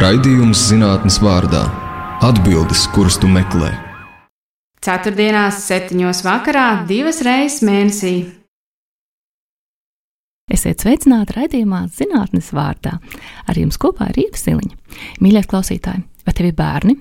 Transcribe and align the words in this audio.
Raidījums 0.00 0.62
zinātnes 0.70 1.18
vārdā- 1.20 1.60
atbildes, 2.28 2.86
kuras 2.94 3.18
tu 3.20 3.28
meklē. 3.28 3.68
Ceturtdienās, 4.80 5.58
septiņos 5.66 6.22
vakarā, 6.24 6.86
divas 6.88 7.20
reizes 7.20 7.60
mēnesī. 7.60 8.14
Esiet 10.48 10.80
sveicināti 10.80 11.36
raidījumā 11.36 11.82
zinātnes 11.92 12.48
vārdā. 12.56 12.96
Ar 13.44 13.60
jums 13.60 13.76
kopā 13.76 14.08
ir 14.08 14.22
Rīta 14.22 14.40
Siliņa. 14.40 14.74
Mīļie 15.20 15.44
klausītāji, 15.44 16.02
vai 16.24 16.32
tev 16.32 16.46
ir 16.48 16.56
bērni? 16.56 16.96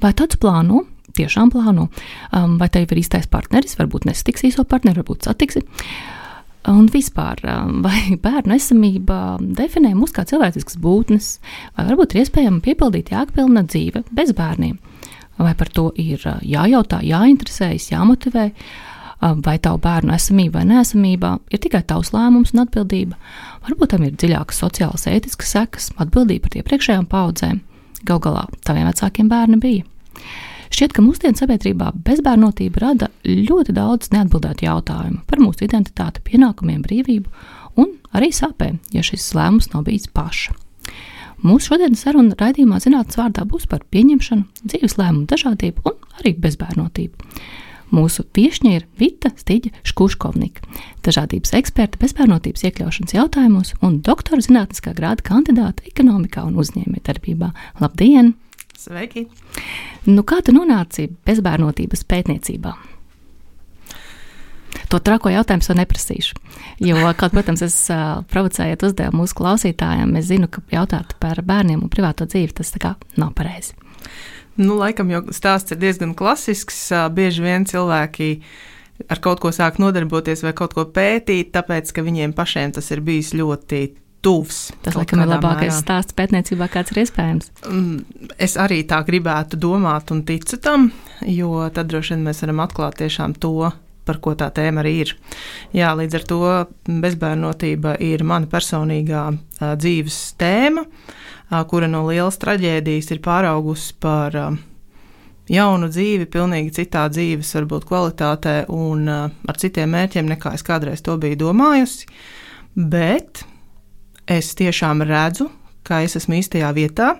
Vai 0.00 0.12
tāds 0.12 0.38
plāno? 0.38 0.86
Tiešām 1.18 1.50
plāno. 1.50 1.90
Um, 2.30 2.58
vai 2.58 2.68
tev 2.68 2.86
ir 2.86 3.02
īstais 3.02 3.26
partneris? 3.26 3.74
Varbūt 3.74 4.06
nesatiks 4.06 4.46
īso 4.46 4.62
partneri, 4.62 5.02
varbūt 5.02 5.26
satiksi. 5.26 5.66
Un 6.70 6.86
vispār, 6.88 7.42
um, 7.44 7.82
vai 7.86 8.16
bērnu 8.20 8.56
esamība 8.56 9.36
definē 9.40 9.92
mūs 9.98 10.14
kā 10.16 10.24
cilvēciskas 10.28 10.78
būtnes, 10.80 11.34
vai 11.76 11.88
varbūt 11.90 12.14
ir 12.14 12.24
iespējama 12.24 12.64
piepildīt 12.64 13.12
jēgpilna 13.12 13.66
dzīve 13.68 14.04
bez 14.14 14.32
bērniem? 14.36 14.78
Vai 15.36 15.52
par 15.58 15.68
to 15.74 15.90
ir 16.00 16.22
uh, 16.30 16.40
jājautā, 16.46 17.02
jāinteresējas, 17.04 17.90
jāmotivē, 17.92 18.46
uh, 18.54 19.34
vai 19.44 19.58
tavu 19.60 19.82
bērnu 19.84 20.14
esamība 20.14 20.60
vai 20.60 20.70
nesamība 20.70 21.34
ir 21.52 21.60
tikai 21.64 21.82
tavs 21.88 22.14
lēmums 22.14 22.54
un 22.54 22.64
atbildība? 22.64 23.18
Varbūt 23.66 23.92
tam 23.92 24.08
ir 24.08 24.16
dziļākas 24.16 24.64
sociālas, 24.64 25.08
ētiskas 25.10 25.54
sekas, 25.58 25.90
atbildība 26.00 26.48
par 26.48 26.58
iepriekšējām 26.62 27.06
paudzēm. 27.12 27.60
Galu 28.04 28.24
galā 28.24 28.48
taviem 28.64 28.88
vecākiem 28.88 29.28
bērni 29.28 29.60
bija. 29.60 29.84
Šķiet, 30.74 30.90
ka 30.90 31.02
mūsdienu 31.04 31.38
sabiedrībā 31.38 31.92
bezbērnotība 32.02 32.80
rada 32.82 33.06
ļoti 33.22 33.76
daudz 33.76 34.08
neatbildētu 34.10 34.64
jautājumu 34.66 35.20
par 35.28 35.38
mūsu 35.38 35.68
identitāti, 35.68 36.24
pienākumiem, 36.26 36.80
brīvību 36.82 37.30
un 37.78 37.92
arī 38.10 38.32
sāpēm, 38.34 38.80
ja 38.90 39.04
šis 39.06 39.28
lēmums 39.38 39.70
nav 39.70 39.84
bijis 39.86 40.10
paša. 40.10 40.56
Mūsu 41.46 41.70
šodienas 41.70 42.02
saruna 42.02 42.34
raidījumā 42.40 42.80
zinātnīs 42.82 43.20
vārdā 43.20 43.46
būs 43.46 43.68
par 43.70 43.86
pieņemšanu, 43.94 44.48
dzīves 44.64 44.98
lēmumu 44.98 45.30
dažādību 45.30 45.86
un 45.92 46.18
arī 46.18 46.34
bezbērnotību. 46.42 47.30
Mūsu 47.94 48.26
viesņa 48.34 48.74
ir 48.74 48.88
Vita 48.98 49.30
Stīģa 49.30 49.70
Škuškovnika, 49.86 50.64
dažādības 51.06 51.54
eksperta 51.54 52.00
bezbērnotības 52.02 52.66
iekļaušanas 52.66 53.14
jautājumos 53.14 53.76
un 53.78 54.00
doktora 54.02 54.42
zinātniskā 54.42 54.96
grāda 54.98 55.22
kandidāta 55.22 55.86
ekonomikā 55.86 56.48
un 56.48 56.58
uzņēmējdarbībā. 56.64 57.54
Labdien! 57.84 58.34
Sveiki! 58.84 59.22
Nu, 60.10 60.20
kā 60.28 60.42
tu 60.44 60.52
nonāci 60.52 61.06
bezbērnotības 61.24 62.02
pētniecībā? 62.04 62.74
To 64.92 65.00
trako 65.00 65.32
jautājumu 65.32 65.64
jau 65.64 65.76
neprasīšu. 65.78 66.36
Jo, 66.84 66.98
kaut, 67.16 67.32
protams, 67.32 67.62
es 67.64 67.78
uh, 67.94 68.20
provocējot 68.28 68.84
uzdevumu 68.90 69.22
mūsu 69.22 69.38
klausītājiem, 69.38 70.12
es 70.20 70.28
zinu, 70.28 70.50
ka 70.52 70.60
jautāt 70.74 71.16
par 71.22 71.40
bērniem 71.46 71.80
un 71.86 71.92
privāto 71.92 72.28
dzīvi 72.28 72.52
tas 72.60 72.74
nav 73.16 73.32
pareizi. 73.38 73.72
Nu, 74.60 74.76
laikam 74.76 75.08
jau 75.10 75.24
stāsts 75.32 75.72
ir 75.72 75.80
diezgan 75.80 76.12
klasisks. 76.14 76.84
Bieži 77.16 77.42
vien 77.42 77.64
cilvēki 77.64 78.30
ar 79.08 79.18
kaut 79.24 79.40
ko 79.40 79.50
sāk 79.54 79.80
nodarboties 79.80 80.44
vai 80.44 80.52
kaut 80.52 80.76
ko 80.76 80.84
pētīt, 80.84 81.54
tāpēc, 81.56 81.88
ka 81.88 82.04
viņiem 82.04 82.36
pašiem 82.36 82.76
tas 82.76 82.92
ir 82.92 83.00
bijis 83.06 83.32
ļoti 83.34 83.86
tuvs. 84.24 84.58
Tas, 84.84 84.96
laikam, 84.98 85.22
ir 85.22 85.30
labākais 85.30 85.70
mērā. 85.70 85.78
stāsts 85.80 86.16
pētniecībā, 86.16 86.68
kāds 86.72 86.94
ir 86.94 87.02
iespējams. 87.04 87.50
Mm, 87.68 88.28
es 88.48 88.56
arī 88.60 88.82
tā 88.88 89.02
gribētu 89.06 89.60
domāt 89.60 90.12
un 90.14 90.24
ticu 90.26 90.58
tam, 90.64 90.90
jo 91.28 91.68
tad 91.74 91.92
droši 91.92 92.16
vien 92.16 92.26
mēs 92.28 92.44
varam 92.44 92.64
atklāt 92.64 92.98
tiešām 93.02 93.36
to, 93.42 93.70
par 94.04 94.20
ko 94.24 94.34
tā 94.38 94.50
tēma 94.54 94.82
arī 94.82 94.94
ir. 95.04 95.14
Jā, 95.76 95.94
līdz 95.96 96.18
ar 96.18 96.26
to 96.28 96.40
bezbērnotība 96.88 97.96
ir 98.04 98.24
mana 98.26 98.48
personīgā 98.50 99.24
a, 99.30 99.72
dzīves 99.80 100.20
tēma, 100.40 100.84
a, 100.84 101.64
kura 101.68 101.88
no 101.90 102.04
lielas 102.08 102.40
traģēdijas 102.42 103.12
ir 103.14 103.24
pāraugusi 103.24 103.96
par 104.04 104.36
a, 104.36 104.50
jaunu 105.50 105.88
dzīvi, 105.92 106.28
pilnīgi 106.32 106.74
citā 106.80 107.06
dzīves, 107.12 107.54
varbūt 107.58 107.88
kvalitātē 107.88 108.56
un 108.72 109.08
ar 109.08 109.58
citiem 109.60 109.92
mērķiem, 109.92 110.30
nekā 110.32 110.54
es 110.56 110.64
kādreiz 110.64 111.04
to 111.04 111.16
biju 111.20 111.40
domājusi. 111.46 112.08
Bet 112.74 113.44
es 114.30 114.54
tiešām 114.58 115.04
redzu, 115.06 115.50
ka 115.84 116.00
es 116.04 116.16
esmu 116.18 116.38
īstajā 116.40 116.70
vietā 116.76 117.14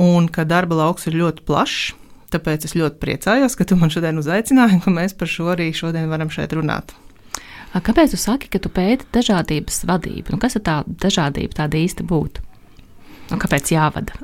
un 0.00 0.28
ka 0.28 0.44
darba 0.48 0.82
lauks 0.82 1.08
ir 1.08 1.18
ļoti 1.20 1.46
plašs. 1.48 1.94
Tāpēc 2.34 2.66
es 2.66 2.74
ļoti 2.74 2.98
priecājos, 2.98 3.54
ka 3.54 3.66
tu 3.68 3.76
man 3.78 3.92
šodien 3.94 4.18
uzaicināji 4.18 4.80
ka 4.82 4.90
mēs 4.90 5.14
par 5.14 5.30
šo 5.30 5.52
arī 5.52 5.68
šodien 5.76 6.10
varam 6.10 6.32
šeit 6.34 6.56
runāt. 6.56 6.96
Kāpēc 7.74 8.14
tu 8.14 8.18
saki, 8.18 8.48
ka 8.50 8.60
tu 8.62 8.70
pēti 8.70 9.06
dažādības 9.14 9.82
vadību? 9.90 10.34
Nu, 10.34 10.38
kas 10.42 10.54
ir 10.58 10.62
tā 10.66 10.80
dažādība 10.86 11.58
tāda 11.62 11.78
īsta 11.80 12.06
būtu? 12.06 12.42
Un 13.34 13.40
kāpēc 13.42 13.72
jāvada? 13.74 14.14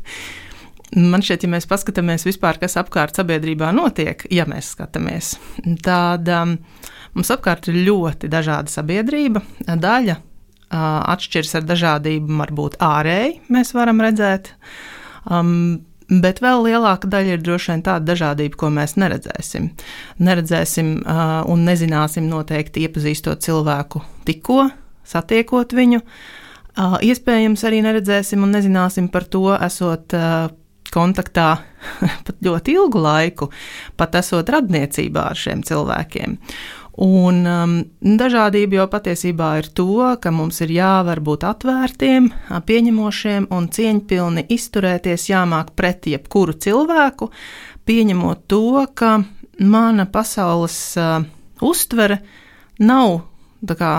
Man 1.12 1.22
šķiet, 1.22 1.44
ja 1.46 1.52
mēs 1.52 1.68
paskatāmies 1.70 2.26
vispār, 2.26 2.58
kas 2.58 2.74
apkārt 2.80 3.14
sabiedrībā 3.14 3.68
notiek, 3.70 4.24
ja 4.34 4.42
mēs 4.50 4.72
skatāmies, 4.74 5.36
tad 5.86 6.26
um, 6.34 6.56
mums 7.14 7.30
apkārt 7.30 7.68
ir 7.70 7.78
ļoti 7.86 8.26
dažāda 8.32 8.72
sabiedrība. 8.72 9.44
Daļa 9.70 10.16
atšķiras 10.70 11.56
ar 11.58 11.68
dažādību, 11.68 12.40
varbūt 12.40 12.80
ārēji 12.84 13.38
mēs 13.52 13.74
varam 13.76 14.02
redzēt. 14.04 14.54
Um, 15.30 15.80
Bet 16.10 16.40
vēl 16.42 16.64
lielāka 16.66 17.06
daļa 17.06 17.36
ir 17.36 17.42
droši 17.46 17.70
vien 17.70 17.82
tāda 17.86 18.02
dažādība, 18.08 18.56
ko 18.58 18.68
mēs 18.74 18.96
neredzēsim. 18.98 19.68
Neredzēsim 20.18 20.88
uh, 21.04 21.20
un 21.46 21.62
nezināsim 21.62 22.26
noteikti 22.26 22.82
iepazīstot 22.82 23.44
cilvēku 23.46 24.02
tikko, 24.26 24.64
satiekot 25.06 25.70
viņu. 25.78 26.00
Uh, 26.00 26.96
iespējams, 27.06 27.62
arī 27.68 27.78
neredzēsim 27.86 28.42
un 28.42 28.50
nezināsim 28.56 29.06
par 29.14 29.28
to, 29.30 29.44
esot 29.54 30.16
uh, 30.18 30.50
kontaktā 30.90 31.48
pat 32.26 32.42
ļoti 32.42 32.74
ilgu 32.74 33.04
laiku, 33.06 33.50
pat 33.94 34.18
esot 34.18 34.50
radniecībā 34.50 35.28
ar 35.30 35.38
šiem 35.38 35.62
cilvēkiem. 35.66 36.34
Un 37.00 37.38
um, 37.48 37.74
dažādība 38.04 38.82
jau 38.82 38.86
patiesībā 38.92 39.54
ir 39.62 39.70
to, 39.72 39.86
ka 40.20 40.32
mums 40.34 40.60
ir 40.60 40.74
jāvar 40.74 41.22
būt 41.24 41.46
atvērtiem, 41.48 42.26
pieņemošiem 42.68 43.46
un 43.56 43.68
cieņpilni 43.72 44.44
izturēties, 44.52 45.30
jāmāk 45.30 45.72
pret 45.80 46.10
jebkuru 46.12 46.58
cilvēku, 46.60 47.30
pieņemot 47.88 48.44
to, 48.52 48.84
ka 48.92 49.14
mana 49.64 50.04
pasaules 50.12 50.76
uh, 51.00 51.24
uztvere 51.64 52.20
nav 52.84 53.22
kā, 53.64 53.94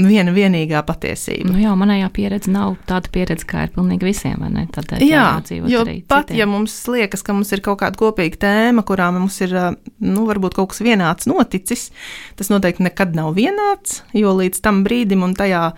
viena 0.00 0.32
vienīgā 0.32 0.80
patiesība. 0.88 1.50
Nu 1.52 1.60
jā, 1.60 1.72
manējā 1.76 2.08
pieredze 2.14 2.52
nav 2.52 2.78
tāda 2.88 3.10
pieredze, 3.12 3.44
kā 3.48 3.66
ir 3.66 3.72
pilnīgi 3.74 4.06
visiem. 4.08 4.40
Tad, 4.72 4.94
jā, 5.04 5.24
jo 5.68 5.82
pat 6.08 6.30
citiem. 6.30 6.38
ja 6.38 6.46
mums 6.48 6.76
liekas, 6.88 7.24
ka 7.24 7.34
mums 7.36 7.52
ir 7.52 7.60
kaut 7.64 7.82
kāda 7.82 7.98
kopīga 8.00 8.40
tēma, 8.46 8.84
kurā 8.88 9.10
mums 9.12 9.36
ir 9.44 9.52
nu, 10.00 10.24
varbūt 10.28 10.56
kaut 10.56 10.72
kas 10.72 10.80
vienāds 10.84 11.28
noticis, 11.28 11.90
tas 12.38 12.48
noteikti 12.52 12.86
nekad 12.88 13.12
nav 13.18 13.34
vienāds, 13.36 14.00
jo 14.16 14.32
līdz 14.38 14.62
tam 14.64 14.80
brīdim 14.86 15.26
un 15.26 15.36
tajā 15.36 15.72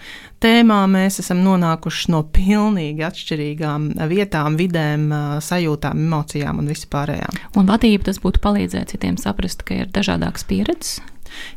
tēmā 0.45 0.83
mēs 0.91 1.19
esam 1.23 1.41
nonākuši 1.43 2.13
no 2.15 2.23
pilnīgi 2.35 3.03
atšķirīgām 3.07 3.89
vietām, 4.11 4.59
vidēm, 4.61 5.09
sajūtām, 5.43 6.05
emocijām 6.07 6.63
un 6.63 6.71
vispārējām. 6.71 7.43
Un 7.59 7.67
vadība 7.71 8.11
tas 8.11 8.23
būtu 8.23 8.45
palīdzēt 8.45 8.95
citiem 8.95 9.19
saprast, 9.19 9.67
ka 9.67 9.83
ir 9.83 9.91
dažādākas 9.95 10.47
pieredzes 10.47 11.03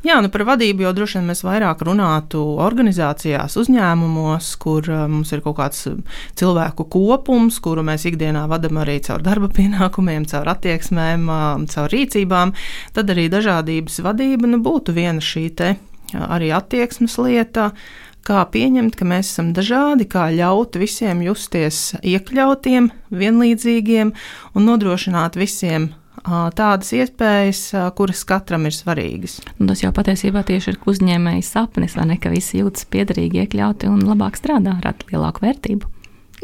Jā, 0.06 0.20
nu 0.24 0.32
par 0.34 0.46
vadību 0.48 0.86
jau 0.86 0.94
droši 0.96 1.20
vien 1.20 1.30
mēs 1.32 1.44
vairāk 1.46 1.84
runātu 1.88 2.42
organizācijās, 2.64 3.58
uzņēmumos, 3.62 4.54
kur 4.62 4.88
uh, 4.92 5.06
mums 5.12 5.34
ir 5.36 5.44
kaut 5.46 5.58
kāds 5.60 5.84
uh, 5.92 5.98
cilvēku 6.40 6.88
kopums, 6.94 7.60
kuru 7.64 7.86
mēs 7.88 8.08
ikdienā 8.10 8.46
vadām 8.52 8.82
arī 8.84 9.00
caur 9.06 9.26
darba 9.26 9.52
pienākumiem, 9.58 10.28
caur 10.30 10.54
attieksmēm, 10.56 11.28
uh, 11.28 11.68
caur 11.74 11.94
rīcībām. 11.94 12.56
Tad 12.98 13.14
arī 13.14 13.28
dažādības 13.34 14.02
vadība 14.06 14.50
nu, 14.52 14.62
būtu 14.64 14.96
viena 14.98 15.24
šī 15.24 15.48
te 15.58 15.76
arī 16.16 16.52
attieksmes 16.56 17.18
lieta 17.20 17.72
kā 18.28 18.44
pieņemt, 18.52 18.98
ka 19.00 19.08
mēs 19.08 19.32
esam 19.32 19.54
dažādi, 19.56 20.08
kā 20.10 20.28
ļaut 20.36 20.76
visiem 20.80 21.24
justies 21.24 21.96
iekļautiem, 22.04 22.92
vienlīdzīgiem 23.16 24.12
un 24.56 24.68
nodrošināt 24.68 25.40
visiem 25.40 25.92
tādas 26.28 26.94
iespējas, 26.96 27.62
kuras 27.98 28.24
katram 28.28 28.68
ir 28.68 28.76
svarīgas. 28.76 29.40
Un 29.58 29.72
tas 29.72 29.84
jau 29.84 29.94
patiesībā 29.96 30.44
tieši 30.48 30.74
ir 30.74 30.80
uzņēmējs 30.88 31.52
sapnis, 31.56 31.98
vai 31.98 32.10
ne, 32.12 32.18
ka 32.22 32.32
visi 32.34 32.62
jūtas 32.62 32.88
piederīgi, 32.92 33.44
iekļauti 33.44 33.92
un 33.92 34.04
labāk 34.08 34.40
strādā, 34.40 34.78
rada 34.84 35.12
lielāku 35.12 35.46
vērtību. 35.48 35.94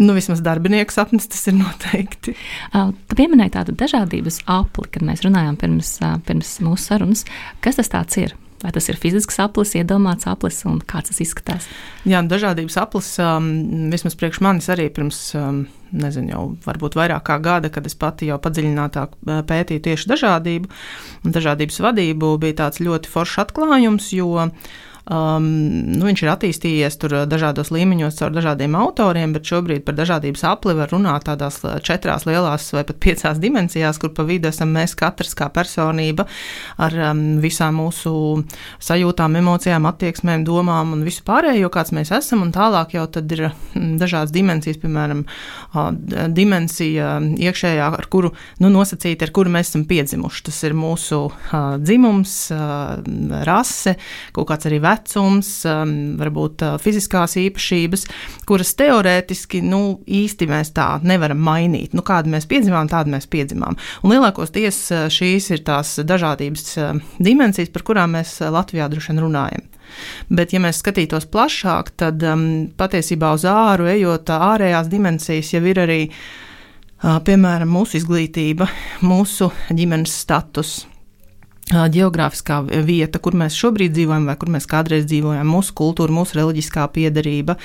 Nu, 0.02 0.16
vismaz 0.18 0.42
darbinieku 0.42 0.94
sapnis 0.94 1.28
tas 1.30 1.44
ir 1.52 1.54
noteikti. 1.60 2.34
Tu 2.74 3.18
pieminēji 3.18 3.54
tādu 3.54 3.76
dažādības 3.78 4.40
apli, 4.50 4.88
kad 4.90 5.06
mēs 5.06 5.22
runājām 5.26 5.60
pirms, 5.62 6.00
pirms 6.26 6.56
mūsu 6.66 6.88
sarunas. 6.88 7.28
Kas 7.62 7.78
tas 7.78 8.18
ir? 8.18 8.34
Vai 8.64 8.72
tas 8.72 8.86
ir 8.88 8.96
fizisks 8.96 9.42
aplis, 9.44 9.74
iedomāts 9.76 10.28
aplis 10.32 10.62
un 10.70 10.78
kā 10.88 11.02
tas 11.04 11.20
izskatās? 11.20 11.66
Jā, 12.08 12.22
dažādības 12.24 12.78
aplis 12.80 13.10
um, 13.20 13.50
vismaz 13.92 14.16
priekš 14.20 14.40
manis 14.46 14.70
arī 14.72 14.86
pirms, 14.94 15.20
um, 15.36 15.66
nezinu, 15.92 16.32
jau 16.32 16.44
varbūt 16.64 16.96
vairāk 16.96 17.26
kā 17.28 17.38
gada, 17.44 17.72
kad 17.74 17.90
es 17.90 17.98
pati 18.00 18.32
jau 18.32 18.40
padziļinātāk 18.40 19.18
uh, 19.20 19.42
pētīju 19.50 19.84
tieši 19.90 20.14
dažādību 20.14 20.72
un 21.28 21.36
dažādības 21.36 21.82
vadību, 21.84 22.32
bija 22.40 22.62
tāds 22.64 22.80
ļoti 22.80 23.12
foršs 23.12 23.44
atklājums, 23.44 24.14
jo 24.16 24.48
Um, 25.04 25.44
nu, 25.98 26.06
viņš 26.08 26.22
ir 26.24 26.30
attīstījies 26.32 26.96
tur 27.02 27.14
dažādos 27.28 27.74
līmeņos 27.76 28.16
caur 28.22 28.32
dažādiem 28.32 28.78
autoriem, 28.80 29.34
bet 29.36 29.50
šobrīd 29.50 29.82
par 29.84 29.98
dažādības 29.98 30.46
apli 30.48 30.76
var 30.78 30.94
runāt 30.96 31.26
tādās 31.28 31.58
četrās 31.84 32.24
lielās 32.24 32.70
vai 32.72 32.86
pat 32.88 33.02
piecās 33.04 33.42
dimensijās, 33.44 34.00
kur 34.00 34.14
pa 34.16 34.24
vidu 34.24 34.48
esam 34.48 34.72
mēs 34.72 34.96
katrs 34.96 35.36
kā 35.36 35.50
personība 35.52 36.24
ar 36.80 36.96
um, 37.10 37.24
visām 37.44 37.82
mūsu 37.82 38.14
sajūtām, 38.80 39.36
emocijām, 39.42 39.90
attieksmēm, 39.92 40.46
domām 40.48 40.96
un 40.96 41.04
visu 41.04 41.26
pārējo, 41.28 41.68
kāds 41.74 41.92
mēs 41.92 42.14
esam. 42.16 42.46
Un 42.48 42.56
tālāk 42.56 42.96
jau 42.96 43.04
tad 43.12 43.36
ir 43.36 43.50
dažādas 43.76 44.32
dimensijas, 44.32 44.80
piemēram, 44.86 45.26
uh, 45.74 45.92
dimensija 46.32 47.18
iekšējā, 47.20 47.92
ar 48.00 48.08
kuru 48.08 48.32
nu, 48.64 48.72
nosacīti, 48.72 49.28
ar 49.28 49.36
kuru 49.36 49.52
mēs 49.52 49.74
esam 49.74 49.84
piedzimuši. 49.92 50.48
Tas 50.48 50.64
ir 50.64 50.80
mūsu 50.80 51.26
uh, 51.28 51.76
dzimums, 51.84 52.40
uh, 52.56 53.44
rase, 53.52 53.98
kaut 54.32 54.48
kāds 54.54 54.72
arī 54.72 54.80
vecums, 54.94 55.50
um, 55.70 55.94
varbūt 56.20 56.64
uh, 56.66 56.78
fiziskās 56.82 57.36
īpašības, 57.42 58.06
kuras 58.50 58.74
teorētiski 58.80 59.64
nu, 59.66 60.00
īsti 60.06 60.48
mēs 60.50 60.74
tā 60.78 60.88
nevaram 61.04 61.42
mainīt. 61.44 61.96
Nu, 61.98 62.06
kādu 62.06 62.32
mēs 62.34 62.48
piedzimām, 62.50 62.90
tādu 62.92 63.14
mēs 63.14 63.28
piedzimām. 63.32 63.78
Un 64.04 64.16
lielākoties 64.16 64.80
uh, 64.94 65.06
šīs 65.14 65.52
ir 65.56 65.66
tās 65.68 65.98
dažādības 66.04 66.70
uh, 66.78 66.94
dimensijas, 67.24 67.74
par 67.74 67.86
kurām 67.88 68.18
mēs 68.18 68.38
Latvijā 68.54 68.90
droši 68.92 69.14
vien 69.14 69.24
runājam. 69.26 69.68
Bet, 70.34 70.54
ja 70.54 70.62
mēs 70.64 70.80
skatītos 70.82 71.28
plašāk, 71.34 71.94
tad 72.00 72.24
um, 72.28 72.48
patiesībā 72.78 73.34
uz 73.36 73.46
āru 73.50 73.90
ejot, 73.92 74.32
ārējās 74.34 74.90
dimensijas 74.92 75.52
jau 75.54 75.62
ir 75.70 75.84
arī, 75.84 76.00
uh, 76.08 77.20
piemēram, 77.28 77.72
mūsu 77.74 78.00
izglītība, 78.02 78.70
mūsu 79.06 79.52
ģimenes 79.74 80.16
status, 80.24 80.82
geogrāfiskā 81.72 82.60
vieta, 82.84 83.20
kur 83.24 83.38
mēs 83.40 83.56
šobrīd 83.56 83.94
dzīvojam, 83.96 84.26
vai 84.28 84.36
kur 84.40 84.52
mēs 84.52 84.68
kādreiz 84.70 85.06
dzīvojam, 85.08 85.48
mūsu 85.48 85.76
kultūra, 85.78 86.12
mūsu 86.14 86.38
reliģiskā 86.40 86.88
piedarība, 86.92 87.56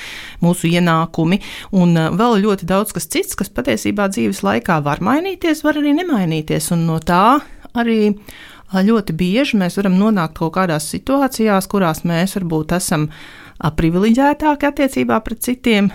mūsu 0.44 0.70
ienākumi 0.70 1.40
un 1.74 1.96
vēl 2.18 2.38
ļoti 2.44 2.68
daudz 2.68 2.94
kas 2.94 3.10
cits, 3.10 3.38
kas 3.38 3.50
patiesībā 3.50 4.08
dzīves 4.12 4.44
laikā 4.46 4.78
var 4.86 5.02
mainīties, 5.04 5.64
var 5.66 5.80
arī 5.80 5.96
nemainīties. 5.98 6.70
Un 6.76 6.86
no 6.86 7.00
tā 7.02 7.40
arī 7.74 8.14
ļoti 8.72 9.16
bieži 9.18 9.58
mēs 9.58 9.80
varam 9.80 9.98
nonākt 9.98 10.38
kaut 10.38 10.54
kādās 10.54 10.88
situācijās, 10.92 11.68
kurās 11.70 12.04
mēs 12.06 12.38
varbūt 12.38 12.76
esam 12.78 13.08
privileģētāki 13.58 14.68
attiecībā 14.68 15.18
pret 15.26 15.42
citiem, 15.42 15.90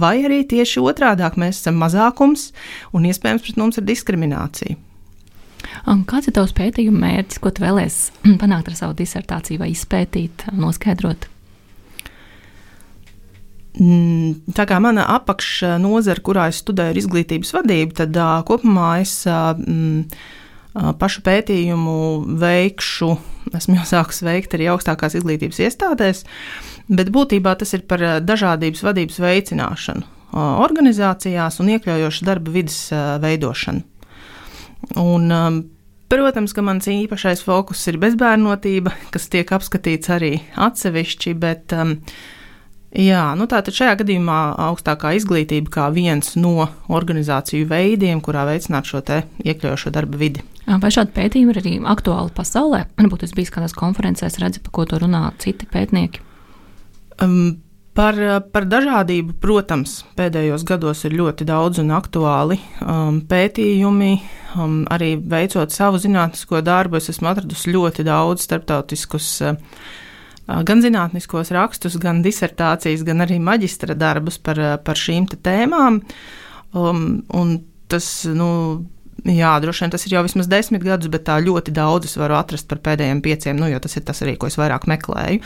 vai 0.00 0.16
arī 0.24 0.40
tieši 0.48 0.80
otrādi 0.80 1.28
mēs 1.36 1.60
esam 1.60 1.76
mazākums 1.82 2.50
un 2.96 3.04
iespējams 3.10 3.44
pret 3.44 3.60
mums 3.60 3.76
ir 3.76 3.88
diskriminācija. 3.92 4.85
Un 5.90 6.02
kāds 6.08 6.30
ir 6.30 6.36
tavs 6.36 6.54
pētījuma 6.56 7.02
mērķis, 7.04 7.40
ko 7.42 7.52
tu 7.54 7.64
vēlēsies 7.64 8.12
panākt 8.42 8.70
ar 8.72 8.78
savu 8.78 8.96
disertāciju 8.98 9.62
vai 9.62 9.72
izpētīt, 9.74 10.48
noskaidrot? 10.56 11.28
Mm, 13.76 14.54
tā 14.56 14.64
kā 14.64 14.78
mana 14.80 15.04
apakšnodara, 15.18 16.22
kurā 16.24 16.48
es 16.48 16.62
studēju, 16.62 16.94
ir 16.94 17.00
izglītības 17.02 17.52
vadība, 17.58 17.98
tad 18.00 18.16
uh, 18.16 18.38
kopumā 18.48 18.94
es 19.02 19.18
uh, 19.28 19.52
pašu 20.96 21.24
pētījumu 21.26 21.98
veikšu. 22.40 23.10
Esmu 23.56 23.76
jau 23.82 23.86
sākus 23.94 24.22
veikt 24.24 24.56
arī 24.56 24.70
augstākās 24.72 25.18
izglītības 25.20 25.60
iestādēs, 25.68 26.24
bet 26.88 27.12
būtībā 27.12 27.52
tas 27.60 27.76
ir 27.76 27.84
par 27.88 28.02
dažādības 28.24 28.84
vadības 28.86 29.20
veicināšanu 29.22 30.12
organizācijās 30.36 31.60
un 31.62 31.70
iekļaujošu 31.76 32.26
darba 32.26 32.52
vidas 32.52 32.80
veidošanu. 33.22 33.84
Un, 34.96 35.32
um, 35.32 35.64
Protams, 36.06 36.52
ka 36.54 36.62
mans 36.62 36.86
īpašais 36.86 37.40
fokus 37.42 37.80
ir 37.90 37.96
bezbērnotība, 37.98 38.92
kas 39.14 39.26
tiek 39.32 39.48
apskatīts 39.50 40.10
arī 40.14 40.36
atsevišķi, 40.54 41.32
bet 41.42 41.74
um, 41.74 41.96
jā, 42.94 43.24
nu 43.34 43.48
tātad 43.50 43.74
šajā 43.74 43.96
gadījumā 44.04 44.36
augstākā 44.68 45.16
izglītība 45.18 45.72
kā 45.74 45.88
viens 45.90 46.36
no 46.38 46.68
organizāciju 46.86 47.66
veidiem, 47.72 48.22
kurā 48.22 48.46
veicināt 48.46 48.86
šo 48.86 49.02
te 49.02 49.24
iekļaujošo 49.42 49.90
darba 49.96 50.20
vidi. 50.22 50.46
Vai 50.66 50.92
šādi 50.94 51.10
pētījumi 51.18 51.54
ir 51.54 51.60
arī 51.64 51.74
aktuāli 51.90 52.30
pasaulē? 52.38 52.84
Varbūt 53.02 53.26
es 53.26 53.34
biju 53.34 53.56
kādās 53.58 53.74
konferencēs, 53.74 54.38
redzu, 54.42 54.62
par 54.62 54.78
ko 54.78 54.86
to 54.86 55.02
runā 55.02 55.24
citi 55.42 55.66
pētnieki. 55.70 56.22
Um, 57.22 57.65
Par, 57.96 58.16
par 58.52 58.66
dažādību, 58.68 59.38
protams, 59.40 60.02
pēdējos 60.18 60.66
gados 60.68 61.00
ir 61.08 61.14
ļoti 61.16 61.46
daudz 61.48 61.78
un 61.80 61.94
aktuāli 61.96 62.58
um, 62.84 63.22
pētījumi. 63.24 64.10
Um, 64.56 64.82
arī 64.92 65.14
veicot 65.16 65.72
savu 65.72 66.00
zinātnisko 66.00 66.60
darbu, 66.64 66.98
es 67.00 67.08
esmu 67.14 67.30
atradusi 67.30 67.72
ļoti 67.72 68.04
daudz 68.04 68.44
starptautiskus, 68.44 69.30
uh, 69.48 69.56
gan 70.68 70.84
zinātniskos 70.84 71.54
rakstus, 71.56 71.96
gan 72.02 72.20
disertācijas, 72.24 73.04
gan 73.06 73.24
arī 73.24 73.40
maģistra 73.40 73.96
darbus 73.96 74.36
par, 74.44 74.60
par 74.84 75.00
šīm 75.00 75.30
tēmām. 75.32 76.02
Um, 76.76 77.56
tas, 77.88 78.10
nu, 78.28 78.50
Jā, 79.24 79.54
droši 79.62 79.84
vien 79.84 79.92
tas 79.94 80.04
ir 80.06 80.12
jau 80.12 80.22
vismaz 80.26 80.48
desmit 80.50 80.84
gadus, 80.84 81.08
bet 81.10 81.24
tā 81.26 81.38
ļoti 81.42 81.72
daudz 81.74 82.10
es 82.10 82.18
varu 82.20 82.36
atrast 82.36 82.68
par 82.68 82.82
pēdējiem 82.84 83.22
pieciem, 83.24 83.56
nu, 83.58 83.70
jo 83.72 83.80
tas 83.82 83.96
ir 83.96 84.04
tas 84.06 84.20
arī, 84.22 84.36
ko 84.36 84.50
es 84.50 84.58
vairāk 84.60 84.84
meklēju. 84.90 85.40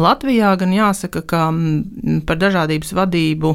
Latvijā 0.00 0.54
gan 0.58 0.72
jāsaka, 0.74 1.22
ka 1.28 1.44
mm, 1.52 2.24
par 2.26 2.40
dažādības 2.40 2.94
vadību 2.96 3.52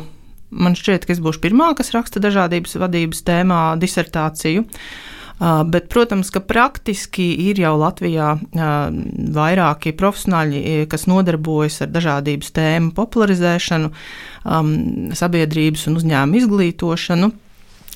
man 0.52 0.78
šķiet, 0.78 1.08
ka 1.08 1.16
es 1.16 1.22
būšu 1.24 1.42
pirmā, 1.44 1.74
kas 1.76 1.92
raksta 1.96 2.22
dažādības 2.24 2.78
vadības 2.80 3.24
tēmā 3.28 3.62
disertāciju. 3.82 4.64
Bet, 5.38 5.86
protams, 5.94 6.32
ka 6.34 6.42
praktiski 6.42 7.28
ir 7.46 7.60
jau 7.62 7.76
Latvijā 7.78 8.32
vairāki 9.36 9.94
profesionāļi, 9.98 10.88
kas 10.90 11.06
nodarbojas 11.10 11.84
ar 11.86 11.92
dažādības 11.94 12.56
tēmu 12.56 12.96
popularizēšanu, 12.98 13.92
sabiedrības 15.20 15.86
un 15.92 16.00
uzņēmumu 16.00 16.42
izglītošanu. 16.42 17.30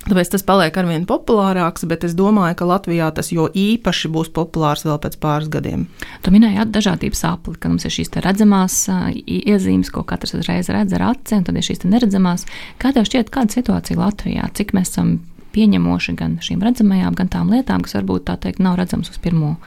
Tāpēc 0.01 0.31
tas 0.33 0.43
paliek 0.45 0.75
ar 0.81 0.87
vien 0.89 1.03
populārāks, 1.05 1.83
bet 1.89 2.05
es 2.07 2.15
domāju, 2.17 2.55
ka 2.57 2.65
Latvijā 2.65 3.11
tas 3.13 3.29
jo 3.29 3.45
īpaši 3.53 4.09
būs 4.09 4.31
populārs 4.33 4.81
vēl 4.87 4.97
pēc 5.03 5.17
pāris 5.21 5.51
gadiem. 5.53 5.85
Tu 6.25 6.33
minēji 6.33 6.65
dažādības 6.73 7.21
apli, 7.29 7.53
ka 7.61 7.69
mums 7.69 7.85
ir 7.85 7.93
šīs 7.93 8.09
redzamās 8.25 8.79
iezīmes, 9.21 9.93
ko 9.93 10.01
katrs 10.07 10.33
uzreiz 10.39 10.71
redz 10.73 10.97
ar 10.97 11.05
aci, 11.11 11.37
un 11.37 11.45
tad 11.45 11.59
ir 11.59 11.67
šīs 11.69 11.85
neredzamās. 11.85 12.47
Kā 12.81 12.95
tev 12.95 13.05
šķiet, 13.05 13.29
kāda 13.33 13.59
situācija 13.59 14.01
Latvijā? 14.01 14.49
Cik 14.57 14.73
mēs 14.77 14.95
esam 14.95 15.19
pieņemoši 15.53 16.17
gan 16.17 16.39
šīm 16.41 16.65
redzamajām, 16.65 17.15
gan 17.21 17.29
tām 17.29 17.53
lietām, 17.53 17.85
kas 17.85 17.99
varbūt 17.99 18.25
tā 18.31 18.39
teikt 18.41 18.63
nav 18.63 18.79
redzamas 18.81 19.13
uz 19.13 19.21
pirmo, 19.21 19.57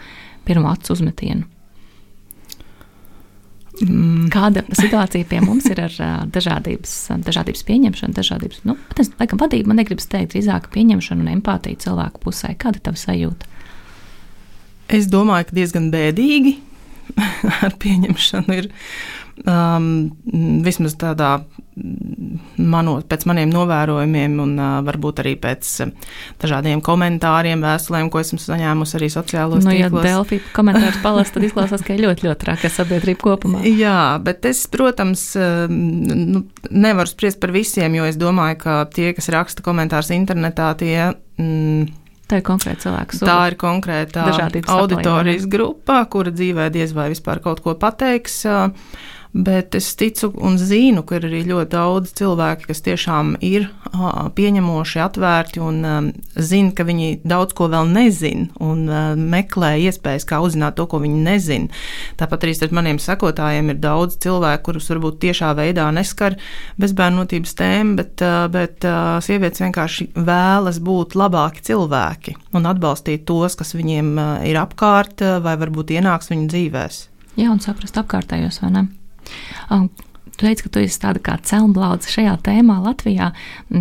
pirmo 0.49 0.73
acu 0.75 0.97
uzmetienu? 0.97 1.47
Mm. 3.83 4.29
Kāda 4.31 4.63
situācija 4.71 5.27
pie 5.27 5.41
mums 5.43 5.67
ir 5.67 5.81
ar 5.83 5.95
dažādības, 6.31 6.93
dažādības 7.27 7.65
pieņemšanu, 7.67 8.15
dažādības, 8.15 8.61
nu, 8.69 8.77
es, 9.03 9.11
laikam, 9.19 9.41
vadību 9.43 9.71
man 9.71 9.81
negribas 9.83 10.07
teikt, 10.11 10.35
drīzāk 10.35 10.69
pieņemšanu 10.75 11.25
un 11.25 11.33
empātiju 11.33 11.81
cilvēku 11.83 12.23
pusē. 12.23 12.53
Kāda 12.61 12.79
ir 12.79 12.85
tava 12.87 13.01
sajūta? 13.01 13.51
Es 14.95 15.09
domāju, 15.11 15.49
ka 15.49 15.59
diezgan 15.59 15.91
bēdīgi 15.91 16.55
ar 17.67 17.75
pieņemšanu 17.83 18.59
ir 18.61 18.71
um, 19.43 19.87
vismaz 20.65 20.95
tādā 21.01 21.39
mano, 21.75 22.95
pēc 23.09 23.25
maniem 23.27 23.51
novērojumiem, 23.51 24.37
un 24.43 24.53
uh, 24.61 24.77
varbūt 24.87 25.23
arī 25.25 25.35
pēc 25.43 25.71
uh, 25.83 26.13
dažādiem 26.43 26.83
komentāriem, 26.85 27.63
vēstulēm, 27.65 28.11
ko 28.13 28.23
esmu 28.23 28.39
saņēmusi 28.43 28.97
arī 28.99 29.09
sociālos 29.13 29.67
nu, 29.67 29.73
tīklos. 29.75 30.05
Ja 30.05 30.13
Delfi 30.15 30.39
komentārus 30.55 31.01
palasa, 31.03 31.35
tad 31.35 31.49
izklausās, 31.49 31.83
ka 31.87 31.97
ir 31.97 32.05
ļoti, 32.07 32.29
ļoti 32.29 32.41
traka 32.45 32.71
sabiedrība 32.71 33.23
kopumā. 33.25 33.65
Jā, 33.67 34.21
bet 34.23 34.47
es, 34.51 34.63
protams, 34.71 35.27
uh, 35.39 35.67
nu, 35.71 36.45
nevaru 36.71 37.11
spriest 37.11 37.43
par 37.43 37.55
visiem, 37.55 37.99
jo 37.99 38.07
es 38.07 38.21
domāju, 38.21 38.61
ka 38.63 38.79
tie, 38.95 39.11
kas 39.17 39.33
raksta 39.35 39.67
komentārus 39.67 40.15
internetā, 40.15 40.71
tie. 40.79 41.11
Mm, 41.41 41.91
Tā 42.25 42.39
ir 42.41 42.45
konkrēta 42.47 42.87
cilvēka 42.87 43.19
sūta. 43.19 43.27
Tā 43.29 43.41
ir 43.51 43.55
konkrēta 43.61 44.23
auditorijas 44.73 45.45
grupa, 45.51 45.99
kura 46.09 46.33
dzīvē 46.33 46.71
diez 46.73 46.95
vai 46.97 47.11
vispār 47.13 47.43
kaut 47.45 47.61
ko 47.61 47.75
pateiks. 47.77 48.39
Uh, 48.49 48.71
Bet 49.35 49.75
es 49.75 49.89
ticu 49.99 50.29
un 50.47 50.55
zinu, 50.63 51.03
ka 51.03 51.17
ir 51.19 51.25
arī 51.27 51.41
ļoti 51.49 51.73
daudz 51.73 52.13
cilvēki, 52.21 52.69
kas 52.69 52.85
tiešām 52.87 53.33
ir 53.43 53.67
pieņemoši, 54.39 55.01
atvērti 55.03 55.59
un 55.59 55.81
zina, 56.39 56.71
ka 56.71 56.87
viņi 56.87 57.09
daudz 57.27 57.57
ko 57.59 57.67
vēl 57.73 57.91
nezina 57.91 58.47
un 58.63 58.87
meklē 59.33 59.73
iespējas, 59.89 60.29
kā 60.31 60.39
uzzināt 60.39 60.79
to, 60.79 60.87
ko 60.87 61.03
viņi 61.03 61.27
nezina. 61.27 61.83
Tāpat 62.21 62.47
arī 62.47 62.55
starp 62.55 62.79
maniem 62.79 63.03
sekotājiem 63.03 63.75
ir 63.75 63.83
daudz 63.83 64.21
cilvēku, 64.23 64.69
kurus 64.71 64.87
varbūt 64.95 65.19
tiešā 65.27 65.51
veidā 65.59 65.91
neskar 65.91 66.39
bezbērnotības 66.79 67.59
tēma, 67.59 67.99
bet, 68.05 68.23
bet 68.55 68.87
sievietes 69.27 69.67
vienkārši 69.67 70.13
vēlas 70.15 70.79
būt 70.79 71.19
labāki 71.19 71.67
cilvēki 71.73 72.39
un 72.55 72.71
atbalstīt 72.71 73.27
tos, 73.27 73.59
kas 73.59 73.75
viņiem 73.75 74.15
ir 74.47 74.63
apkārt 74.63 75.27
vai 75.43 75.59
varbūt 75.59 75.97
ienāks 75.99 76.31
viņu 76.31 76.53
dzīvēs. 76.55 77.07
Jā, 77.35 77.49
un 77.51 77.59
saprast 77.59 77.99
apkārtējos, 77.99 78.63
vai 78.63 78.77
ne? 78.79 78.91
Um, 79.71 79.89
Tu 80.35 80.47
teici, 80.47 80.65
ka 80.67 80.71
tu 80.75 80.81
esi 80.83 80.99
tāda 80.99 81.21
kā 81.23 81.37
celmblauds 81.47 82.11
šajā 82.11 82.33
tēmā 82.43 82.81
Latvijā. 82.83 83.29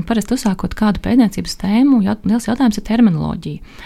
Parasti 0.05 0.35
uzsākot 0.35 0.75
kādu 0.77 1.01
pētniecības 1.01 1.55
tēmu, 1.63 2.03
jā, 2.05 2.13
liels 2.29 2.45
jautājums 2.45 2.77
ir 2.77 2.85
terminoloģija. 2.85 3.79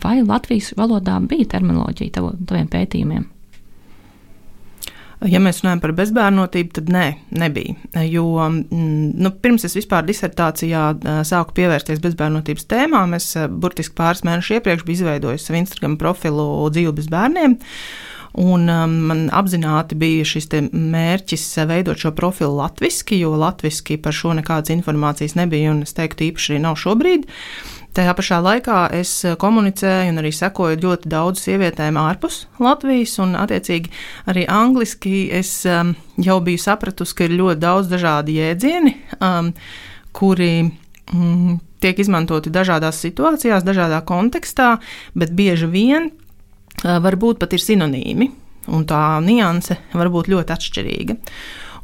Vai 0.00 0.22
Latvijas 0.24 0.70
valodā 0.78 1.18
bija 1.20 1.50
terminoloģija 1.52 2.14
tavu, 2.16 2.32
taviem 2.48 2.70
pētījumiem? 2.72 3.26
Ja 5.28 5.40
mēs 5.40 5.60
runājam 5.62 5.80
par 5.84 5.92
bezbērnotību, 5.96 6.72
tad 6.78 6.90
nē, 6.92 7.04
nebija. 7.40 7.76
Jo 8.08 8.24
mm, 8.48 9.12
nu, 9.24 9.30
pirms 9.44 9.64
es 9.68 9.76
vispār 9.76 10.04
disertācijā 10.08 10.82
sāku 11.28 11.56
pievērsties 11.56 12.02
bezbērnotības 12.04 12.68
tēmām, 12.72 13.14
es 13.16 13.30
burtiski 13.48 13.96
pāris 14.00 14.24
mēnešus 14.26 14.58
iepriekš 14.58 14.84
biju 14.88 15.00
izveidojis 15.00 15.46
savu 15.48 15.60
Instagram 15.60 15.96
profilu 16.00 16.48
dzīvi 16.72 16.96
bez 16.98 17.08
bērniem. 17.12 17.56
Un 18.34 18.66
um, 18.66 18.94
man 19.08 19.28
apzināti 19.30 19.94
bija 19.94 20.24
šis 20.26 20.48
mērķis 20.74 21.44
veidot 21.70 22.00
šo 22.02 22.10
profilu 22.18 22.56
latviešu, 22.58 23.14
jo 23.20 23.36
latviešu 23.38 24.00
par 24.02 24.16
šo 24.16 24.32
nekādas 24.34 24.74
informācijas 24.74 25.36
nebija, 25.38 25.70
un 25.70 25.84
es 25.86 25.94
teiktu, 25.94 26.32
īpaši 26.32 26.54
arī 26.54 26.62
nav 26.64 26.74
šobrīd. 26.82 27.28
Tajā 27.94 28.10
pašā 28.18 28.40
laikā 28.42 28.78
es 28.98 29.12
eh, 29.22 29.36
komunicēju 29.38 30.10
un 30.10 30.18
arī 30.18 30.32
sekoju 30.34 30.80
ļoti 30.82 31.12
daudz 31.12 31.44
sievietēm 31.44 31.94
ārpus 32.00 32.40
Latvijas, 32.58 33.12
un 33.22 33.36
attiecīgi 33.38 33.92
arī 34.32 34.48
angliski 34.50 35.28
es 35.30 35.60
um, 35.70 35.94
jau 36.18 36.40
biju 36.42 36.64
sapratusi, 36.64 37.14
ka 37.14 37.28
ir 37.28 37.36
ļoti 37.38 37.62
daudz 37.62 37.92
dažādi 37.92 38.40
jēdzieni, 38.40 38.96
um, 39.20 39.52
kuri 40.10 40.50
um, 41.14 41.60
tiek 41.78 42.02
izmantoti 42.02 42.50
dažādās 42.50 42.98
situācijās, 42.98 43.62
dažādā 43.62 44.02
kontekstā, 44.10 44.72
bet 45.14 45.30
bieži 45.38 45.70
vien 45.70 46.10
uh, 46.10 46.23
varbūt 46.82 47.38
pat 47.42 47.54
ir 47.54 47.62
sinonīmi, 47.62 48.30
un 48.74 48.88
tā 48.88 49.04
nianse 49.24 49.78
var 49.94 50.10
būt 50.12 50.32
ļoti 50.32 50.56
atšķirīga. 50.56 51.20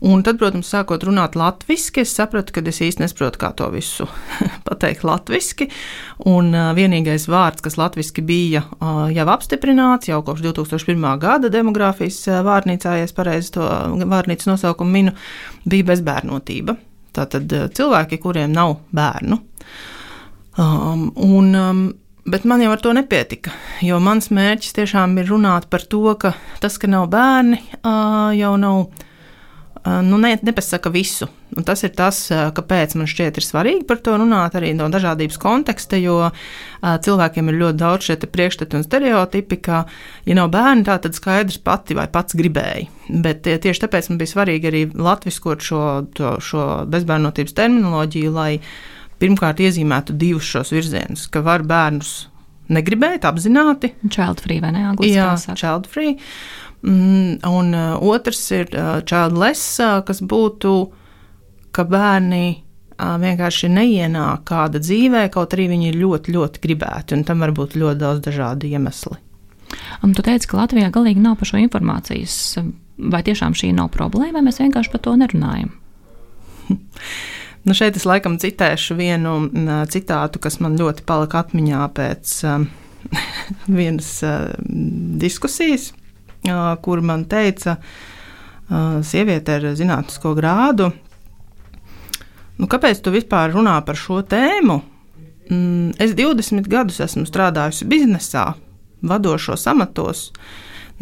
Un 0.01 0.23
tad, 0.25 0.39
protams, 0.41 0.69
sākot 0.73 1.03
runāt 1.05 1.35
latviešu, 1.37 1.99
es 2.01 2.15
sapratu, 2.17 2.55
ka 2.57 2.63
es 2.65 2.79
īsti 2.81 3.03
nesaprotu, 3.03 3.37
kā 3.43 3.51
to 3.57 3.67
visu 3.69 4.07
pateikt 4.69 5.05
latviešu. 5.05 5.69
Un 6.31 6.55
vienīgais 6.77 7.27
vārds, 7.29 7.61
kas 7.65 7.77
latviešu 7.77 8.25
bija 8.25 8.65
jau 9.13 9.27
apstiprināts 9.29 10.09
jau 10.09 10.23
kopš 10.25 10.47
2001. 10.49 11.05
gada 11.21 11.53
demogrāfijas 11.53 12.23
vārnīcā, 12.47 12.97
ja 12.97 13.09
es 13.09 13.13
pareizi 13.17 13.53
to 13.59 13.69
vārnīcas 14.01 14.49
nosaukumu 14.49 14.97
minu, 14.97 15.17
bija 15.69 15.91
bezbērnotība. 15.93 16.79
Tātad 17.13 17.53
cilvēki, 17.77 18.23
kuriem 18.23 18.57
nav 18.57 18.79
bērnu. 18.97 19.37
Um, 20.61 21.11
un, 21.21 21.55
um, 21.55 21.87
Bet 22.29 22.45
man 22.45 22.61
jau 22.61 22.73
ar 22.75 22.81
to 22.83 22.93
nepietika, 22.93 23.53
jo 23.85 23.97
mans 24.03 24.29
mērķis 24.35 24.75
tiešām 24.77 25.17
ir 25.23 25.31
runāt 25.33 25.71
par 25.73 25.87
to, 25.89 26.03
ka 26.21 26.35
tas, 26.61 26.77
ka 26.77 26.91
nav 26.91 27.09
bērni, 27.13 27.61
jau 28.37 28.57
nav 28.61 28.91
nu, 30.03 30.19
ne, 30.19 30.35
nepasaka 30.43 30.91
visu. 30.93 31.29
Un 31.57 31.65
tas 31.67 31.81
ir 31.83 31.95
tas, 31.97 32.19
kāpēc 32.29 32.95
man 32.99 33.09
šķiet 33.11 33.41
ir 33.41 33.45
svarīgi 33.45 33.87
par 33.89 33.99
to 34.05 34.13
runāt 34.21 34.55
arī 34.59 34.71
no 34.77 34.87
dažādības 34.93 35.41
konteksta, 35.41 35.99
jo 35.99 36.29
cilvēkiem 36.81 37.49
ir 37.51 37.59
ļoti 37.63 37.81
daudz 37.81 38.11
šie 38.11 38.19
priekšstati 38.21 38.79
un 38.79 38.85
stereotipi, 38.87 39.59
ka, 39.65 39.83
ja 40.29 40.37
nav 40.39 40.53
bērni, 40.53 40.85
tā 40.87 41.01
tad 41.03 41.17
skaidrs 41.17 41.59
pati 41.65 41.97
vai 41.99 42.07
pats 42.13 42.37
gribēja. 42.39 42.87
Bet 43.25 43.49
tieši 43.49 43.87
tāpēc 43.87 44.13
man 44.13 44.21
bija 44.21 44.35
svarīgi 44.37 44.71
arī 44.71 44.87
latviskot 44.95 45.65
šo, 45.65 45.85
to, 46.15 46.37
šo 46.45 46.71
bezbērnotības 46.93 47.57
terminoloģiju, 47.57 48.37
lai 48.37 48.53
pirmkārt 49.21 49.61
iezīmētu 49.63 50.17
divus 50.19 50.49
šos 50.49 50.73
virzienus, 50.75 51.27
ka 51.33 51.43
var 51.45 51.65
bērnus 51.69 52.31
negribēt 52.71 53.27
apzināti. 53.29 53.93
Child 54.09 54.43
free 54.45 54.63
vai 54.63 54.73
ne? 54.77 54.87
Angliski 54.93 55.17
Jā, 55.17 55.35
child 55.59 55.89
free. 55.91 56.17
Mm, 56.87 57.43
un 57.45 57.75
uh, 57.77 58.01
otrs 58.09 58.41
ir 58.57 58.71
uh, 58.73 59.01
childless, 59.05 59.77
uh, 59.85 60.01
kas 60.07 60.23
būtu, 60.25 60.75
ka 61.77 61.87
bērni 61.89 62.65
vienkārši 63.01 63.71
neienāk 63.73 64.43
kāda 64.51 64.77
dzīvē, 64.83 65.23
kaut 65.33 65.55
arī 65.57 65.71
viņi 65.71 65.95
ļoti, 65.97 66.35
ļoti 66.35 66.61
gribētu, 66.61 67.17
un 67.17 67.23
tam 67.25 67.41
var 67.41 67.55
būt 67.57 67.79
ļoti 67.81 67.97
daudz 67.97 68.21
dažādu 68.27 68.69
iemeslu. 68.69 69.17
Un 70.05 70.13
tu 70.13 70.25
teici, 70.27 70.49
ka 70.51 70.59
Latvijā 70.59 70.91
galīgi 70.93 71.23
nav 71.25 71.39
par 71.41 71.49
šo 71.49 71.63
informācijas. 71.63 72.35
Vai 73.01 73.23
tiešām 73.25 73.57
šī 73.57 73.73
nav 73.73 73.89
problēma, 73.95 74.37
vai 74.37 74.51
mēs 74.51 74.61
vienkārši 74.61 74.93
par 74.93 75.05
to 75.07 75.17
nerunājam? 75.17 75.73
nu 77.67 77.77
šeit 77.77 77.99
es 78.01 78.07
laikam 78.09 78.39
citēšu 78.41 78.97
vienu 78.99 79.37
citātu, 79.93 80.43
kas 80.43 80.61
man 80.65 80.79
ļoti 80.81 81.07
palika 81.09 81.45
atmiņā 81.45 81.87
pēc 81.97 82.37
um, 82.49 82.69
vienas 83.81 84.13
uh, 84.27 84.53
diskusijas 85.21 85.91
kur 86.83 87.01
man 87.01 87.25
teica, 87.25 87.77
sieviete 89.03 89.59
ar 89.59 89.67
zinātnisko 89.77 90.35
grādu, 90.39 90.91
nu, 92.59 92.69
kāpēc 92.71 93.03
tu 93.03 93.13
vispār 93.15 93.53
runā 93.55 93.81
par 93.85 93.99
šo 93.99 94.23
tēmu? 94.23 94.81
Mm, 95.51 95.97
es 95.99 96.15
20 96.15 96.69
gadus 96.71 97.01
esmu 97.03 97.27
strādājusi 97.27 97.89
biznesā, 97.91 98.53
vadošos 99.03 99.67
amatos, 99.67 100.29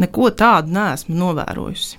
neko 0.01 0.31
tādu 0.33 0.73
neesmu 0.73 1.19
novērojusi. 1.19 1.99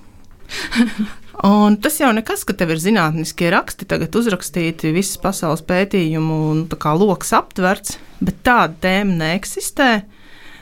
Un 1.46 1.78
tas 1.80 1.94
jau 1.96 2.10
nekas, 2.12 2.42
ka 2.44 2.52
tev 2.52 2.74
ir 2.74 2.80
zinātniskie 2.82 3.48
raksti, 3.54 3.86
tagad 3.88 4.16
uzrakstīti, 4.18 4.92
visas 4.92 5.16
pasaules 5.22 5.62
pētījumu 5.64 6.38
un 6.50 6.64
lokus 7.00 7.32
aptverts, 7.32 7.96
bet 8.20 8.42
tāda 8.44 8.74
tēma 8.82 9.16
neeksistē. 9.22 9.90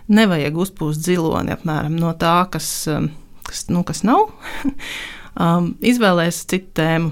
Nevajag 0.09 0.55
uzpūst 0.57 1.03
ziloni 1.05 1.53
apmēram 1.53 1.97
no 1.99 2.13
tā, 2.15 2.47
kas, 2.53 2.69
um, 2.89 3.11
kas, 3.43 3.67
nu, 3.69 3.83
kas 3.83 4.05
nav. 4.07 4.31
um, 5.43 5.75
izvēlēties 5.83 6.45
citu 6.47 6.71
tēmu. 6.79 7.11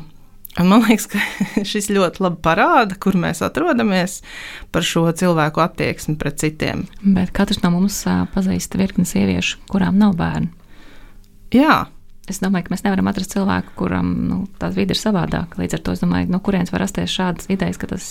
Un 0.56 0.70
man 0.70 0.86
liekas, 0.86 1.08
ka 1.10 1.20
šis 1.70 1.90
ļoti 1.92 2.22
labi 2.24 2.40
parāda, 2.44 2.96
kur 3.02 3.18
mēs 3.18 3.42
atrodamies 3.44 4.20
par 4.72 4.86
šo 4.86 5.04
cilvēku 5.10 5.60
attieksmi 5.64 6.16
pret 6.20 6.38
citiem. 6.40 6.86
Bet 7.02 7.34
katrs 7.36 7.60
no 7.64 7.74
mums 7.74 7.98
pazīst 8.32 8.78
virkni 8.78 9.04
sieviešu, 9.08 9.60
kurām 9.74 9.98
nav 10.00 10.14
bērnu. 10.22 10.54
Jā. 11.54 11.84
Es 12.26 12.40
domāju, 12.42 12.66
ka 12.66 12.74
mēs 12.74 12.82
nevaram 12.82 13.06
atrast 13.06 13.36
cilvēku, 13.36 13.76
kuram 13.78 14.08
nu, 14.26 14.38
tā 14.58 14.72
vide 14.74 14.96
ir 14.96 14.98
savādāka. 14.98 15.60
Līdz 15.62 15.78
ar 15.78 15.82
to 15.86 15.94
es 15.94 16.02
domāju, 16.02 16.30
no 16.32 16.40
kurienes 16.42 16.72
var 16.74 16.82
rasties 16.82 17.12
šādas 17.14 17.46
idejas, 17.52 17.78
ka 17.78 17.90
tas 17.92 18.08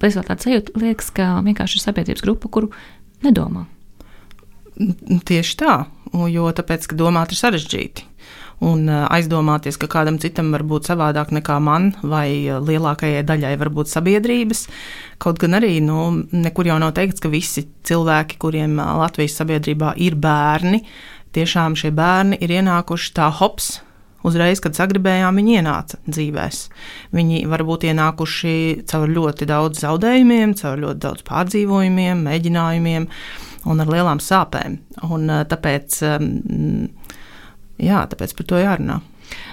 patiesībā 0.00 0.24
tāds 0.30 0.46
sajūta 0.48 0.80
liekas, 0.80 1.10
ka 1.12 1.30
vienkārši 1.44 1.76
ir 1.76 1.84
sabiedrības 1.84 2.24
grupa, 2.24 2.48
kuru 2.52 2.70
nedomā. 3.26 3.66
Tieši 5.28 5.56
tā, 5.60 5.74
jo 6.32 6.52
tāpēc, 6.54 6.88
ka 6.88 6.96
domāt 6.96 7.34
ir 7.34 7.40
sarežģīti. 7.40 8.06
Un 8.64 8.88
aizdomāties, 8.90 9.76
ka 9.78 9.86
kādam 9.90 10.16
citam 10.18 10.48
var 10.50 10.64
būt 10.66 10.88
savādāk 10.88 11.30
nekā 11.36 11.60
man, 11.62 11.92
vai 12.02 12.50
lielākajai 12.50 13.22
daļai 13.26 13.52
var 13.60 13.70
būt 13.74 13.92
sabiedrības. 13.92 14.64
Kaut 15.22 15.38
gan 15.38 15.54
arī 15.60 15.76
nu, 15.84 16.24
nekur 16.34 16.66
jau 16.66 16.80
nav 16.82 16.96
teikts, 16.96 17.22
ka 17.22 17.30
visi 17.30 17.68
cilvēki, 17.86 18.38
kuriem 18.42 18.80
Latvijas 18.80 19.38
sabiedrībā 19.38 19.92
ir 20.02 20.18
bērni, 20.18 20.82
tiešām 21.36 21.76
šie 21.78 21.92
bērni 21.94 22.38
ir 22.44 22.58
ienākuši 22.60 23.14
tā 23.16 23.28
hops, 23.40 23.78
Uzreiz, 24.26 24.58
kad 24.58 24.74
sagribējām, 24.74 25.36
viņi 25.38 25.52
ienāca 25.60 25.98
dzīvēs. 26.10 26.64
Viņi 27.14 27.44
varbūt 27.48 27.86
ienākuši 27.86 28.54
caur 28.90 29.12
ļoti 29.14 29.46
daudz 29.46 29.84
zaudējumiem, 29.84 30.56
caur 30.58 30.80
ļoti 30.82 31.02
daudz 31.04 31.22
pārdzīvojumiem, 31.28 32.24
mēģinājumiem 32.26 33.06
un 33.70 33.84
ar 33.84 33.92
lielām 33.94 34.18
sāpēm. 34.22 34.80
Un, 35.06 35.30
eh, 35.30 35.44
tāpēc, 35.46 36.00
ehm, 36.02 36.88
jā, 37.78 38.02
tāpēc 38.10 38.34
par 38.36 38.50
to 38.50 38.56
jārunā. 38.58 39.00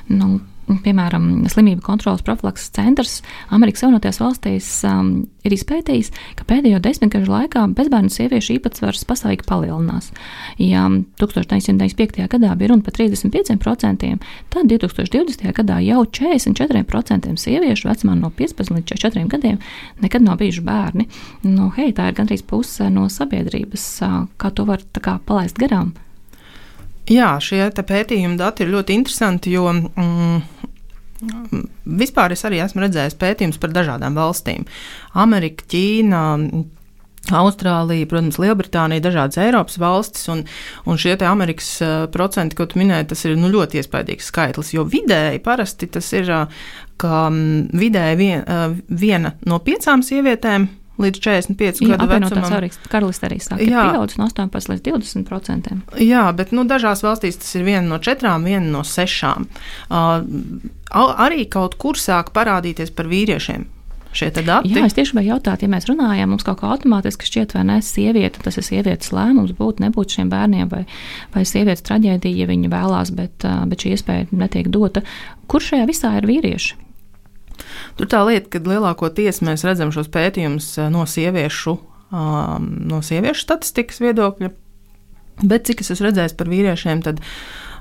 Nu, 0.10 0.42
piemēram, 0.68 1.46
slimību 1.52 1.84
kontrolas 1.86 2.24
profilakses 2.26 2.72
centrs 2.76 3.20
Amerikas 3.54 3.84
Savienotajās 3.84 4.20
valstīs 4.22 4.70
um, 4.90 5.12
ir 5.46 5.54
izpētījis, 5.56 6.12
ka 6.40 6.48
pēdējo 6.50 6.80
desmitgažu 6.84 7.32
laikā 7.32 7.66
bezbērnu 7.78 8.12
sieviešu 8.14 8.56
īpatsvars 8.58 9.06
pasaulīgi 9.08 9.46
palielinās. 9.50 10.12
Ja 10.62 10.88
1995. 11.22 12.26
gadā 12.32 12.54
bija 12.58 12.72
runa 12.74 12.86
par 12.86 12.98
35%, 12.98 14.12
tad 14.54 14.72
2020. 14.72 15.46
gadā 15.60 15.82
jau 15.86 16.06
44% 16.06 17.36
sieviešu 17.46 17.92
vecumā 17.92 18.18
no 18.20 18.32
15 18.34 18.74
līdz 18.76 18.96
44 18.96 19.28
gadiem 19.36 19.60
nekad 20.02 20.26
nav 20.26 20.40
bijuši 20.42 20.66
bērni. 20.66 21.10
Nu, 21.46 21.70
hei, 21.78 21.92
tā 21.96 22.10
ir 22.10 22.18
gandrīz 22.18 22.46
puse 22.48 22.90
no 22.94 23.08
sabiedrības. 23.12 23.86
Kā 24.42 24.52
to 24.56 24.66
var 24.68 24.84
kā, 25.02 25.20
palaist 25.26 25.60
garām? 25.62 25.94
Jā, 27.12 27.36
šie 27.44 27.68
pētījuma 27.70 28.40
dati 28.40 28.66
ir 28.66 28.72
ļoti 28.74 28.96
interesanti, 28.98 29.54
jo 29.54 29.68
mm, 29.70 30.40
vispār 32.02 32.34
es 32.34 32.46
arī 32.48 32.64
esmu 32.64 32.86
redzējis 32.86 33.20
pētījumus 33.22 33.62
par 33.62 33.76
dažādām 33.76 34.18
valstīm. 34.18 34.66
Amerika, 35.26 35.68
Ķīna. 35.72 36.24
Austrālija, 37.34 38.06
protams, 38.06 38.36
Lielbritānija, 38.38 39.02
dažādas 39.02 39.40
Eiropas 39.42 39.80
valstis, 39.82 40.28
un, 40.30 40.44
un 40.86 41.00
šie 41.02 41.16
Amerikas 41.26 41.72
uh, 41.82 41.94
procenti, 42.14 42.54
ko 42.54 42.68
tu 42.70 42.78
minēji, 42.78 43.08
tas 43.10 43.26
ir 43.26 43.34
nu, 43.40 43.50
ļoti 43.50 43.80
iespaidīgs 43.82 44.30
skaitlis. 44.30 44.76
Jo 44.76 44.86
vidēji 44.86 45.42
parasti 45.42 45.90
tas 45.90 46.12
ir, 46.14 46.30
uh, 46.30 46.68
ka 47.02 47.24
um, 47.32 47.66
vidēji 47.74 48.20
vien, 48.22 48.44
uh, 48.46 48.78
viena 48.94 49.34
no 49.50 49.58
piecām 49.58 50.06
sievietēm 50.06 50.70
līdz 51.02 51.22
45 51.24 51.84
jā, 51.84 51.92
gadu 51.96 52.08
vecumam. 52.10 52.70
Karalistē 52.92 53.30
arī 53.30 53.40
sāk 53.44 53.62
pieaudzis 53.62 54.20
no 54.22 54.30
18 54.30 54.72
līdz 54.74 54.84
20 54.88 55.28
procentiem. 55.28 55.84
Jā, 56.02 56.26
bet 56.38 56.54
nu, 56.56 56.66
dažās 56.70 57.04
valstīs 57.06 57.40
tas 57.42 57.56
ir 57.58 57.66
viena 57.68 57.86
no 57.90 58.00
četrām, 58.04 58.48
viena 58.48 58.68
no 58.78 58.84
sešām. 58.88 59.48
Uh, 59.90 60.26
arī 61.28 61.48
kaut 61.52 61.78
kur 61.82 62.00
sāk 62.00 62.34
parādīties 62.36 62.94
par 62.96 63.12
vīriešiem. 63.12 63.72
Jā, 64.72 64.86
es 64.88 64.96
tieši 64.96 65.12
gribēju 65.12 65.34
jautāt, 65.34 65.64
ja 65.66 65.68
mēs 65.68 65.90
runājam, 65.90 66.30
mums 66.32 66.46
kaut 66.48 66.62
kā 66.62 66.70
automātiski 66.72 67.28
šķiet, 67.28 67.58
vai 67.58 67.66
ne, 67.68 67.82
sieviete, 67.84 68.40
tas 68.46 68.56
ir 68.56 68.64
sievietes 68.64 69.12
lēmums 69.12 69.52
būt, 69.58 69.82
nebūt 69.84 70.16
šiem 70.16 70.32
bērniem, 70.32 70.70
vai, 70.72 70.86
vai 71.36 71.44
sievietes 71.44 71.84
traģēdija, 71.84 72.46
ja 72.46 72.48
viņa 72.48 72.72
vēlās, 72.72 73.12
bet, 73.18 73.44
bet 73.44 73.84
šī 73.84 73.92
iespēja 73.98 74.30
netiek 74.32 74.72
dota. 74.72 75.04
Kur 75.52 75.64
šajā 75.64 75.90
visā 75.92 76.14
ir 76.16 76.30
vīrieši? 76.32 76.80
Tur 78.00 78.10
tā 78.12 78.22
lieta, 78.28 78.50
ka 78.54 78.64
lielākoties 78.66 79.42
mēs 79.46 79.66
redzam 79.68 79.94
šos 79.96 80.10
pētījumus 80.14 80.74
no 80.94 81.06
sieviešu, 81.10 81.78
no 82.12 83.02
sieviešu 83.04 83.46
statistikas 83.48 84.02
viedokļa, 84.04 84.52
bet 85.44 85.70
cik 85.70 85.84
es 85.84 85.94
esmu 85.96 86.10
redzējis 86.10 86.38
par 86.40 86.52
vīriešiem, 86.52 87.06
tad 87.06 87.24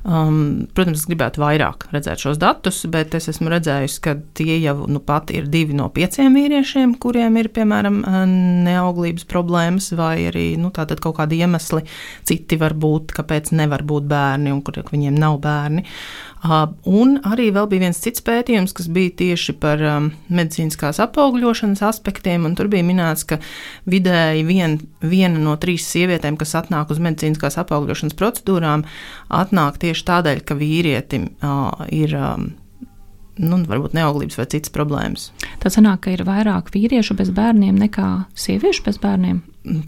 Um, 0.04 0.66
protams, 0.76 1.00
es 1.00 1.09
gribētu 1.09 1.40
vairāk 1.40 1.87
redzēt 1.88 2.21
šos 2.21 2.37
datus, 2.37 2.83
bet 2.93 3.14
es 3.16 3.31
esmu 3.31 3.49
redzējis, 3.49 3.95
ka 4.04 4.12
tie 4.37 4.59
jau 4.61 4.85
nu, 4.85 5.00
pat 5.00 5.31
ir 5.33 5.47
divi 5.49 5.73
no 5.73 5.87
pieciem 5.88 6.37
vīriešiem, 6.37 6.93
kuriem 7.00 7.38
ir 7.40 7.49
piemēram 7.57 8.02
neauglības 8.66 9.25
problēmas, 9.31 9.88
vai 9.97 10.26
arī 10.28 10.45
nu, 10.61 10.69
kaut 10.76 11.16
kādi 11.16 11.40
iemesli, 11.40 11.87
citi 12.28 12.61
var 12.61 12.76
būt, 12.76 13.16
kāpēc 13.16 13.54
nevar 13.57 13.81
būt 13.88 14.04
bērni 14.11 14.52
un 14.52 14.61
kur 14.66 14.83
viņiem 14.93 15.16
nav 15.16 15.38
bērni. 15.40 15.87
Un 16.45 17.15
arī 17.25 17.47
vēl 17.55 17.69
bija 17.71 17.87
viens 17.87 17.99
cits 18.05 18.21
pētījums, 18.25 18.75
kas 18.77 18.89
bija 18.93 19.15
tieši 19.17 19.55
par 19.63 19.81
medicīniskās 20.29 21.01
apaugļošanas 21.01 21.81
aspektiem, 21.89 22.45
un 22.45 22.57
tur 22.59 22.69
bija 22.73 22.85
minēts, 22.85 23.25
ka 23.29 23.39
vidēji 23.89 24.43
vien, 24.45 24.77
viena 25.01 25.41
no 25.41 25.55
trīs 25.61 25.87
sievietēm, 25.89 26.37
kas 26.41 26.53
atnāk 26.61 26.93
uz 26.93 27.01
medicīniskās 27.01 27.57
apaugļošanas 27.65 28.19
procedūrām, 28.19 28.85
atnāk 29.33 29.81
tieši 29.81 30.05
tādēļ, 30.11 30.45
ka 30.45 30.59
vīrietim 30.61 31.33
ir. 31.95 32.19
Nu, 33.35 33.57
varbūt 33.67 33.97
neauglības 33.97 34.37
vai 34.39 34.45
citas 34.47 34.71
problēmas. 34.71 35.25
Tā 35.59 35.67
sanāk, 35.75 36.05
ka 36.05 36.13
ir 36.15 36.21
vairāk 36.23 36.69
vīriešu 36.71 37.17
bez 37.19 37.33
bērniem 37.35 37.75
nekā 37.83 38.29
sieviešu 38.39 38.85
bez 38.87 39.01
bērniem. 39.03 39.41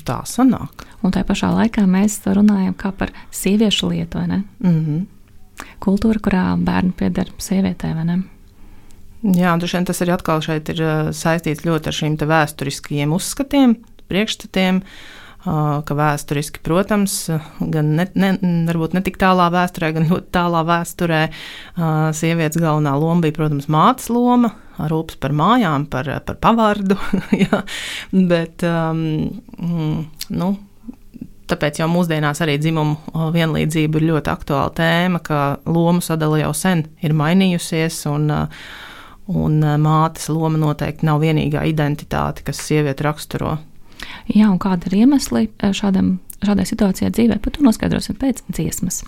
Tā 0.03 0.17
sanāk. 0.27 0.83
Un 1.07 1.15
tā 1.15 1.23
pašā 1.23 1.53
laikā 1.55 1.85
mēs 1.87 2.25
runājam 2.27 2.75
par 2.75 3.15
sieviešu 3.31 3.93
lietu, 3.93 4.19
vai 4.19 4.27
ne? 4.33 4.41
Mm 4.59 4.81
-hmm 4.81 5.05
kultūra, 5.83 6.23
kurā 6.23 6.47
bērni 6.61 6.95
pieder 6.97 7.31
sievietē, 7.43 7.93
vai 7.97 8.07
ne? 8.09 8.17
Jā, 9.35 9.55
un 9.57 9.87
tas 9.89 10.03
arī 10.05 10.15
atkal 10.15 10.43
šeit 10.45 10.69
ir 10.71 10.83
saistīts 11.17 11.65
ļoti 11.67 11.91
ar 11.91 11.97
šīm 11.97 12.19
vēsturiskajiem 12.21 13.15
uzskatiem, 13.17 13.79
priekšstatiem. 14.11 14.83
Ka 15.47 15.95
vēsturiski, 15.95 16.59
protams, 16.67 17.29
gan 17.63 17.93
ne, 17.95 18.09
ne, 18.19 18.33
varbūt 18.67 18.97
ne 18.97 19.03
tik 19.07 19.15
tālā 19.21 19.45
vēsturē, 19.55 19.93
gan 19.95 20.09
ļoti 20.09 20.33
tālā 20.35 20.65
vēsturē, 20.67 21.21
sievietes 22.19 22.59
galvenā 22.59 22.97
loma 22.99 23.23
bija, 23.23 23.37
protams, 23.37 23.69
mātes 23.71 24.11
loma, 24.11 24.51
rūpes 24.91 25.21
par 25.23 25.37
mājām, 25.39 25.87
par, 25.93 26.11
par 26.27 26.41
pavardu. 26.43 26.99
jā, 27.45 27.63
bet, 28.11 28.67
um, 28.67 29.39
nu, 30.35 30.51
Tāpēc 31.47 31.79
jau 31.79 31.87
mūsdienās 31.91 32.41
arī 32.43 32.57
dzimumu 32.59 33.31
vienlīdzība 33.35 34.00
ir 34.00 34.09
ļoti 34.09 34.33
aktuāla 34.33 34.73
tēma, 34.75 35.21
ka 35.23 35.41
lomu 35.71 36.03
sadala 36.03 36.41
jau 36.41 36.53
sen 36.57 36.87
ir 37.07 37.15
mainījusies, 37.15 38.00
un, 38.11 38.33
un 39.31 39.61
mātes 39.83 40.26
loma 40.33 40.59
noteikti 40.59 41.07
nav 41.07 41.23
vienīgā 41.23 41.62
identitāte, 41.71 42.43
kas 42.47 42.65
sievieti 42.67 43.07
raksturo. 43.07 43.57
Jā, 44.33 44.50
un 44.50 44.59
kāda 44.62 44.91
ir 44.91 44.99
iemesli 45.05 45.47
šādam, 45.62 46.17
šādai 46.43 46.67
situācijai 46.67 47.15
dzīvē, 47.15 47.38
par 47.43 47.55
to 47.55 47.67
noskaidrosim 47.67 48.19
pēc 48.19 48.43
dziesmas. 48.50 49.05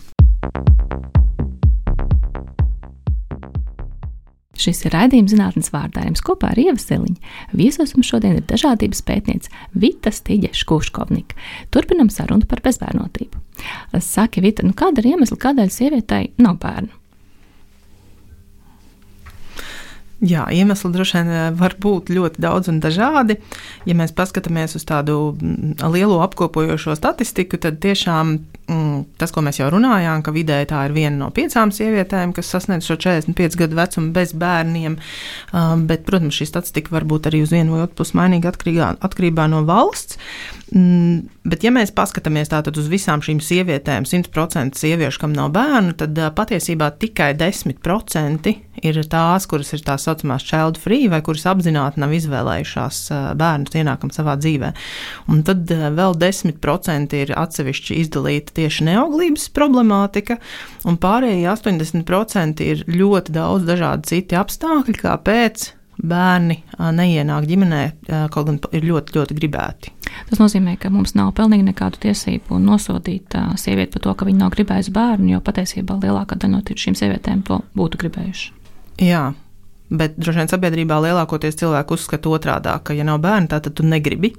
Šis 4.59 4.85
ir 4.87 4.95
raidījums 4.97 5.33
zinātnes 5.35 5.71
vārdā. 5.75 6.03
Jums 6.09 6.25
kopā 6.27 6.53
ar 6.53 6.59
Ievaseliņu 6.59 7.57
viesos 7.59 7.95
mums 7.95 8.11
šodien 8.11 8.41
ir 8.41 8.47
dažādības 8.51 9.05
pētniece 9.07 9.53
Vita 9.79 10.11
Stīģe 10.15 10.51
Škūškovnika. 10.59 11.39
Turpinam 11.75 12.11
sarunu 12.11 12.49
par 12.49 12.65
bezbērnotību. 12.67 13.45
Saki, 14.03 14.43
Vita, 14.43 14.67
nu 14.67 14.75
kāda 14.77 15.03
ir 15.03 15.13
iemesla, 15.15 15.39
kādēļ 15.47 15.71
sievietei 15.75 16.33
nav 16.43 16.59
bērnu? 16.63 16.91
Jā, 20.19 20.49
iemesli 20.51 20.91
droši 20.91 21.15
vien 21.15 21.29
eh, 21.31 21.43
var 21.55 21.77
būt 21.79 22.11
ļoti 22.11 22.43
daudz 22.43 22.71
un 22.73 22.81
dažādi. 22.83 23.37
Ja 23.87 23.95
mēs 23.95 24.11
paskatāmies 24.19 24.75
uz 24.75 24.83
tādu 24.89 25.37
mm, 25.39 25.79
lielo 25.95 26.19
apkopojošo 26.25 26.97
statistiku, 26.99 27.61
tad 27.63 27.79
tiešām 27.85 28.41
tas, 29.21 29.33
ko 29.33 29.43
mēs 29.45 29.61
jau 29.61 29.71
runājām, 29.73 30.23
ka 30.25 30.35
vidēji 30.35 30.69
tā 30.73 30.83
ir 30.89 30.95
viena 30.97 31.17
no 31.23 31.31
piecām 31.35 31.73
sievietēm, 31.75 32.35
kas 32.37 32.51
sasniedz 32.53 32.89
šo 32.89 32.99
45 33.01 33.57
gadu 33.61 33.79
vecumu 33.79 34.13
bez 34.17 34.35
bērniem. 34.37 34.99
Um, 35.53 35.87
bet, 35.89 36.05
protams, 36.09 36.37
šī 36.37 36.51
statistika 36.51 36.93
var 36.95 37.09
būt 37.09 37.31
arī 37.31 37.43
uz 37.47 37.55
vienu 37.55 37.77
vai 37.77 37.87
otru 37.87 38.03
pusi 38.03 38.19
mainīga 38.19 38.53
atkarībā, 38.53 38.95
atkarībā 39.09 39.49
no 39.49 39.65
valsts. 39.69 40.21
Mm, 40.69 41.23
bet, 41.49 41.65
ja 41.65 41.73
mēs 41.73 41.95
paskatāmies 41.97 42.51
uz 42.53 42.89
visām 42.93 43.23
šīm 43.25 43.41
sievietēm, 43.41 44.05
100% 44.05 44.77
sieviešu, 44.77 45.23
kam 45.23 45.33
nav 45.33 45.49
bērnu, 45.57 45.95
tad 45.97 46.19
patiesībā 46.37 46.91
tikai 47.01 47.33
10% 47.41 48.53
ir 48.85 48.99
tās, 49.11 49.47
kuras 49.49 49.73
ir 49.73 49.83
tās 49.87 50.05
saucamās 50.05 50.45
child 50.45 50.79
free, 50.81 51.09
vai 51.09 51.23
kuras 51.25 51.47
apzināti 51.49 52.03
nav 52.03 52.13
izvēlējušās 52.19 53.01
bērnu 53.41 53.73
ienākumu 53.81 54.15
savā 54.15 54.37
dzīvē. 54.41 54.73
Un 55.33 55.43
tad 55.47 55.73
vēl 55.73 56.19
10% 56.21 57.17
ir 57.17 57.33
atsevišķi 57.33 57.99
izdalīta 58.05 58.58
tieši 58.59 58.91
neauglības 58.91 59.49
problemātika, 59.57 60.39
un 60.89 60.99
pārējie 61.01 61.49
80% 61.55 62.67
ir 62.67 62.85
ļoti 62.91 63.35
daudz 63.35 63.67
dažādi 63.69 64.13
citi 64.13 64.39
apstākļi, 64.39 65.01
kāpēc 65.03 65.73
bērni 65.99 66.61
neienāk 66.79 67.47
ģimenē, 67.49 67.81
kaut 68.33 68.47
gan 68.47 68.59
ir 68.77 68.87
ļoti, 68.87 69.15
ļoti 69.17 69.37
gribēti. 69.39 69.93
Tas 70.31 70.41
nozīmē, 70.41 70.77
ka 70.81 70.91
mums 70.95 71.17
nav 71.19 71.33
pilnīgi 71.39 71.67
nekādu 71.67 72.01
tiesību 72.05 72.61
nosodīt 72.63 73.35
sievieti 73.59 73.97
par 73.97 74.05
to, 74.07 74.15
ka 74.15 74.29
viņa 74.29 74.45
nav 74.45 74.55
gribējusi 74.55 74.95
bērnu, 74.95 75.33
jo 75.35 75.43
patiesībā 75.45 75.99
lielākā 76.05 76.39
daļa 76.39 76.55
no 76.55 76.79
šīm 76.85 76.97
sievietēm 76.99 77.43
to 77.49 77.61
būtu 77.79 78.01
gribējuši. 78.05 78.49
Jā. 79.09 79.27
Bet 79.89 80.19
droši 80.21 80.43
vien 80.43 80.51
sabiedrībā 80.53 80.99
lielākoties 81.01 81.59
cilvēki 81.63 81.95
uzskata 81.97 82.31
otrādi, 82.31 82.73
ka, 82.85 82.97
ja 82.97 83.07
nav 83.09 83.23
bērnu, 83.25 83.51
tad 83.51 83.71
tu 83.73 83.87
negribi. 83.87 84.35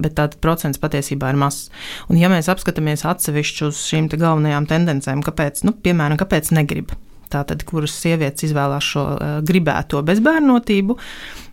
Bet 0.00 0.16
tāds 0.18 0.40
procents 0.40 0.80
patiesībā 0.80 1.32
ir 1.32 1.40
mazs. 1.40 1.68
Un, 2.08 2.18
ja 2.20 2.30
mēs 2.32 2.50
apskatāmies 2.52 3.06
atsevišķi 3.08 3.68
uz 3.68 3.84
šīm 3.90 4.10
galvenajām 4.14 4.68
tendencēm, 4.70 5.24
kāpēc, 5.26 5.64
nu, 5.68 5.76
piemēram, 5.84 6.18
kāpēc 6.20 6.52
negribu, 6.56 6.96
tātad, 7.32 7.64
kuras 7.68 7.94
sievietes 7.96 8.48
izvēlās 8.48 8.90
šo 8.94 9.06
uh, 9.14 9.36
gribēto 9.46 10.02
bezbērnotību, 10.06 10.98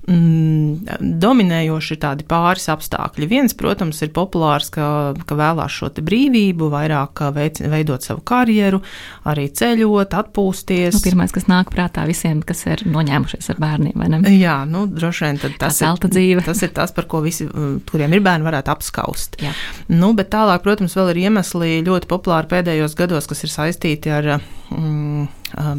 mm, 0.08 0.98
dominējoši 1.22 1.94
ir 1.96 2.00
tādi 2.02 2.26
pāris 2.28 2.68
apstākļi. 2.72 3.30
Viens, 3.30 3.56
protams, 3.58 4.00
ir 4.06 4.12
populārs, 4.16 4.70
ka, 4.74 4.88
ka 5.28 5.38
vēlās 5.38 5.76
šo 5.78 5.92
brīvību, 5.98 6.70
vairāk 6.72 7.24
veic, 7.36 7.62
veidot 7.72 8.06
savu 8.06 8.24
karjeru, 8.28 8.82
arī 9.28 9.48
ceļot, 9.56 10.16
atpūsties. 10.22 10.98
Nu, 10.98 11.04
pirmais, 11.06 11.34
kas 11.36 11.48
nāk 11.52 11.72
prātā 11.74 12.06
visiem, 12.10 12.42
kas 12.46 12.66
ir 12.70 12.86
noņēmušies 12.88 13.52
ar 13.54 13.62
bērniem, 13.64 14.06
ne? 14.14 14.22
Jā, 14.38 14.60
nu, 14.70 14.86
droši 14.92 15.28
vien 15.28 15.42
tas 15.60 15.82
ir, 15.82 16.44
tas 16.46 16.64
ir 16.64 16.74
tas, 16.76 16.94
par 16.96 17.10
ko 17.10 17.22
visi, 17.26 17.48
kuriem 17.92 18.16
ir 18.16 18.24
bērni, 18.26 18.48
varētu 18.48 18.74
apskaust. 18.74 19.40
Jā. 19.44 19.54
Nu, 19.92 20.14
bet 20.18 20.32
tālāk, 20.34 20.64
protams, 20.66 20.96
vēl 20.98 21.14
ir 21.14 21.24
iemesli 21.28 21.82
ļoti 21.88 22.10
populāri 22.10 22.52
pēdējos 22.52 22.96
gados, 23.00 23.30
kas 23.30 23.44
ir 23.48 23.54
saistīti 23.54 24.14
ar 24.14 24.38
mm, 24.38 25.28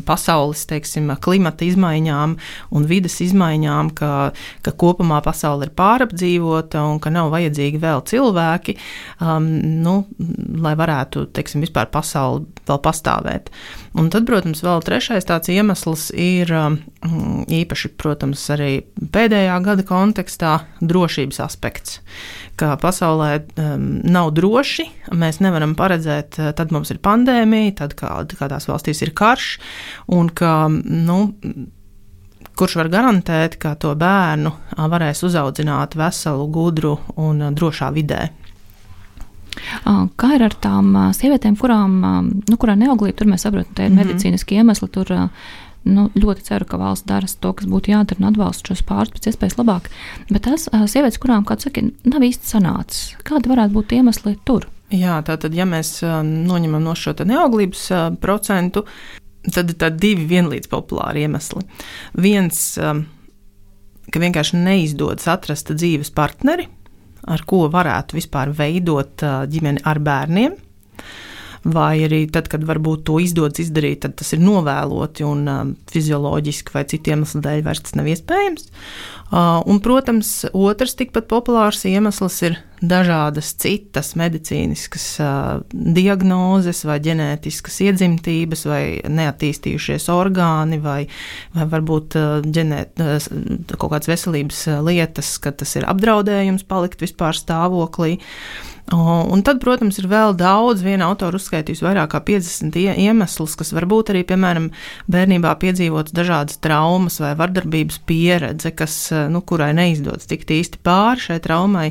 pasaules 0.07 0.65
teiksim, 0.69 1.11
klimata 1.25 1.67
izmaiņām 1.67 2.35
un 2.75 2.87
vidas 2.89 3.19
izmaiņām, 3.25 3.93
ka, 3.99 4.13
ka 4.65 4.75
kopumā 4.81 5.21
pasaule 5.25 5.69
ir 5.69 5.75
pārapdzīvota 5.79 6.83
un 6.89 7.01
ka 7.03 7.13
nav 7.15 7.33
vajadzīgi 7.35 7.81
vēl 7.83 8.05
cilvēki, 8.09 8.77
um, 9.25 9.49
nu, 9.85 9.97
lai 10.65 10.75
varētu 10.79 11.29
teiksim, 11.37 11.65
vispār 11.65 11.91
pasauli 11.93 12.47
vēl 12.69 12.83
pastāvēt. 12.85 13.53
Un 13.99 14.11
tad, 14.13 14.27
protams, 14.29 14.63
vēl 14.65 14.85
trešais 14.87 15.27
tāds 15.29 15.51
iemesls 15.53 16.09
ir 16.15 16.53
um, 16.55 16.79
īpaši, 17.49 17.95
protams, 18.01 18.45
arī 18.55 18.73
pēdējā 19.15 19.57
gada 19.65 19.87
kontekstā 19.89 20.59
drošības 20.81 21.43
aspekts 21.45 22.01
ka 22.59 22.75
pasaulē 22.81 23.31
um, 23.39 23.87
nav 24.05 24.33
droši, 24.37 24.89
mēs 25.17 25.41
nevaram 25.45 25.75
paredzēt, 25.79 26.39
uh, 26.41 26.53
tad 26.57 26.75
mums 26.75 26.93
ir 26.95 27.01
pandēmija, 27.05 27.77
tad 27.83 27.97
kād, 27.99 28.35
kādās 28.39 28.69
valstīs 28.71 29.03
ir 29.07 29.15
karš, 29.17 29.51
un 30.15 30.31
ka, 30.31 30.55
nu, 30.71 31.19
kurš 32.59 32.79
var 32.81 32.91
garantēt, 32.93 33.57
ka 33.63 33.77
to 33.79 33.95
bērnu 33.99 34.53
varēs 34.91 35.23
uzaudzināt 35.27 35.95
veselu, 35.99 36.49
gudru 36.53 36.97
un 37.17 37.49
drošā 37.55 37.93
vidē. 37.95 38.27
Kā 40.19 40.29
ir 40.37 40.45
ar 40.47 40.55
tām 40.63 40.93
sievietēm, 41.17 41.57
kurām, 41.59 41.95
nu, 42.47 42.59
kurā 42.61 42.77
neauglība, 42.79 43.17
tur 43.19 43.31
mēs 43.31 43.47
saprotam, 43.47 43.75
ka 43.75 43.83
ir 43.83 43.91
mm 43.91 43.97
-hmm. 43.97 44.07
medicīniski 44.07 44.59
iemesli, 44.61 44.89
tur 44.89 45.13
nu, 45.89 46.09
ļoti 46.19 46.47
ceru, 46.47 46.69
ka 46.69 46.81
valsts 46.81 47.09
dara 47.09 47.29
to, 47.29 47.53
kas 47.57 47.69
būtu 47.71 47.93
jādara, 47.95 48.21
un 48.21 48.31
atbalsta 48.31 48.73
šos 48.73 48.85
pārus 48.89 49.15
pēc 49.17 49.31
iespējas 49.33 49.59
labāk. 49.59 49.91
Bet 50.31 50.47
tās 50.47 50.69
sievietes, 50.69 51.21
kurām, 51.23 51.47
kā 51.49 51.59
saka, 51.61 51.85
nav 52.09 52.27
īsti 52.29 52.53
sanācis, 52.53 53.15
kādi 53.27 53.51
varētu 53.51 53.77
būt 53.77 53.97
iemesli 53.99 54.37
tur? 54.49 54.69
Jā, 54.95 55.19
tātad, 55.27 55.53
ja 55.57 55.67
mēs 55.69 55.99
noņemam 56.05 56.85
no 56.85 56.95
šo 56.97 57.13
neauglības 57.29 57.89
procentu, 58.23 58.87
tad 59.53 59.75
ir 59.75 59.99
divi 60.01 60.25
vienlīdz 60.31 60.71
populāri 60.73 61.27
iemesli. 61.27 61.65
Viens 62.17 62.77
ka 64.09 64.23
vienkārši 64.23 64.61
neizdodas 64.63 65.29
atrast 65.29 65.73
dzīves 65.75 66.13
partneri, 66.17 66.69
ar 67.29 67.45
ko 67.49 67.67
varētu 67.73 68.17
vispār 68.17 68.53
veidot 68.57 69.25
ģimeni 69.53 69.85
ar 69.85 70.01
bērniem 70.01 70.57
vai 71.65 72.05
arī 72.07 72.23
tad, 72.33 72.51
kad 72.53 72.65
varbūt 72.69 73.05
to 73.09 73.19
izdodas 73.23 73.63
izdarīt, 73.63 74.03
tad 74.05 74.17
tas 74.21 74.33
ir 74.37 74.43
novēloti 74.45 75.27
un 75.27 75.45
um, 75.51 75.75
fizioloģiski 75.93 76.75
vai 76.75 76.85
citu 76.91 77.15
iemeslu 77.15 77.43
dēļ 77.45 77.65
vairs 77.67 77.85
tas 77.87 77.97
nav 77.99 78.11
iespējams. 78.13 78.71
Uh, 79.29 79.59
un, 79.69 79.83
protams, 79.85 80.33
otrs 80.57 80.97
tikpat 80.99 81.29
populārs 81.31 81.85
iemesls 81.89 82.41
ir 82.49 82.61
dažādas 82.81 83.53
citas 83.59 84.15
medicīniskas 84.19 85.07
diagnozes 85.73 86.85
vai 86.89 86.99
ģenētiskas 87.05 87.81
iedzimtības 87.89 88.65
vai 88.71 88.83
neattīstījušies 89.09 90.09
orgāni 90.15 90.81
vai, 90.83 91.01
vai 91.57 91.69
varbūt 91.75 92.19
ģenēt, 92.47 93.05
kaut 93.75 93.93
kādas 93.93 94.11
veselības 94.11 94.65
lietas, 94.87 95.37
ka 95.43 95.55
tas 95.55 95.77
ir 95.79 95.89
apdraudējums 95.91 96.67
palikt 96.69 97.05
vispār 97.05 97.37
stāvoklī. 97.39 98.19
Un 98.89 99.43
tad, 99.45 99.59
protams, 99.61 99.99
ir 100.01 100.07
vēl 100.09 100.33
daudz, 100.39 100.81
viena 100.81 101.11
autora 101.11 101.37
uzskaitījusi 101.37 101.85
vairāk 101.85 102.15
kā 102.15 102.23
50 102.25 102.79
iemeslus, 102.97 103.57
kas 103.61 103.75
varbūt 103.77 104.15
arī, 104.15 104.23
piemēram, 104.25 104.71
bērnībā 105.13 105.53
piedzīvotas 105.61 106.15
dažādas 106.17 106.57
traumas 106.65 107.19
vai 107.21 107.35
vardarbības 107.37 108.01
pieredze, 108.09 108.73
kas, 108.73 108.97
nu, 109.29 109.43
kurai 109.45 109.75
neizdodas 109.77 110.31
tikt 110.31 110.55
īsti 110.57 110.81
pāri 110.81 111.27
šai 111.27 111.37
traumai 111.45 111.91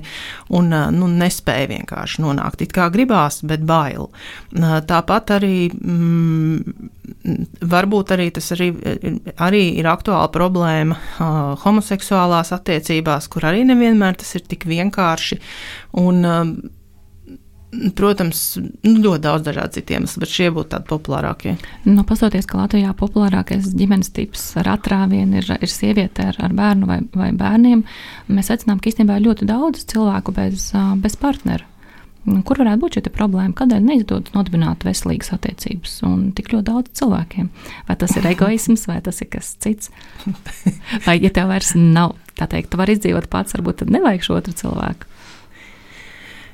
un 0.58 0.74
nu, 0.94 1.10
nespēja 1.12 1.72
vienkārši 1.72 2.24
nonākt. 2.24 2.64
It 2.66 2.76
kā 2.76 2.90
gribās, 2.94 3.42
bet 3.48 3.66
bail. 3.68 4.10
Tāpat 4.54 5.34
arī 5.38 5.68
mm, 5.74 6.90
varbūt 7.74 8.14
arī 8.16 8.30
tas 8.36 8.52
arī, 8.56 8.72
arī 9.44 9.64
ir 9.80 9.90
aktuāla 9.90 10.30
problēma 10.34 10.98
homoseksuālās 11.64 12.54
attiecībās, 12.56 13.30
kur 13.32 13.48
arī 13.50 13.66
nevienmēr 13.68 14.20
tas 14.22 14.36
ir 14.40 14.48
tik 14.48 14.68
vienkārši. 14.70 15.40
Un, 16.04 16.24
Protams, 17.68 18.42
nu, 18.86 18.94
ļoti 19.04 19.22
daudz 19.26 19.44
dažādu 19.44 19.76
citu 19.76 19.98
iemeslu, 19.98 20.22
bet 20.24 20.32
šie 20.32 20.46
būtu 20.56 20.72
tādi 20.72 20.88
populārākie. 20.88 21.56
Nu, 21.84 22.06
pastoties, 22.08 22.48
ka 22.48 22.62
Latvijā 22.62 22.94
populārākais 22.96 23.68
ģimenes 23.76 24.14
tips 24.16 24.46
ar 24.62 24.70
atrāvienu 24.78 25.42
ir, 25.42 25.50
ir 25.60 25.72
sieviete 25.72 26.30
ar, 26.30 26.40
ar 26.48 26.56
bērnu 26.56 26.88
vai, 26.88 27.02
vai 27.12 27.34
bērniem, 27.36 27.84
mēs 28.32 28.54
secinām, 28.54 28.80
ka 28.80 28.88
īstenībā 28.92 29.18
ir 29.20 29.28
ļoti 29.28 29.50
daudz 29.50 29.84
cilvēku 29.92 30.36
bez, 30.38 30.70
bez 31.04 31.20
partnera. 31.20 31.68
Kur 32.48 32.60
varētu 32.60 32.82
būt 32.82 32.98
šī 32.98 33.12
problēma? 33.16 33.56
Kādēļ 33.56 33.84
neizdodas 33.84 34.34
nodibināt 34.36 34.84
veselīgas 34.88 35.32
attiecības 35.36 36.00
un 36.08 36.26
tik 36.36 36.52
ļoti 36.52 36.68
daudz 36.72 36.96
cilvēkiem? 37.00 37.52
Vai 37.88 37.96
tas 38.00 38.16
ir 38.20 38.28
egoisms, 38.32 38.88
vai 38.88 38.98
tas 39.04 39.20
ir 39.24 39.30
kas 39.32 39.54
cits? 39.64 39.92
Vai, 41.06 41.20
ja 41.24 41.32
tev 41.36 41.52
vairs 41.52 41.72
nav, 41.76 42.18
tā 42.40 42.50
teikt, 42.52 42.72
tu 42.72 42.80
vari 42.80 42.98
izdzīvot 42.98 43.30
pats, 43.32 43.56
varbūt 43.56 43.84
tad 43.84 43.96
nevajag 43.96 44.28
šo 44.28 44.40
otru 44.42 44.56
cilvēku? 44.60 45.08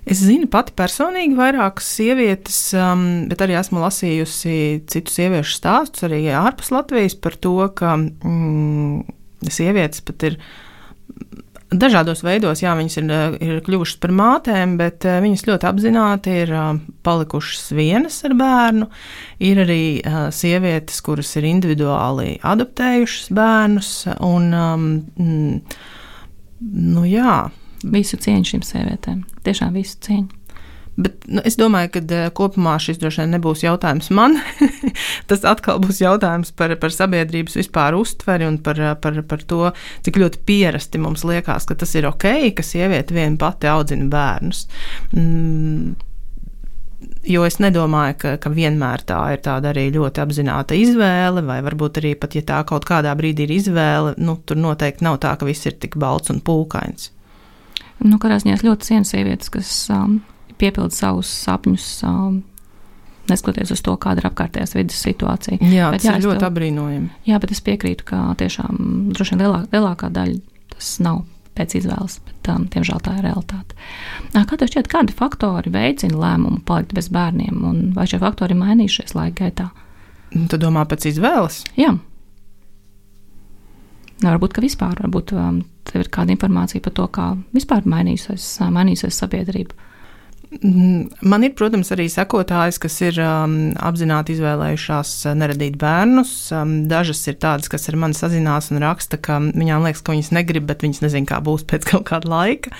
Es 0.03 0.19
zinu 0.19 0.49
pati 0.51 0.73
personīgi 0.75 1.37
vairākas 1.37 1.87
sievietes, 1.95 2.57
um, 2.75 3.05
bet 3.29 3.39
arī 3.45 3.55
esmu 3.55 3.79
lasījusi 3.85 4.55
citu 4.91 5.13
sieviešu 5.13 5.55
stāstus, 5.55 6.03
arī 6.09 6.25
ārpus 6.35 6.73
Latvijas, 6.75 7.15
par 7.15 7.37
to, 7.39 7.55
ka 7.77 7.95
mm, 7.95 9.05
sievietes 9.47 10.03
pat 10.03 10.27
ir 10.27 10.37
dažādos 11.73 12.19
veidos, 12.25 12.61
jā, 12.61 12.75
viņas 12.77 12.99
ir, 12.99 13.07
ir 13.47 13.63
kļuvušas 13.63 14.01
par 14.03 14.13
mātēm, 14.19 14.75
bet 14.81 15.07
uh, 15.07 15.21
viņas 15.23 15.47
ļoti 15.47 15.69
apzināti 15.71 16.35
ir 16.43 16.51
uh, 16.51 16.75
palikušas 17.07 17.71
vienas 17.79 18.19
ar 18.27 18.35
bērnu. 18.43 18.91
Ir 19.47 19.63
arī 19.63 19.81
uh, 20.03 20.27
sievietes, 20.35 20.99
kuras 21.05 21.31
ir 21.39 21.47
individuāli 21.47 22.35
adoptējušas 22.43 23.31
bērnus. 23.39 23.95
Un, 24.19 24.51
um, 24.51 24.87
mm, 25.15 25.81
nu, 26.91 27.07
jā, 27.07 27.39
Visu 27.83 28.19
cieņu 28.21 28.53
šīm 28.53 28.63
sievietēm. 28.65 29.25
Tiešām 29.43 29.75
visu 29.75 29.99
cieņu. 30.05 30.43
Bet 30.93 31.23
nu, 31.25 31.41
es 31.41 31.55
domāju, 31.57 31.89
ka 31.95 32.01
uh, 32.03 32.27
kopumā 32.37 32.75
šis 32.81 32.99
droši 33.01 33.23
vien 33.23 33.31
nebūs 33.33 33.63
jautājums 33.65 34.11
man. 34.13 34.37
Tas 35.29 35.45
atkal 35.49 35.81
būs 35.81 36.03
jautājums 36.03 36.53
par, 36.57 36.75
par 36.77 36.93
sabiedrības 36.93 37.57
vispār 37.57 37.97
uztveri 37.97 38.45
un 38.45 38.59
par, 38.61 38.79
par, 39.01 39.17
par 39.25 39.45
to, 39.49 39.71
cik 40.05 40.21
ļoti 40.21 40.43
pierasti 40.45 41.01
mums 41.01 41.25
liekas, 41.25 41.65
ka 41.69 41.77
tas 41.79 41.95
ir 41.97 42.05
ok, 42.11 42.27
ka 42.53 42.65
sieviete 42.65 43.17
viena 43.17 43.39
pati 43.41 43.71
audzina 43.71 44.05
bērnus. 44.13 44.67
Mm, 45.17 45.95
jo 47.33 47.47
es 47.47 47.57
nedomāju, 47.63 48.19
ka, 48.21 48.35
ka 48.43 48.53
vienmēr 48.53 49.05
tā 49.09 49.19
ir 49.33 49.41
tāda 49.45 49.73
arī 49.73 49.87
ļoti 49.95 50.23
apzināta 50.23 50.77
izvēle, 50.77 51.41
vai 51.47 51.57
varbūt 51.65 52.03
arī 52.03 52.13
pat, 52.19 52.37
ja 52.37 52.45
tā 52.45 52.61
kaut 52.69 52.85
kādā 52.89 53.15
brīdī 53.17 53.47
ir 53.47 53.57
izvēle, 53.57 54.13
nu, 54.21 54.37
tur 54.45 54.61
noteikti 54.61 55.09
nav 55.09 55.17
tā, 55.25 55.33
ka 55.39 55.49
viss 55.49 55.65
ir 55.69 55.81
tik 55.81 55.97
balts 55.97 56.33
un 56.33 56.43
pūkains. 56.45 57.12
Nu, 58.01 58.17
Katrā 58.21 58.39
ziņā 58.41 58.57
ļoti 58.63 58.89
cienu 58.89 59.07
sievietes, 59.07 59.51
kas 59.53 59.69
um, 59.93 60.17
piepilda 60.61 60.95
savus 60.95 61.31
sapņus. 61.43 61.91
Um, 62.07 62.41
Neskatoties 63.23 63.69
uz 63.71 63.79
to, 63.79 63.93
kāda 64.03 64.19
ir 64.19 64.25
apkārtējās 64.27 64.73
vidas 64.75 64.97
situācija. 64.99 65.55
Jā, 65.71 65.93
bet, 65.93 66.01
tas 66.03 66.09
jā, 66.09 66.17
ir 66.19 66.25
ļoti 66.25 66.41
tev, 66.41 66.47
apbrīnojami. 66.49 67.05
Jā, 67.29 67.37
bet 67.39 67.53
es 67.55 67.61
piekrītu, 67.63 68.03
ka 68.09 68.17
tiešām 68.35 68.81
droši 69.15 69.37
vien 69.37 69.43
lielāk, 69.45 69.69
lielākā 69.71 70.09
daļa 70.11 70.41
tas 70.73 70.89
nav 70.99 71.21
pēc 71.55 71.77
izvēles, 71.79 72.17
bet 72.27 72.49
um, 72.51 72.65
diemžēl 72.73 72.99
tā 73.05 73.13
ir 73.19 73.27
realitāte. 73.29 73.77
Kā 74.33 74.57
tev 74.57 74.67
šķiet, 74.73 74.89
kādi 74.91 75.15
faktori 75.15 75.71
veicina 75.73 76.19
lēmumu 76.19 76.63
palikt 76.67 76.95
bez 76.97 77.07
bērniem, 77.13 77.61
un 77.69 77.81
vai 77.95 78.09
šie 78.09 78.19
faktori 78.21 78.57
mainījušies 78.59 79.15
laika 79.15 79.45
gaitā? 79.45 79.69
Tu 80.33 80.59
domā 80.59 80.83
pēc 80.89 81.07
izvēles? 81.13 81.61
Jā. 81.77 81.93
Varbūt, 84.23 84.55
ka 84.55 84.63
vispār 84.63 84.97
varbūt, 85.03 85.35
um, 85.37 85.61
tev 85.89 86.05
ir 86.05 86.11
kāda 86.13 86.35
informācija 86.35 86.83
par 86.83 86.95
to, 86.97 87.07
kā 87.13 87.29
vispār 87.55 87.87
mainījusies, 87.89 88.47
mainījusies 88.73 89.19
sabiedrība. 89.23 89.75
Mm, 90.61 91.09
man 91.21 91.43
ir, 91.43 91.53
protams, 91.57 91.89
arī 91.95 92.05
sekotājas, 92.11 92.77
kas 92.81 92.99
ir 93.01 93.17
um, 93.23 93.55
apzināti 93.81 94.35
izvēlējušās 94.35 95.11
uh, 95.25 95.33
neradīt 95.39 95.79
bērnus. 95.81 96.31
Um, 96.53 96.75
dažas 96.91 97.23
ir 97.31 97.39
tādas, 97.41 97.71
kas 97.71 97.89
ar 97.89 97.97
mani 97.99 98.17
sazinās 98.17 98.69
un 98.71 98.81
raksta, 98.83 99.17
ka 99.17 99.39
viņām 99.41 99.87
liekas, 99.87 100.03
ka 100.05 100.13
viņas 100.13 100.29
negrib, 100.35 100.67
bet 100.69 100.85
viņas 100.85 101.01
nezina, 101.05 101.29
kā 101.31 101.39
būs 101.43 101.65
pēc 101.71 101.87
kaut 101.89 102.05
kāda 102.11 102.29
laika. 102.29 102.73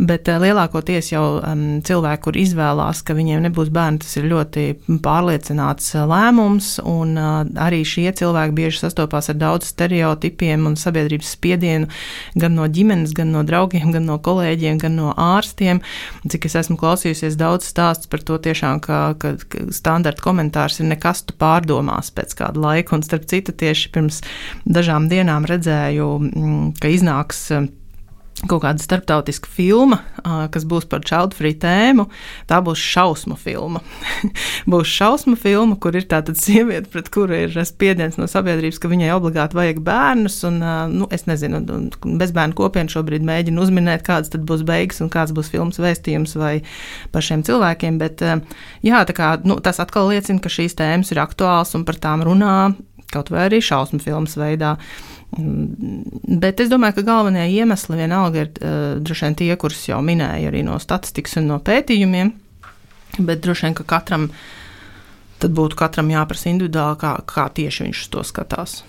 Bet 0.00 0.30
uh, 0.32 0.40
lielākoties 0.40 1.12
jau 1.12 1.24
um, 1.42 1.64
cilvēki, 1.84 2.22
kur 2.24 2.38
izvēlās, 2.40 3.04
ka 3.04 3.16
viņiem 3.18 3.44
nebūs 3.48 3.72
bērni, 3.74 4.00
tas 4.04 4.16
ir 4.16 4.30
ļoti 4.30 4.66
pārliecināts 5.04 5.92
uh, 5.98 6.06
lēmums. 6.08 6.72
Un 6.88 7.14
uh, 7.20 7.42
arī 7.60 7.82
šie 7.84 8.08
cilvēki 8.16 8.56
bieži 8.56 8.84
sastopās 8.86 9.28
ar 9.32 9.40
daudz 9.40 9.68
stereotipiem 9.74 10.64
un 10.70 10.78
sabiedrības 10.80 11.34
spiedienu 11.36 11.90
gan 12.40 12.56
no 12.56 12.64
ģimenes, 12.70 13.12
gan 13.18 13.34
no 13.34 13.44
draugiem, 13.46 13.90
gan 13.92 14.08
no 14.08 14.16
kolēģiem, 14.22 14.80
gan 14.80 14.96
no 14.96 15.12
ārstiem. 15.20 15.82
Cik 16.30 16.48
es 16.48 16.56
esmu 16.62 16.78
klausījies 16.80 17.09
klausījusies 17.10 17.38
daudz 17.38 17.66
stāstu 17.66 18.08
par 18.10 18.22
to, 18.22 18.38
tiešām, 18.38 18.80
ka, 18.80 19.14
ka, 19.18 19.34
ka 19.50 19.66
standarta 19.74 20.22
komentārs 20.22 20.80
ir 20.80 20.86
nekas, 20.90 21.24
tu 21.26 21.34
pārdomās 21.34 22.10
pēc 22.14 22.34
kāda 22.38 22.60
laika. 22.60 22.94
Un 22.96 23.02
starp 23.02 23.26
citu, 23.26 23.52
tieši 23.52 23.90
pirms 23.92 24.22
dažām 24.64 25.08
dienām 25.10 25.46
redzēju, 25.48 26.08
mm, 26.30 26.72
ka 26.80 26.88
iznāks 26.88 27.50
kaut 28.48 28.62
kāda 28.64 28.80
starptautiska 28.80 29.48
filma, 29.50 30.00
kas 30.52 30.64
būs 30.68 30.86
par 30.88 31.02
child 31.04 31.34
free 31.36 31.56
tēmu. 31.60 32.06
Tā 32.48 32.60
būs 32.64 32.80
šausmu 32.80 33.36
filma. 33.40 33.82
būs 34.72 34.88
šausmu 34.88 35.36
filma, 35.40 35.76
kur 35.80 35.96
ir 35.98 36.06
tāda 36.08 36.34
sieviete, 36.38 36.88
pret 36.92 37.10
kuru 37.12 37.36
ir 37.44 37.58
spiediens 37.68 38.16
no 38.20 38.28
sabiedrības, 38.30 38.80
ka 38.80 38.90
viņai 38.92 39.12
obligāti 39.16 39.58
vajag 39.58 39.82
bērnus. 39.84 40.40
Un, 40.48 40.60
nu, 40.94 41.08
es 41.12 41.26
nezinu, 41.28 41.62
bezbērnu 42.04 42.56
kopienu 42.58 42.92
šobrīd 42.94 43.26
mēģinu 43.28 43.64
uzminēt, 43.66 44.04
kādas 44.06 44.32
tad 44.32 44.46
būs 44.48 44.64
beigas 44.68 45.02
un 45.04 45.12
kāds 45.12 45.34
būs 45.36 45.52
filmas 45.52 45.80
vēstījums 45.82 46.36
vai 46.40 46.54
par 47.12 47.26
šiem 47.26 47.44
cilvēkiem. 47.46 48.00
Bet 48.00 48.24
jā, 48.86 49.04
kā, 49.16 49.34
nu, 49.44 49.60
tas 49.64 49.82
atkal 49.82 50.12
liecina, 50.12 50.40
ka 50.40 50.52
šīs 50.52 50.78
tēmas 50.80 51.12
ir 51.12 51.22
aktuāls 51.22 51.76
un 51.76 51.84
par 51.88 52.00
tām 52.00 52.24
runā 52.26 52.72
kaut 53.10 53.32
vai 53.34 53.48
arī 53.48 53.58
šausmu 53.58 53.98
filmas 53.98 54.36
veidā. 54.38 54.76
Uh, 54.78 55.19
Bet 55.30 56.60
es 56.60 56.70
domāju, 56.72 56.98
ka 56.98 57.06
galvenie 57.06 57.46
iemesli 57.54 57.98
vienalga 58.00 58.44
ir 58.44 58.48
uh, 58.58 58.78
droši 58.98 59.28
vien 59.28 59.36
tie, 59.38 59.50
kurus 59.60 59.84
jau 59.86 60.00
minēju 60.02 60.50
arī 60.50 60.64
no 60.66 60.78
statistikas 60.82 61.38
un 61.38 61.52
no 61.52 61.60
pētījumiem. 61.62 62.32
Bet 63.18 63.44
droši 63.44 63.68
vien, 63.68 63.76
ka 63.78 63.86
katram 63.86 64.30
būtu 65.40 65.78
katram 65.78 66.10
jāprasa 66.12 66.50
individuāli, 66.50 66.98
kā, 67.00 67.14
kā 67.24 67.46
tieši 67.56 67.86
viņš 67.86 68.08
to 68.12 68.24
skatās. 68.26 68.80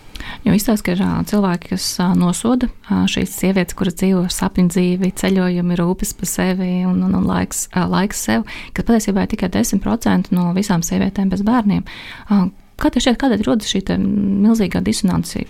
Jo 0.46 0.54
izstāsta, 0.54 0.86
ka 0.86 0.96
ir 0.96 1.04
cilvēki, 1.32 1.72
kas 1.74 1.86
nosoda 2.20 2.68
šīs 3.10 3.34
sievietes, 3.40 3.78
kuras 3.78 3.98
dzīvo 3.98 4.26
sapņu 4.30 4.74
dzīvi, 4.74 5.14
ceļojumi, 5.18 5.78
rūpes 5.80 6.14
par 6.18 6.30
sevi 6.30 6.72
un, 6.86 7.00
un, 7.08 7.16
un 7.18 7.30
laiks, 7.30 7.68
laiks 7.74 8.26
sev, 8.28 8.46
ka 8.76 8.86
patiesībā 8.86 9.26
ir 9.26 9.32
tikai 9.34 9.50
10% 9.54 10.34
no 10.36 10.52
visām 10.58 10.86
sievietēm 10.86 11.32
bez 11.32 11.46
bērniem. 11.48 11.88
Kā 12.82 12.90
tev 12.90 13.04
šķiet, 13.06 13.18
kādēļ 13.22 13.46
rodas 13.46 13.70
šī 13.70 13.84
milzīgā 14.02 14.82
disonancija, 14.82 15.46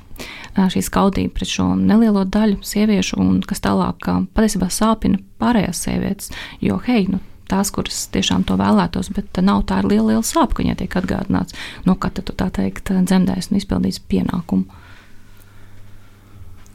šī 0.58 0.82
skaudība 0.84 1.38
pret 1.38 1.48
šo 1.48 1.70
nelielo 1.80 2.26
daļu 2.28 2.60
sieviešu, 2.68 3.20
un 3.24 3.38
kas 3.48 3.64
tālāk 3.64 4.10
patiesībā 4.36 4.68
sāpina 4.68 5.22
pārējās 5.40 5.86
sievietes? 5.86 6.34
Jo, 6.60 6.82
hei, 6.84 7.06
nu, 7.08 7.22
tās, 7.52 7.72
kuras 7.72 8.04
tiešām 8.12 8.44
to 8.48 8.58
vēlētos, 8.60 9.12
bet 9.16 9.40
nav 9.44 9.64
tā 9.70 9.80
liela, 9.86 10.10
liela 10.12 10.26
sāpe, 10.28 10.58
ka 10.58 10.66
viņai 10.66 10.78
tiek 10.82 10.98
atgādināts, 11.00 11.56
nu, 11.88 11.96
ka 11.96 12.12
tu 12.16 12.36
tā 12.36 12.50
teikt 12.54 12.92
dzemdēs 12.92 13.52
un 13.52 13.60
izpildīs 13.62 14.02
pienākumu. 14.12 14.82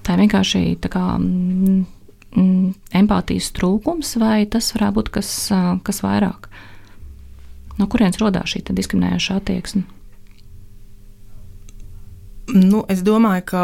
Tā 0.06 0.14
ir 0.14 0.22
vienkārši 0.22 0.62
tā 0.84 0.90
kā, 0.92 1.04
mm, 1.18 1.82
mm, 2.32 2.72
empātijas 3.00 3.50
trūkums, 3.56 4.14
vai 4.22 4.46
tas 4.48 4.70
varētu 4.76 5.00
būt 5.00 5.12
kas, 5.18 5.34
kas 5.84 6.00
vairāk? 6.04 6.48
No 7.76 7.90
kurienes 7.92 8.22
radās 8.22 8.54
šī 8.54 8.62
diskriminējoša 8.70 9.36
attieksme? 9.42 9.84
Nu, 12.54 12.84
es 12.92 13.02
domāju, 13.02 13.42
ka 13.48 13.62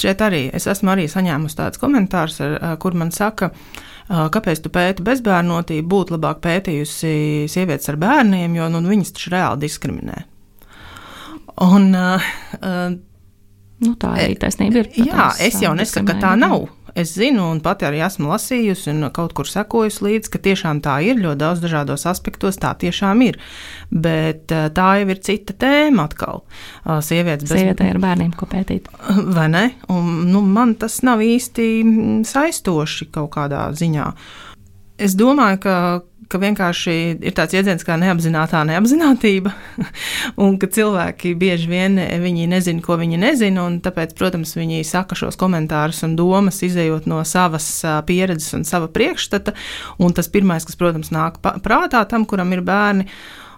šeit 0.00 0.20
arī 0.24 0.42
es 0.52 0.66
esmu 0.68 0.92
arī 0.92 1.06
saņēmusi 1.08 1.56
tādus 1.56 1.80
komentārus, 1.80 2.36
ar, 2.44 2.58
kur 2.82 2.96
man 3.00 3.12
saka, 3.14 3.48
kāpēc 4.08 4.60
tu 4.60 4.72
pēti 4.72 5.04
bezbērnotību, 5.06 5.88
būtu 5.88 6.16
labāk 6.18 6.42
pētījusi 6.44 7.14
sievietes 7.48 7.88
ar 7.92 7.98
bērniem, 8.02 8.58
jo 8.58 8.68
nu, 8.74 8.84
viņas 8.90 9.14
taču 9.16 9.32
reāli 9.32 9.64
diskriminē. 9.64 10.20
Un, 11.64 11.90
uh, 11.94 12.30
nu, 13.86 13.92
tā 14.02 14.14
arī 14.18 14.36
taisnība 14.42 14.82
ir. 14.82 14.90
Protams, 14.90 15.40
jā, 15.40 15.48
es 15.48 15.60
jau 15.62 15.72
nesaku, 15.78 16.08
ka 16.10 16.18
tā 16.26 16.34
nav. 16.38 16.66
Es 16.94 17.16
zinu, 17.16 17.48
un 17.50 17.58
pat 17.58 17.82
arī 17.82 17.98
esmu 18.06 18.28
lasījusi, 18.30 18.92
un 18.92 19.08
kaut 19.14 19.32
kur 19.34 19.48
sekojusi 19.50 20.04
līdzi, 20.06 20.30
ka 20.30 20.40
tiešām 20.44 20.78
tā 20.84 21.00
ir 21.02 21.18
ļoti 21.18 21.40
daudz 21.40 21.62
dažādos 21.64 22.06
aspektos. 22.06 22.60
Tā 22.62 22.70
tiešām 22.78 23.24
ir. 23.26 23.40
Bet 23.90 24.54
eh, 24.54 24.68
tā 24.74 24.88
jau 25.00 25.08
ir 25.10 25.22
cita 25.26 25.56
tēma 25.58 26.06
atkal. 26.06 26.44
Eh, 26.84 27.00
sievietes 27.02 27.50
bez... 27.50 27.58
Sievietē 27.58 27.90
ar 27.96 28.00
bērniem, 28.04 28.30
ko 28.38 28.46
pētīt. 28.50 28.86
Vai 29.36 29.48
ne? 29.50 29.64
Un, 29.90 30.28
nu, 30.30 30.44
man 30.46 30.76
tas 30.78 31.00
nav 31.06 31.24
īsti 31.24 31.68
mm, 31.82 32.24
saistoši 32.30 33.10
kaut 33.14 33.32
kādā 33.34 33.66
ziņā. 33.74 34.12
Es 35.02 35.18
domāju, 35.18 35.58
ka 35.66 35.76
ka 36.30 36.40
vienkārši 36.42 36.94
ir 37.24 37.34
tāds 37.36 37.54
jēdziens 37.56 37.84
kā 37.86 37.96
neapzināta 38.00 38.62
neapzinātība, 38.68 39.52
un 40.44 40.56
ka 40.60 40.68
cilvēki 40.72 41.34
bieži 41.38 41.70
vien 41.70 41.98
viņi 41.98 42.48
nezina, 42.50 42.82
ko 42.84 42.98
viņi 43.00 43.20
nezina, 43.20 43.66
un 43.68 43.78
tāpēc, 43.84 44.16
protams, 44.18 44.56
viņi 44.58 44.84
saka 44.88 45.18
šos 45.18 45.38
komentārus 45.40 46.02
un 46.06 46.16
domas, 46.18 46.62
izējot 46.66 47.08
no 47.10 47.20
savas 47.28 47.68
pieredzes 48.08 48.56
un 48.56 48.66
sava 48.68 48.90
priekšstata, 48.92 49.54
un 50.02 50.16
tas 50.16 50.30
pirmais, 50.32 50.66
kas, 50.66 50.78
protams, 50.80 51.12
nāk 51.14 51.40
prātā 51.42 52.04
tam, 52.10 52.26
kuram 52.28 52.52
ir 52.56 52.64
bērni, 52.64 53.08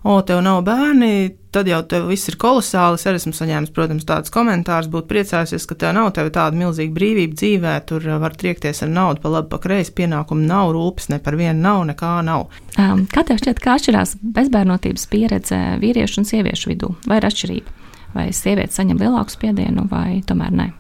o, 0.07 0.21
tev 0.27 0.41
nav 0.45 0.63
bērni, 0.67 1.35
tad 1.55 1.69
jau 1.71 1.81
tev 1.89 2.07
viss 2.11 2.31
ir 2.31 2.37
kolosāli. 2.41 2.99
Es 2.99 3.07
arī 3.09 3.21
esmu 3.21 3.33
saņēmis, 3.37 3.73
protams, 3.77 4.07
tādus 4.09 4.33
komentārus, 4.35 4.91
būtu 4.93 5.09
priecājusies, 5.11 5.67
ka 5.69 5.79
tev 5.81 5.95
nav 5.97 6.13
tev 6.17 6.31
tāda 6.35 6.59
milzīga 6.59 6.95
brīvība 6.97 7.39
dzīvē, 7.41 7.75
tur 7.89 8.07
var 8.23 8.37
triekties 8.39 8.85
ar 8.87 8.93
naudu 8.93 9.25
pa 9.25 9.35
labi, 9.37 9.51
pa 9.53 9.61
kreisi, 9.63 9.95
pienākumu 9.99 10.47
nav, 10.47 10.73
rūpes 10.77 11.11
ne 11.13 11.21
par 11.23 11.39
vienu 11.41 11.59
nav, 11.65 11.83
nekā 11.91 12.15
nav. 12.27 12.49
Um, 12.79 13.07
kā 13.13 13.27
tev 13.27 13.43
šķiet, 13.43 13.63
kā 13.65 13.77
atšķirās 13.81 14.17
bezbērnotības 14.37 15.07
pieredze 15.13 15.61
vīriešu 15.83 16.23
un 16.23 16.31
sieviešu 16.31 16.73
vidū? 16.73 16.95
Vai 17.09 17.21
ir 17.21 17.29
atšķirība? 17.31 17.79
Vai 18.17 18.31
sieviete 18.33 18.73
saņem 18.77 19.01
lielāku 19.03 19.35
spiedienu 19.35 19.89
vai 19.91 20.23
tomēr 20.27 20.55
ne? 20.57 20.73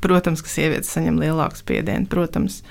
Protams, 0.00 0.40
ka 0.40 0.48
sievietes 0.48 0.92
saņem 0.94 1.18
lielāku 1.20 1.60
spiedienu. 1.60 2.08
Protams, 2.08 2.62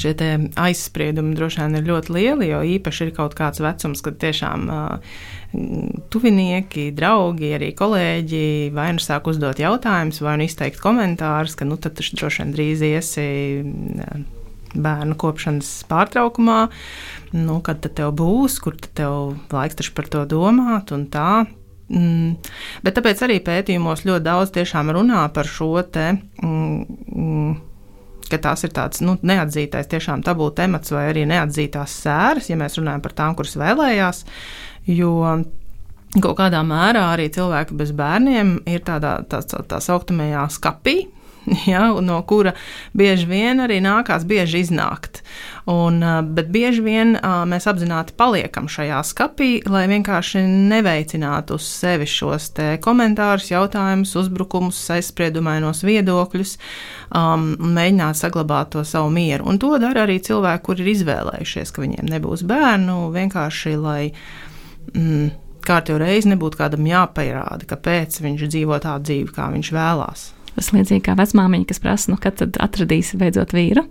šie 0.00 0.14
aizspriedumi 0.56 1.36
droši 1.36 1.60
vien 1.60 1.76
ir 1.76 1.88
ļoti 1.88 2.14
lieli, 2.16 2.48
jo 2.48 2.62
īpaši 2.76 3.08
ir 3.08 3.12
kaut 3.16 3.36
kāds 3.36 3.60
vecums, 3.60 4.00
kad 4.04 4.16
tiešām 4.22 4.64
uh, 4.72 5.18
tuvinieki, 6.12 6.88
draugi, 6.96 7.52
arī 7.56 7.70
kolēģi 7.76 8.44
vai 8.76 8.90
nu 8.96 9.04
sāk 9.04 9.28
uzdot 9.30 9.60
jautājumus, 9.60 10.20
vai 10.24 10.38
nu 10.40 10.48
izteikt 10.48 10.80
komentārus, 10.82 11.56
ka 11.58 11.68
nu 11.68 11.76
tad 11.80 11.96
tu 11.98 12.04
droši 12.08 12.44
vien 12.44 12.56
drīz 12.56 12.84
iesi. 12.88 13.28
Bērnu 14.68 15.14
kopšanas 15.16 15.68
pārtraukumā, 15.88 16.58
nu, 17.32 17.54
kad 17.64 17.86
tev 17.88 18.10
būs, 18.18 18.58
kur 18.60 18.76
tev 18.76 19.38
laiks 19.48 19.78
taču 19.78 19.94
par 19.96 20.10
to 20.12 20.26
domāt, 20.28 20.92
un 20.92 21.06
tā. 21.08 21.46
Mm, 21.88 22.34
bet 22.84 22.98
tāpēc 22.98 23.22
arī 23.24 23.38
pētījumos 23.44 24.04
ļoti 24.04 24.24
daudz 24.26 24.52
tiešām 24.52 24.92
runā 24.96 25.22
par 25.32 25.48
šo 25.48 25.70
te. 25.88 26.10
Mm, 26.42 26.98
mm, 27.08 27.54
ka 28.28 28.40
tās 28.44 28.64
ir 28.66 28.74
tāds 28.76 29.00
nu, 29.04 29.16
neatzītais, 29.24 29.88
tiešām 29.88 30.22
tabū 30.26 30.50
temats 30.56 30.92
vai 30.92 31.06
arī 31.12 31.24
neatzītās 31.30 31.94
sēras, 32.04 32.50
ja 32.50 32.58
mēs 32.60 32.76
runājam 32.76 33.04
par 33.04 33.14
tām, 33.16 33.36
kuras 33.38 33.56
vēlējās. 33.56 34.24
Jo 34.92 35.14
kaut 36.16 36.38
kādā 36.38 36.60
mērā 36.64 37.06
arī 37.14 37.28
cilvēki 37.32 37.76
bez 37.76 37.92
bērniem 37.96 38.58
ir 38.68 38.84
tādā 38.84 39.18
tā, 39.28 39.42
tā, 39.44 39.62
tā 39.68 39.80
sauktamajā 39.84 40.46
skapī, 40.52 40.98
ja, 41.72 41.92
no 42.00 42.18
kura 42.28 42.54
bieži 42.96 43.26
vien 43.28 43.62
arī 43.64 43.78
nākās 43.84 44.26
bieži 44.28 44.62
iznākt. 44.64 45.22
Un, 45.68 46.00
bet 46.32 46.48
bieži 46.52 46.80
vien 46.80 47.10
mēs 47.48 47.66
apzināti 47.68 48.14
paliekam 48.16 48.70
šajā 48.72 49.02
skapī, 49.04 49.50
lai 49.68 49.84
vienkārši 49.90 50.40
neveicinātu 50.70 51.58
uz 51.58 51.66
sevi 51.68 52.06
šos 52.08 52.50
komentārus, 52.84 53.50
jautājumus, 53.52 54.14
uzbrukumus, 54.16 54.78
aizspriedumainos 54.96 55.84
viedokļus, 55.84 56.54
um, 57.12 57.50
mēģināt 57.76 58.16
saglabāt 58.16 58.72
to 58.76 58.84
savu 58.88 59.12
mieru. 59.12 59.44
Un 59.50 59.60
to 59.60 59.74
dara 59.82 60.06
arī 60.06 60.16
cilvēki, 60.24 60.64
kuri 60.70 60.86
ir 60.86 60.94
izvēlējušies, 60.94 61.74
ka 61.74 61.84
viņiem 61.84 62.08
nebūs 62.16 62.46
bērnu, 62.48 63.02
vienkārši 63.18 63.76
lai. 63.76 64.00
Mm, 64.96 65.28
kārtīgi 65.68 66.00
reizi 66.00 66.32
nebūtu 66.32 66.62
kādam 66.62 66.86
jāpierāda, 66.88 67.68
kāpēc 67.68 68.22
viņš 68.24 68.48
dzīvo 68.48 68.80
tādu 68.80 69.10
dzīvi, 69.10 69.32
kā 69.36 69.50
viņš 69.52 69.72
vēlās. 69.76 70.28
Tas 70.58 70.72
līdzīgi 70.74 71.04
kā 71.06 71.14
vecmāmiņa, 71.18 71.68
kas 71.70 71.78
prasa, 71.82 72.10
nu, 72.10 72.18
kad 72.18 72.40
tad 72.40 72.58
atradīsi 72.62 73.18
beidzot 73.20 73.54
vīru. 73.54 73.86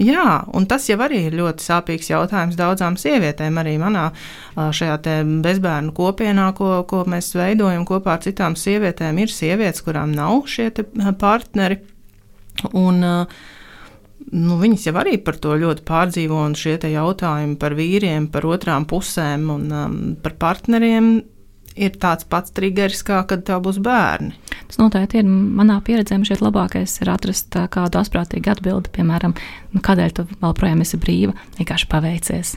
Jā, 0.00 0.46
un 0.56 0.64
tas 0.70 0.86
jau 0.88 0.96
arī 1.04 1.26
ir 1.26 1.34
ļoti 1.36 1.64
sāpīgs 1.66 2.08
jautājums 2.08 2.56
daudzām 2.56 2.94
sievietēm. 3.00 3.58
Arī 3.60 3.74
manā 3.80 4.06
šajā 4.56 4.96
bezbērnu 5.44 5.92
kopienā, 5.96 6.46
ko, 6.56 6.78
ko 6.88 7.02
mēs 7.10 7.34
veidojam 7.36 7.84
kopā 7.88 8.16
ar 8.16 8.22
citām 8.24 8.56
sievietēm, 8.56 9.20
ir 9.20 9.32
sievietes, 9.32 9.84
kurām 9.84 10.14
nav 10.16 10.46
šie 10.48 10.70
partneri. 11.20 11.82
Un, 12.78 13.02
nu, 13.02 14.56
viņas 14.62 14.88
jau 14.88 14.96
arī 15.02 15.18
par 15.20 15.36
to 15.42 15.58
ļoti 15.60 15.84
pārdzīvo, 15.88 16.40
un 16.46 16.56
šie 16.56 16.78
jautājumi 16.94 17.58
par 17.60 17.76
vīriem, 17.76 18.30
par 18.32 18.48
otrām 18.48 18.88
pusēm 18.88 19.50
un 19.52 19.68
um, 19.76 20.00
par 20.24 20.38
partneriem 20.40 21.18
ir 21.76 21.96
tāds 22.00 22.26
pats 22.28 22.52
triggers, 22.54 23.02
kā 23.06 23.20
kad 23.28 23.44
tev 23.46 23.62
būs 23.66 23.80
bērni. 23.82 24.34
Tas 24.68 24.80
noteikti 24.80 25.20
ir. 25.22 25.28
Manā 25.28 25.78
pieredzē 25.84 26.18
šeit 26.28 26.44
labākais 26.44 26.98
ir 27.02 27.10
atrast 27.12 27.58
kādu 27.72 28.00
asprātīgu 28.00 28.52
atbildi, 28.54 28.92
piemēram, 28.94 29.34
nu, 29.72 29.82
kādēļ 29.84 30.14
tu 30.16 30.26
joprojām 30.34 30.84
esi 30.84 31.00
brīva, 31.00 31.36
vienkārši 31.58 31.90
paveicies. 31.92 32.54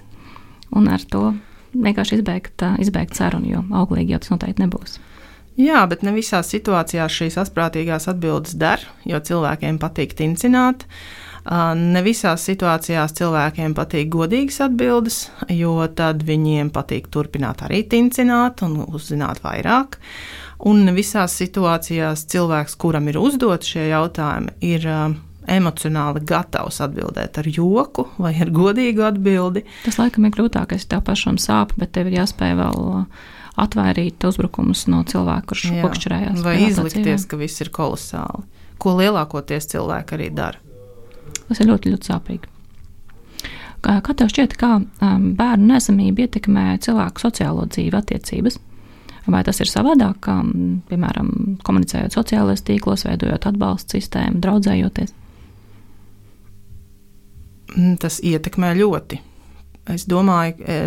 Un 0.75 0.89
ar 0.91 1.03
to 1.11 1.33
vienkārši 1.75 2.19
izbeigt, 2.19 2.63
izbeigt 2.83 3.17
sarunu, 3.17 3.51
jo 3.51 3.65
auglīgi 3.81 4.15
jau 4.15 4.23
tas 4.23 4.33
noteikti 4.35 4.63
nebūs. 4.63 4.97
Jā, 5.59 5.85
bet 5.87 6.01
ne 6.03 6.11
visās 6.11 6.49
situācijās 6.51 7.13
šīs 7.15 7.37
asprātīgās 7.45 8.09
atbildes 8.11 8.57
der, 8.59 8.81
jo 9.07 9.21
cilvēkiem 9.23 9.79
patīk 9.79 10.17
tincināt. 10.19 10.83
Uh, 10.83 11.24
Ne 11.45 12.01
visās 12.01 12.41
situācijās 12.47 13.13
cilvēkiem 13.19 13.75
patīk 13.77 14.09
godīgas 14.13 14.63
atbildes, 14.65 15.19
jo 15.53 15.77
tad 15.93 16.23
viņiem 16.25 16.71
patīk 16.73 17.11
turpināt 17.13 17.61
arī 17.67 17.83
tincināt 17.89 18.63
un 18.65 18.79
uzzināt 18.87 19.43
vairāk. 19.43 19.99
Un 20.65 20.81
ne 20.87 20.95
visās 20.95 21.35
situācijās 21.37 22.25
cilvēks, 22.31 22.77
kuram 22.81 23.11
ir 23.11 23.19
uzdot 23.21 23.67
šie 23.67 23.91
jautājumi, 23.91 24.55
ir 24.65 24.89
emocionāli 25.45 26.23
gatavs 26.25 26.81
atbildēt 26.81 27.37
ar 27.37 27.49
joku 27.53 28.07
vai 28.17 28.33
ar 28.41 28.49
godīgu 28.49 29.05
atbildi. 29.05 29.65
Tas 29.85 29.99
laikam 30.01 30.25
ir 30.25 30.33
grūtākais. 30.33 30.87
Tev 30.89 31.05
pašam 31.05 31.37
sāp, 31.41 31.75
bet 31.77 31.93
tev 31.93 32.09
ir 32.09 32.21
jāspēj 32.23 32.57
vēl 32.57 32.91
atvairīt 33.61 34.25
uzbrukumus 34.27 34.87
no 34.91 35.03
cilvēka, 35.07 35.51
kurš 35.53 35.67
pokšķerējās. 35.85 36.41
Vai 36.45 36.57
izlikties, 36.65 37.29
ka 37.29 37.39
viss 37.39 37.61
ir 37.61 37.69
kolosāli, 37.75 38.47
ko 38.81 38.97
lielākoties 38.97 39.69
cilvēki 39.75 40.17
arī 40.17 40.33
dara. 40.33 40.64
Tas 41.49 41.61
ir 41.61 41.69
ļoti, 41.69 41.93
ļoti 41.93 42.11
sāpīgi. 42.11 42.51
Kā 43.85 44.13
tev 44.17 44.31
šķiet, 44.33 44.55
kā 44.57 44.79
um, 44.79 45.25
bērnu 45.37 45.75
nesamība 45.75 46.25
ietekmē 46.25 46.79
cilvēku 46.81 47.21
sociālo 47.21 47.67
dzīvi, 47.69 47.93
attiecības? 47.99 48.57
Vai 49.29 49.41
tas 49.45 49.59
ir 49.61 49.69
savādāk, 49.69 50.19
kā, 50.25 50.39
piemēram, 50.89 51.29
komunicējot 51.65 52.17
sociālajos 52.17 52.65
tīklos, 52.65 53.05
veidojot 53.07 53.45
atbalstu 53.49 53.97
sistēmu, 53.97 54.41
draudzējoties? 54.41 55.13
Mm, 57.75 57.95
tas 58.01 58.19
ietekmē 58.25 58.73
ļoti. 58.77 59.21
Es 59.93 60.05
domāju, 60.09 60.59
ka 60.61 60.77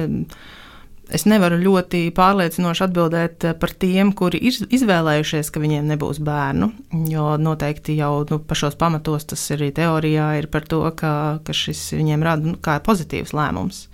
Es 1.09 1.25
nevaru 1.25 1.57
ļoti 1.57 2.03
pārliecinoši 2.16 2.85
atbildēt 2.85 3.47
eh, 3.49 3.55
par 3.57 3.73
tiem, 3.81 4.11
kuri 4.16 4.40
ir 4.51 4.59
izvēlējušies, 4.77 5.49
ka 5.53 5.62
viņiem 5.62 5.88
nebūs 5.88 6.21
bērnu. 6.25 6.68
Jo 7.09 7.31
noteikti 7.40 7.97
jau 7.97 8.27
nu, 8.29 8.40
pašos 8.44 8.77
pamatos 8.81 9.25
tas 9.31 9.47
arī 9.57 9.71
teorijā 9.77 10.29
ir 10.42 10.51
par 10.53 10.68
to, 10.68 10.83
ka, 10.99 11.12
ka 11.47 11.57
šis 11.57 11.87
viņiem 11.97 12.27
rada 12.27 12.53
nu, 12.53 12.59
pozitīvs 12.61 13.33
lēmums. 13.37 13.87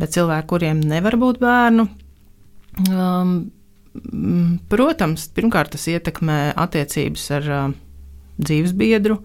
Bet 0.00 0.16
cilvēki, 0.16 0.48
kuriem 0.50 0.82
nevar 0.82 1.14
būt 1.20 1.38
bērnu, 1.42 1.86
um, 2.88 3.32
protams, 4.72 5.28
pirmkārt 5.36 5.76
tas 5.76 5.86
ietekmē 5.92 6.40
attiecības 6.58 7.30
ar 7.38 7.50
uh, 7.50 7.72
dzīves 8.42 8.74
biedru. 8.74 9.20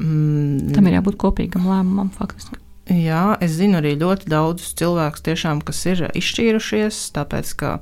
Mm. 0.00 0.72
Tam 0.72 0.88
ir 0.88 0.96
jābūt 0.96 1.20
kopīgam 1.20 1.68
lēmumam, 1.68 2.12
faktiski. 2.16 2.61
Jā, 2.90 3.36
es 3.44 3.54
zinu 3.60 3.78
arī 3.78 3.94
ļoti 4.00 4.26
daudzus 4.32 4.72
cilvēkus, 4.80 5.22
tiešām, 5.28 5.60
kas 5.62 5.84
ir 5.86 6.08
izšķīrušies, 6.18 7.04
tāpēc 7.14 7.52
ka 7.60 7.76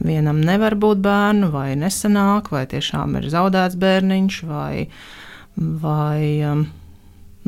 vienam 0.00 0.38
nevar 0.44 0.76
būt 0.80 1.02
bērnu, 1.02 1.50
vai 1.50 1.72
nesanāk, 1.78 2.52
vai 2.54 2.62
tiešām 2.70 3.18
ir 3.18 3.26
zaudēts 3.32 3.80
bērniņš, 3.80 4.42
vai 4.48 4.86
vai, 5.60 6.40
um, 6.46 6.64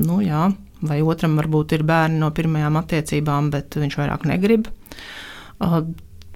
nu, 0.03 0.21
jā, 0.25 0.47
vai 0.85 1.01
otram 1.03 1.37
varbūt 1.39 1.77
ir 1.77 1.85
bērni 1.89 2.21
no 2.21 2.31
pirmajām 2.35 2.79
attiecībām, 2.83 3.51
bet 3.55 3.79
viņš 3.79 3.99
vairāk 4.01 4.27
negrib. 4.29 4.69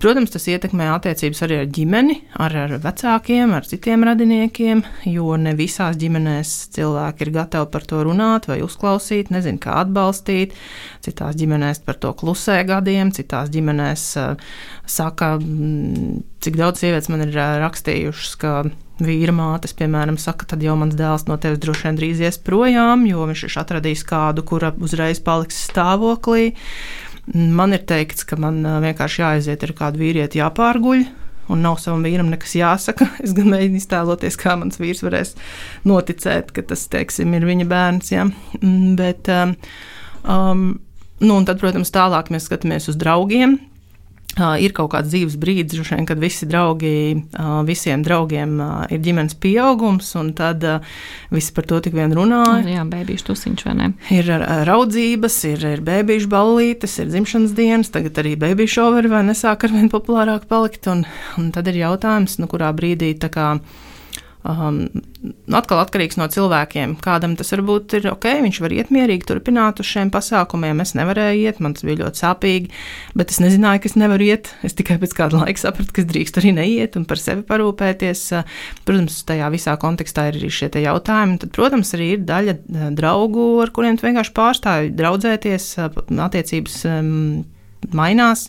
Protams, 0.07 0.31
tas 0.31 0.45
ietekmē 0.47 0.85
attiecības 0.95 1.41
arī 1.43 1.57
ar 1.59 1.65
ģimeni, 1.75 2.15
ar, 2.39 2.53
ar 2.63 2.75
vecākiem, 2.79 3.51
ar 3.57 3.65
citiem 3.67 4.05
radiniekiem, 4.07 4.85
jo 5.11 5.35
ne 5.35 5.51
visās 5.59 5.99
ģimenēs 5.99 6.53
cilvēki 6.77 7.27
ir 7.27 7.33
gatavi 7.35 7.67
par 7.73 7.89
to 7.91 8.05
runāt 8.07 8.47
vai 8.47 8.61
uzklausīt, 8.63 9.33
nezinu, 9.35 9.59
kā 9.65 9.81
atbalstīt. 9.81 10.55
Citās 11.03 11.35
ģimenēs 11.41 11.83
par 11.83 11.99
to 11.99 12.15
klusē 12.23 12.61
gadiem, 12.69 13.11
citās 13.19 13.51
ģimenēs 13.51 14.07
uh, 14.23 14.55
saka, 14.87 15.41
mm, 15.43 16.23
cik 16.47 16.63
daudz 16.63 16.85
sievietes 16.85 17.11
man 17.11 17.27
ir 17.27 17.35
uh, 17.35 17.57
rakstījušas, 17.65 18.39
ka 18.39 18.61
vīra 19.03 19.35
mātes, 19.35 19.75
piemēram, 19.77 20.21
saka, 20.23 20.47
tad 20.55 20.63
jau 20.65 20.77
mans 20.79 20.95
dēls 20.97 21.27
no 21.27 21.35
tevis 21.41 21.61
droši 21.67 21.89
vien 21.89 21.99
drīz 21.99 22.23
ies 22.23 22.39
projām, 22.47 23.03
jo 23.11 23.27
viņš 23.29 23.43
ir 23.49 23.59
atradījis 23.65 24.07
kādu, 24.09 24.47
kura 24.47 24.71
uzreiz 24.79 25.19
paliks 25.19 25.67
stāvoklī. 25.67 26.53
Man 27.35 27.75
ir 27.75 27.83
teikts, 27.89 28.27
ka 28.29 28.39
man 28.39 28.61
vienkārši 28.63 29.23
jāaiziet 29.23 29.65
ar 29.67 29.73
kādu 29.79 30.03
vīrieti, 30.05 30.39
jāpārguļ. 30.39 31.07
Un 31.51 31.63
nav 31.63 31.79
savam 31.79 32.03
vīram 32.07 32.31
nekas 32.31 32.57
jāsaka. 32.59 33.09
Es 33.25 33.35
gan 33.37 33.51
mēģinu 33.53 33.81
iztēloties, 33.81 34.39
kā 34.41 34.57
mans 34.59 34.81
vīrs 34.83 35.05
varēs 35.07 35.35
noticēt, 35.87 36.53
ka 36.55 36.65
tas, 36.67 36.87
teiksim, 36.93 37.35
ir 37.39 37.47
viņa 37.47 37.69
bērns. 37.71 38.13
Ja? 38.15 38.27
Mm, 38.61 38.97
bet, 38.99 39.31
um, 39.31 40.77
nu, 41.23 41.39
tad, 41.47 41.63
protams, 41.63 41.95
tālāk 41.95 42.31
mēs 42.35 42.49
skatāmies 42.51 42.91
uz 42.93 42.99
draugiem. 43.01 43.59
Uh, 44.37 44.59
ir 44.61 44.75
kaut 44.77 44.91
kāds 44.93 45.09
dzīves 45.09 45.39
brīdis, 45.41 45.81
šodien, 45.81 46.05
kad 46.05 46.21
visi 46.21 46.45
draugi, 46.45 47.23
uh, 47.41 47.63
visiem 47.65 48.03
draugiem 48.05 48.59
uh, 48.61 48.83
ir 48.93 49.01
ģimenes 49.01 49.33
pieaugums, 49.41 50.11
un 50.21 50.35
tad 50.37 50.61
visi 51.33 51.55
par 51.57 51.65
to 51.71 51.79
tik 51.81 51.97
vien 51.97 52.13
runā. 52.13 52.43
Jā, 52.69 52.85
bērnīšu 52.91 53.31
tusiņš 53.31 53.65
vai 53.65 53.75
ne? 53.79 53.89
Ir 54.13 54.29
raudzības, 54.69 55.39
ir, 55.55 55.65
ir 55.79 55.85
bērnīšu 55.87 56.29
ballītes, 56.29 56.99
ir 57.01 57.09
dzimšanas 57.15 57.57
dienas, 57.57 57.93
tagad 57.95 58.21
arī 58.21 58.35
bērnīšu 58.45 58.85
overi 58.85 59.15
vai 59.15 59.25
nesāk 59.31 59.65
ar 59.65 59.73
vien 59.73 59.89
populārāk 59.93 60.45
palikt, 60.53 60.85
un, 60.93 61.07
un 61.41 61.49
tad 61.57 61.73
ir 61.73 61.81
jautājums, 61.87 62.37
nu, 62.37 62.53
kurā 62.53 62.75
brīdī 62.77 63.15
tā 63.17 63.33
kā 63.33 63.55
Um, 64.47 64.77
atkal 65.57 65.81
atkarīgs 65.83 66.19
no 66.21 66.27
cilvēkiem. 66.31 66.97
Kādam 67.03 67.35
tas 67.39 67.51
varbūt 67.51 67.97
ir 67.99 68.05
ok, 68.13 68.27
viņš 68.45 68.61
var 68.63 68.75
iet 68.77 68.93
mierīgi, 68.95 69.27
turpināt 69.27 69.81
uz 69.83 69.89
šiem 69.89 70.13
pasākumiem. 70.15 70.83
Es 70.85 70.95
nevarēju 70.99 71.41
iet, 71.49 71.59
man 71.65 71.75
tas 71.75 71.87
bija 71.87 72.05
ļoti 72.05 72.23
sāpīgi, 72.23 72.71
bet 73.19 73.35
es 73.35 73.41
nezināju, 73.43 73.83
ka 73.83 73.91
es 73.91 73.97
nevaru 73.99 74.29
iet. 74.29 74.53
Es 74.67 74.77
tikai 74.79 75.01
pēc 75.03 75.17
kāda 75.19 75.41
laika 75.43 75.65
sapratu, 75.65 75.91
ka 75.97 76.05
es 76.05 76.09
drīkstu 76.13 76.43
arī 76.43 76.55
neiet 76.61 76.99
un 77.01 77.09
par 77.11 77.23
sevi 77.23 77.43
parūpēties. 77.49 78.25
Protams, 78.87 79.19
tajā 79.27 79.51
visā 79.55 79.75
kontekstā 79.83 80.29
ir 80.31 80.39
arī 80.39 80.53
šie 80.53 80.71
jautājumi. 80.85 81.41
Tad, 81.43 81.55
protams, 81.57 81.95
arī 81.99 82.13
ir 82.15 82.27
daļa 82.29 82.57
eh, 82.57 82.89
draugu, 83.01 83.49
ar 83.65 83.75
kuriem 83.75 83.99
vienkārši 83.99 84.37
pārstāvi 84.37 84.95
draudzēties, 84.95 85.73
attiecības 86.29 86.83
um, 86.93 87.17
mainās. 87.97 88.47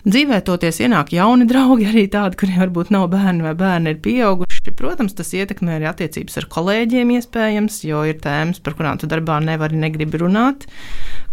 Dzīvē 0.00 0.38
toties 0.46 0.78
ienāk 0.80 1.10
jauni 1.12 1.44
draugi, 1.48 1.84
arī 1.90 2.06
tādi, 2.08 2.38
kuriem 2.40 2.62
varbūt 2.62 2.92
nav 2.94 3.10
bērni 3.12 3.44
vai 3.44 3.52
bērni 3.58 3.92
ir 3.92 3.98
pieauguši. 4.00 4.72
Protams, 4.76 5.12
tas 5.16 5.32
ietekmē 5.36 5.76
arī 5.76 5.88
attiecības 5.90 6.38
ar 6.40 6.46
kolēģiem, 6.54 7.12
iespējams, 7.18 7.82
jo 7.84 8.00
ir 8.08 8.16
tēmas, 8.22 8.62
par 8.64 8.76
kurām 8.78 9.00
tu 9.00 9.08
darbā 9.10 9.36
nevari, 9.44 9.76
negribi 9.80 10.22
runāt, 10.22 10.64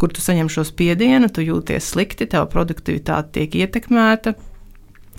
kur 0.01 0.11
tu 0.11 0.23
saņem 0.23 0.51
šo 0.51 0.65
spiedienu, 0.67 1.29
tu 1.31 1.45
jūties 1.45 1.93
slikti, 1.93 2.27
tava 2.27 2.49
produktivitāte 2.51 3.39
tiek 3.39 3.55
ietekmēta. 3.63 4.35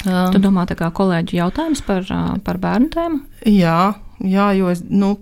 Um, 0.05 0.29
tu 0.35 0.43
domā, 0.43 0.67
tā 0.69 0.77
kā 0.79 0.91
kolēģi 0.95 1.41
jautājums 1.41 1.81
par, 1.89 2.05
par 2.45 2.61
bērnu 2.61 2.93
tēmu? 2.93 3.23
Jā, 3.49 3.81
jā 4.21 4.51
jo 4.61 4.69
es, 4.75 4.85
nu, 4.85 5.15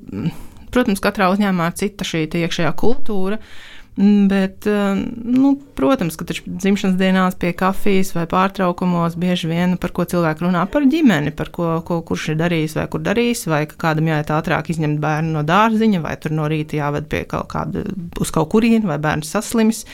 protams, 0.75 1.03
katrā 1.05 1.31
uzņēmumā 1.35 1.71
ir 1.71 1.79
cita 1.79 2.07
šī 2.07 2.27
iekšējā 2.43 2.75
kultūra. 2.81 3.39
Uh, 3.39 3.76
bet, 3.97 4.67
eh, 4.67 4.97
nu, 5.25 5.55
protams, 5.75 6.19
ka 6.21 6.27
dzimšanas 6.29 6.99
dienās 7.01 7.37
pie 7.41 7.55
kafijas 7.57 8.13
vai 8.13 8.27
pārtraukumos 8.29 9.17
bieži 9.17 9.49
vien 9.49 9.77
par 9.81 9.95
ko 9.97 10.05
cilvēki 10.05 10.45
runā 10.45 10.67
par 10.69 10.85
ģimeni, 10.85 11.33
par 11.37 11.49
ko, 11.55 11.69
ko 11.87 12.03
kurš 12.05 12.29
ir 12.35 12.41
darījis 12.43 12.77
vai 12.77 12.87
kur 12.93 13.01
darījis, 13.01 13.47
vai 13.49 13.63
ka 13.71 13.79
kādam 13.87 14.11
jāiet 14.11 14.33
ātrāk 14.37 14.69
izņemt 14.75 15.01
bērnu 15.01 15.33
no 15.39 15.45
dārziņa, 15.49 16.03
vai 16.05 16.17
tur 16.21 16.35
no 16.37 16.49
rīta 16.53 16.77
jāved 16.77 17.09
pie 17.09 17.23
kaut 17.31 17.49
kāda 17.55 17.87
uz 18.21 18.33
kaut 18.35 18.51
kurienu, 18.53 18.85
vai 18.91 18.99
bērns 19.01 19.33
saslims. 19.33 19.87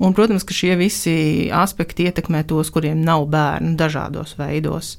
Un, 0.00 0.12
protams, 0.16 0.44
ka 0.44 0.56
šie 0.56 0.76
visi 0.80 1.14
aspekti 1.52 2.06
ietekmē 2.08 2.42
tos, 2.48 2.68
kuriem 2.72 3.00
nav 3.04 3.24
bērnu 3.32 3.72
dažādos 3.80 4.36
veidos. 4.36 4.98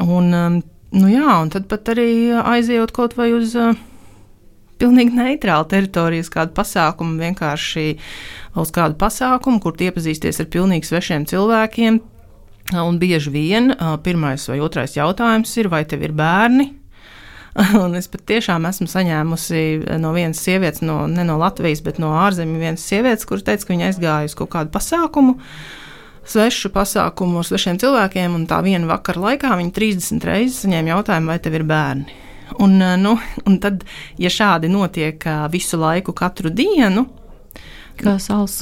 Un, 0.00 0.32
um, 0.32 0.58
nu 0.96 1.12
jā, 1.12 1.28
un 1.42 1.52
tad 1.52 1.68
pat 1.68 1.92
arī 1.92 2.32
aizejot 2.40 2.92
kaut 2.96 3.16
vai 3.16 3.30
uz 3.36 3.52
uh, 3.56 3.76
pilnīgi 4.80 5.16
neitrāla 5.16 5.66
teritorija 5.70 6.24
uz 6.24 6.30
kādu 6.32 6.54
pasākumu, 6.56 7.18
vienkārši 7.22 7.86
uz 8.60 8.72
kādu 8.74 8.98
pasākumu, 9.00 9.60
kur 9.62 9.76
iepazīsties 9.76 10.42
ar 10.42 10.50
pilnīgi 10.52 10.88
svešiem 10.88 11.26
cilvēkiem. 11.30 12.00
Un 12.82 12.98
bieži 12.98 13.30
vien 13.30 13.70
pirmais 14.02 14.48
vai 14.50 14.58
otrais 14.64 14.96
jautājums 14.96 15.52
ir, 15.60 15.70
vai 15.70 15.84
tev 15.86 16.02
ir 16.02 16.16
bērni? 16.16 16.72
Un 17.84 17.94
es 17.96 18.08
patiešām 18.12 18.66
esmu 18.68 18.88
saņēmusi 18.90 19.62
no 20.02 20.12
vienas 20.16 20.42
sievietes, 20.44 20.82
no, 20.84 21.04
ne 21.08 21.24
no 21.24 21.38
Latvijas, 21.40 21.80
bet 21.84 22.00
no 22.02 22.12
ārzemju 22.18 22.60
vienas 22.60 22.84
sievietes, 22.84 23.24
kuras 23.28 23.46
teica, 23.46 23.64
ka 23.64 23.72
viņa 23.72 23.88
aizgāja 23.90 24.28
uz 24.28 24.36
kaut 24.36 24.50
kādu 24.52 24.74
pasākumu, 24.74 25.38
svešu 26.28 26.72
pasākumu 26.74 27.40
ar 27.40 27.48
svešiem 27.48 27.80
cilvēkiem, 27.80 28.34
un 28.36 28.44
tā 28.50 28.60
viena 28.66 28.90
vakara 28.90 29.30
laikā 29.30 29.54
viņa 29.56 29.74
30 29.78 30.28
reizes 30.28 30.60
saņēma 30.66 30.96
jautājumu, 30.96 31.32
vai 31.32 31.38
tev 31.40 31.56
ir 31.56 31.64
bērni. 31.70 32.18
Un, 32.58 32.80
eh, 32.82 32.96
nu, 32.96 33.16
un 33.48 33.60
tad, 33.62 33.84
ja 34.20 34.32
šādi 34.32 34.70
notiek 34.72 35.22
eh, 35.26 35.46
visu 35.52 35.80
laiku, 35.80 36.14
katru 36.16 36.50
dienu, 36.50 37.06
ka 37.96 38.18
saules 38.20 38.54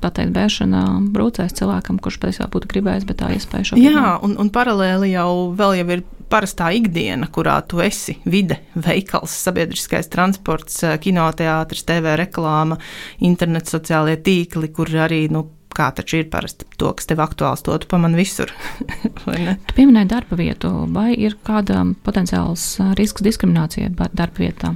pateikt, 0.00 0.32
bēršana 0.34 0.84
brūcēs 1.12 1.56
cilvēkam, 1.58 2.00
kurš 2.02 2.18
patiesībā 2.22 2.48
būtu 2.54 2.70
gribējis, 2.72 3.06
bet 3.08 3.20
tā 3.20 3.30
iespēja 3.36 3.70
šobrīd. 3.70 3.90
Jā, 3.92 4.14
un, 4.24 4.38
un 4.40 4.50
paralēli 4.52 5.12
jau 5.12 5.30
vēl 5.56 5.80
jau 5.82 5.88
ir 5.98 6.04
parastā 6.32 6.70
ikdiena, 6.74 7.28
kurā 7.32 7.58
tu 7.68 7.82
esi 7.84 8.16
vide, 8.30 8.58
veikals, 8.86 9.34
sabiedriskais 9.46 10.08
transports, 10.12 10.80
eh, 10.82 10.96
kinoteātris, 11.02 11.84
TV 11.86 12.16
reklāma, 12.24 12.80
internets, 13.24 13.74
sociālie 13.74 14.16
tīkli, 14.24 14.72
kur 14.74 14.90
arī 15.04 15.26
nu, 15.32 15.46
kā 15.76 15.90
taču 15.96 16.20
ir 16.22 16.30
parasti 16.32 16.68
to, 16.80 16.92
kas 16.96 17.10
tev 17.10 17.22
aktuāls, 17.24 17.64
to 17.66 17.76
tu 17.82 17.90
pamani 17.90 18.18
visur. 18.20 18.52
tu 19.24 19.76
pieminēji 19.76 20.10
darba 20.10 20.38
vietu, 20.40 20.72
vai 20.94 21.12
ir 21.14 21.38
kāda 21.46 21.84
potenciāls 22.06 22.74
risks 22.98 23.24
diskriminācijai 23.26 23.92
darba 23.94 24.46
vietā? 24.46 24.74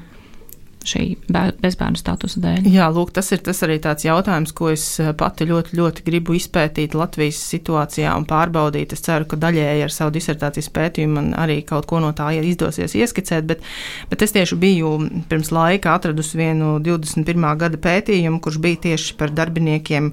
šī 0.88 1.02
bezbērnu 1.28 1.98
statusa 1.98 2.40
dēļ? 2.42 2.68
Jā, 2.72 2.88
lūk, 2.92 3.12
tas 3.16 3.30
ir 3.34 3.42
tas 3.44 3.60
arī 3.66 3.78
tāds 3.82 4.06
jautājums, 4.06 4.54
ko 4.56 4.70
es 4.72 4.84
pati 5.18 5.46
ļoti, 5.48 5.76
ļoti 5.78 6.04
gribu 6.06 6.36
izpētīt 6.38 6.96
Latvijas 6.98 7.40
situācijā 7.52 8.14
un 8.18 8.26
pārbaudīt. 8.28 8.94
Es 8.96 9.04
ceru, 9.04 9.28
ka 9.28 9.38
daļēji 9.40 9.86
ar 9.86 9.94
savu 9.94 10.14
disertācijas 10.16 10.70
pētījumu 10.74 11.18
man 11.18 11.32
arī 11.38 11.60
kaut 11.68 11.88
ko 11.90 12.02
no 12.04 12.12
tā 12.16 12.30
izdosies 12.38 12.96
ieskicēt, 12.98 13.48
bet, 13.48 13.64
bet 14.10 14.24
es 14.24 14.34
tieši 14.36 14.60
biju 14.60 14.94
pirms 15.30 15.52
laika 15.54 15.96
atradusi 15.98 16.40
vienu 16.40 16.76
21. 16.84 17.48
gada 17.60 17.80
pētījumu, 17.88 18.42
kurš 18.44 18.60
bija 18.62 18.84
tieši 18.88 19.18
par 19.20 19.34
darbiniekiem 19.34 20.12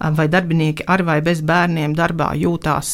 vai 0.00 0.26
darbinieki 0.28 0.86
ar 0.88 1.02
vai 1.04 1.18
bez 1.24 1.42
bērniem 1.46 1.94
darbā 1.96 2.30
jūtās 2.40 2.90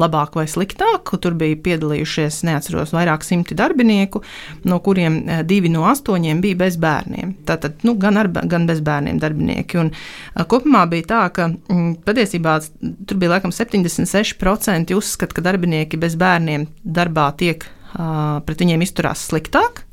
labāk 0.00 0.36
vai 0.38 0.46
sliktāk. 0.50 1.14
Tur 1.22 1.36
bija 1.38 1.58
piedalījušies, 1.64 2.42
neatceros, 2.48 2.92
vairāk 2.96 3.24
simti 3.26 3.56
darbinieku, 3.58 4.22
no 4.68 4.80
kuriem 4.84 5.20
divi 5.48 5.72
no 5.72 5.86
astoņiem 5.90 6.42
bija 6.44 6.60
bez 6.60 6.78
bērniem. 6.80 7.34
Tātad 7.48 7.84
nu, 7.86 7.96
gan 8.00 8.20
ar 8.20 8.30
gan 8.30 8.68
bez 8.68 8.82
bērniem 8.84 9.20
darbinieki. 9.22 9.80
Un, 9.80 9.92
kopumā 10.50 10.84
bija 10.90 11.08
tā, 11.14 11.24
ka 11.36 11.50
m, 11.50 11.94
patiesībā 12.06 12.58
tur 13.08 13.20
bija 13.20 13.36
laikam 13.36 13.54
76% 13.54 14.96
uzskata, 14.96 15.36
ka 15.36 15.46
darbinieki 15.50 16.00
bez 16.00 16.18
bērniem 16.20 16.68
darbā 16.84 17.30
tiek 17.40 17.66
pret 17.90 18.60
viņiem 18.62 18.84
izturās 18.86 19.24
sliktāk 19.30 19.84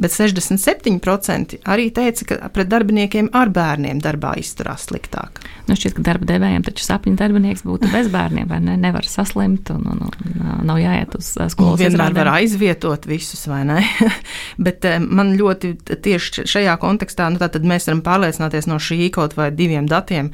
bet 0.00 0.14
67% 0.14 1.58
arī 1.68 1.88
teica, 1.94 2.26
ka 2.28 2.50
pret 2.54 2.70
darbiniekiem 2.72 3.30
ar 3.36 3.52
bērniem 3.52 4.00
darbā 4.02 4.34
izturās 4.40 4.86
sliktāk. 4.88 5.42
Nu, 5.68 5.76
šķiet, 5.78 5.96
ka 5.98 6.06
darba 6.06 6.28
devējiem 6.32 6.64
taču 6.66 6.86
sapņu 6.86 7.14
darbinieks 7.20 7.64
būtu 7.66 7.90
bez 7.92 8.10
bērniem, 8.12 8.48
vai 8.50 8.60
ne? 8.64 8.78
Nevar 8.82 9.06
saslimt 9.08 9.70
un, 9.74 9.84
un, 9.92 10.02
un 10.08 10.64
nav 10.68 10.80
jāiet 10.82 11.14
uz 11.18 11.34
skolu. 11.54 11.76
Vienmēr 11.80 12.16
var 12.16 12.32
aizvietot 12.36 13.06
visus, 13.10 13.44
vai 13.50 13.62
ne? 13.68 13.82
bet 14.66 14.86
man 15.04 15.36
ļoti 15.38 15.74
tieši 15.92 16.46
šajā 16.50 16.78
kontekstā, 16.82 17.28
nu, 17.32 17.42
tad 17.42 17.62
mēs 17.66 17.88
varam 17.90 18.02
pārliecināties 18.06 18.70
no 18.70 18.80
šī 18.82 19.12
kaut 19.14 19.36
vai 19.38 19.50
diviem 19.54 19.88
datiem, 19.90 20.32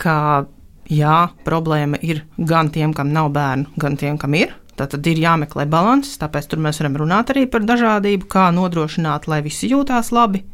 ka 0.00 0.16
jā, 0.90 1.30
problēma 1.46 2.00
ir 2.02 2.24
gan 2.38 2.70
tiem, 2.74 2.94
kam 2.96 3.12
nav 3.14 3.30
bērnu, 3.34 3.76
gan 3.80 3.96
tiem, 4.00 4.18
kam 4.20 4.34
ir. 4.38 4.54
Tad 4.88 5.06
ir 5.10 5.20
jāmeklē 5.20 5.66
līdzsvars, 5.66 6.16
tāpēc 6.22 6.48
tur 6.50 6.62
mēs 6.64 6.80
varam 6.80 6.96
runāt 7.02 7.34
arī 7.34 7.46
par 7.50 7.66
dažādību, 7.66 8.28
kā 8.30 8.48
nodrošināt, 8.54 9.28
lai 9.28 9.42
visi 9.44 9.70
jūtās 9.72 10.12
labi. 10.16 10.44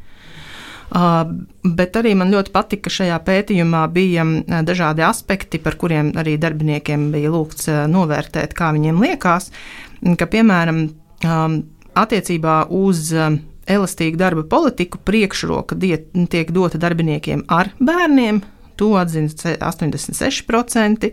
Uh, 0.87 1.27
bet 1.67 1.97
arī 1.99 2.15
man 2.15 2.31
ļoti 2.31 2.53
patika, 2.55 2.87
ka 2.87 2.95
šajā 3.01 3.17
pētījumā 3.27 3.83
bija 3.91 4.25
dažādi 4.63 5.03
aspekti, 5.03 5.59
par 5.59 5.75
kuriem 5.81 6.13
arī 6.19 6.37
darbiniekiem 6.39 7.11
bija 7.15 7.33
lūgts 7.35 7.67
novērtēt, 7.91 8.55
kā 8.55 8.71
viņiem 8.77 9.03
liekas, 9.03 9.51
ka 10.19 10.29
piemēram 10.31 10.85
um, 10.87 11.59
attiecībā 11.99 12.67
uz 12.71 13.11
elastīgu 13.67 14.21
darba 14.21 14.45
politiku 14.47 15.01
priekšroka 15.03 15.79
tiek 15.81 16.53
dota 16.55 16.79
darbiniekiem 16.79 17.43
ar 17.51 17.73
bērniem, 17.83 18.43
To 18.77 18.93
atzina 19.01 19.29
86% 19.29 21.11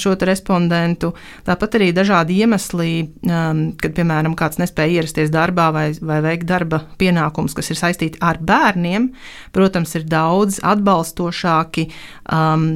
šo 0.00 0.14
respondentu. 0.26 1.12
Tāpat 1.46 1.76
arī 1.78 1.90
dažādi 1.96 2.40
iemesli, 2.42 2.90
kad, 3.22 3.94
piemēram, 3.96 4.34
kāds 4.38 4.60
nespēja 4.60 5.00
ierasties 5.00 5.32
darbā 5.32 5.70
vai, 5.74 5.86
vai 5.96 6.18
veikt 6.24 6.48
darba 6.50 6.82
pienākumus, 7.00 7.54
kas 7.56 7.72
ir 7.72 7.80
saistīti 7.80 8.20
ar 8.24 8.40
bērniem, 8.44 9.10
protams, 9.56 9.94
ir 9.96 10.04
daudz 10.10 10.60
atbalstošāki 10.66 11.86
um, 12.34 12.68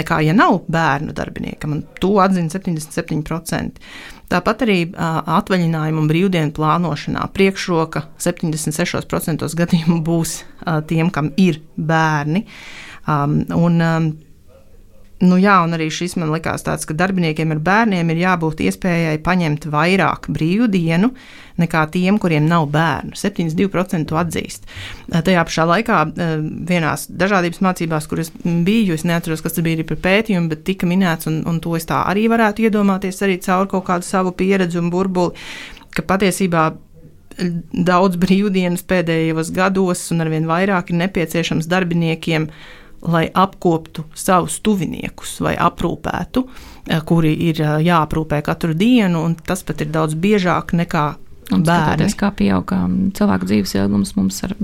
nekā, 0.00 0.22
ja 0.26 0.34
nav 0.36 0.64
bērnu 0.72 1.14
darbiniekam. 1.16 1.80
To 2.02 2.16
atzina 2.24 2.50
77%. 2.52 3.84
Tāpat 4.26 4.64
arī 4.66 4.78
atvaļinājuma 4.96 6.02
un 6.02 6.08
brīvdienu 6.10 6.54
plānošanā 6.56 7.28
priekšroka 7.36 8.08
76% 8.18 9.46
gadījumu 9.60 10.00
būs 10.06 10.40
tiem, 10.90 11.12
kam 11.14 11.30
ir 11.38 11.60
bērni. 11.76 12.46
Um, 13.06 13.38
un, 13.54 13.78
um, 13.86 14.08
Nu 15.24 15.38
jā, 15.40 15.54
un 15.64 15.72
arī 15.72 15.86
šis 15.88 16.18
man 16.20 16.28
likās 16.28 16.66
tāds, 16.66 16.84
ka 16.84 16.92
darbiniekiem 16.96 17.54
ar 17.54 17.60
bērniem 17.64 18.10
ir 18.12 18.18
jābūt 18.20 18.60
iespējai 18.66 19.16
paņemt 19.24 19.64
vairāk 19.72 20.28
brīvdienu 20.28 21.08
nekā 21.56 21.86
tiem, 21.94 22.18
kuriem 22.20 22.44
nav 22.50 22.66
bērnu. 22.74 23.16
72% 23.16 24.12
atzīst. 24.20 24.68
Tajā 25.08 25.46
pašā 25.48 25.64
laikā 25.70 26.02
vienās 26.68 27.06
dažādības 27.08 27.62
mācībās, 27.64 28.10
kuras 28.10 28.28
biju, 28.44 28.92
es 28.92 29.06
neatceros, 29.08 29.40
kas 29.40 29.56
tas 29.56 29.64
bija 29.64 29.80
arī 29.80 29.88
par 29.88 30.02
pētījumu, 30.04 30.52
bet 30.52 30.66
tika 30.68 30.88
minēts, 30.90 31.30
un, 31.30 31.40
un 31.48 31.62
to 31.64 31.72
es 31.80 31.88
tā 31.88 32.02
arī 32.10 32.26
varētu 32.28 32.68
iedomāties 32.68 33.24
arī 33.24 33.40
caur 33.46 33.70
kaut 33.72 33.88
kādu 33.88 34.04
savu 34.04 34.36
pieredzi 34.36 34.82
un 34.82 34.92
burbuli, 34.92 35.32
ka 35.96 36.04
patiesībā 36.04 36.74
daudz 37.36 38.16
brīvdienas 38.20 38.84
pēdējos 38.88 39.52
gados 39.56 40.04
un 40.12 40.24
arvien 40.24 40.48
vairāk 40.48 40.92
ir 40.92 41.00
nepieciešams 41.02 41.68
darbiniekiem 41.68 42.48
lai 43.02 43.26
apkoptu 43.34 44.06
savus 44.14 44.60
tuviniekus 44.64 45.40
vai 45.44 45.54
aprūpētu, 45.60 46.42
eh, 46.88 47.04
kuri 47.04 47.34
ir 47.48 47.60
eh, 47.60 47.76
jāaprūpē 47.86 48.42
katru 48.42 48.74
dienu, 48.74 49.24
un 49.24 49.36
tas 49.36 49.62
pat 49.66 49.80
ir 49.84 49.92
daudz 49.94 50.14
biežāk 50.14 50.74
nekā 50.76 51.06
bērni. 51.50 52.10
Kā 52.18 52.32
pieaug 52.34 52.72
um, 52.74 52.98
cilvēku 53.14 53.46
dzīves 53.46 53.76
ilgums, 53.78 54.14
mums 54.18 54.42
ar 54.42 54.54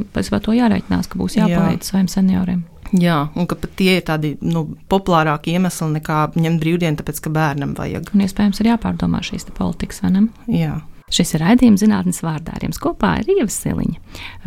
to 0.42 0.54
jārēķinās, 0.56 1.08
ka 1.10 1.18
būs 1.20 1.38
jāpalīdz 1.38 1.82
Jā. 1.82 1.90
saviem 1.92 2.08
senioriem. 2.10 2.62
Jā, 2.92 3.18
un 3.38 3.46
ka 3.48 3.56
pat 3.56 3.72
tie 3.78 3.96
ir 3.96 4.02
tādi 4.04 4.34
nu, 4.44 4.66
populārāki 4.92 5.54
iemesli 5.54 5.94
nekā 5.94 6.18
ņemt 6.36 6.60
brīvdienu, 6.60 6.98
tāpēc 6.98 7.22
ka 7.24 7.32
bērnam 7.32 7.72
vajag. 7.78 8.10
Un 8.12 8.24
iespējams 8.26 8.60
ir 8.60 8.72
jāpārdomā 8.74 9.22
šīs 9.24 9.48
politikas, 9.56 10.02
vai 10.04 10.10
ne? 10.12 10.26
Jā. 10.52 10.74
Šis 11.12 11.34
ir 11.36 11.42
raidījums 11.44 11.82
zinātnes 11.84 12.22
vārdā 12.24 12.54
ar 12.56 12.64
jums 12.64 12.80
kopā 12.80 13.18
ir 13.20 13.32
Ieva 13.34 13.48
Siliņa. 13.52 13.98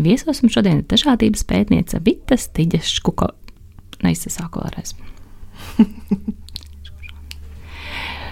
Viesosim 0.02 0.50
šodien 0.54 0.82
dažādības 0.90 1.46
pētniece 1.50 2.02
Vita 2.06 2.38
Stiģes 2.42 2.90
Škuko 3.00 3.32
neizsāku 4.06 4.64
vēlreiz. 4.64 4.96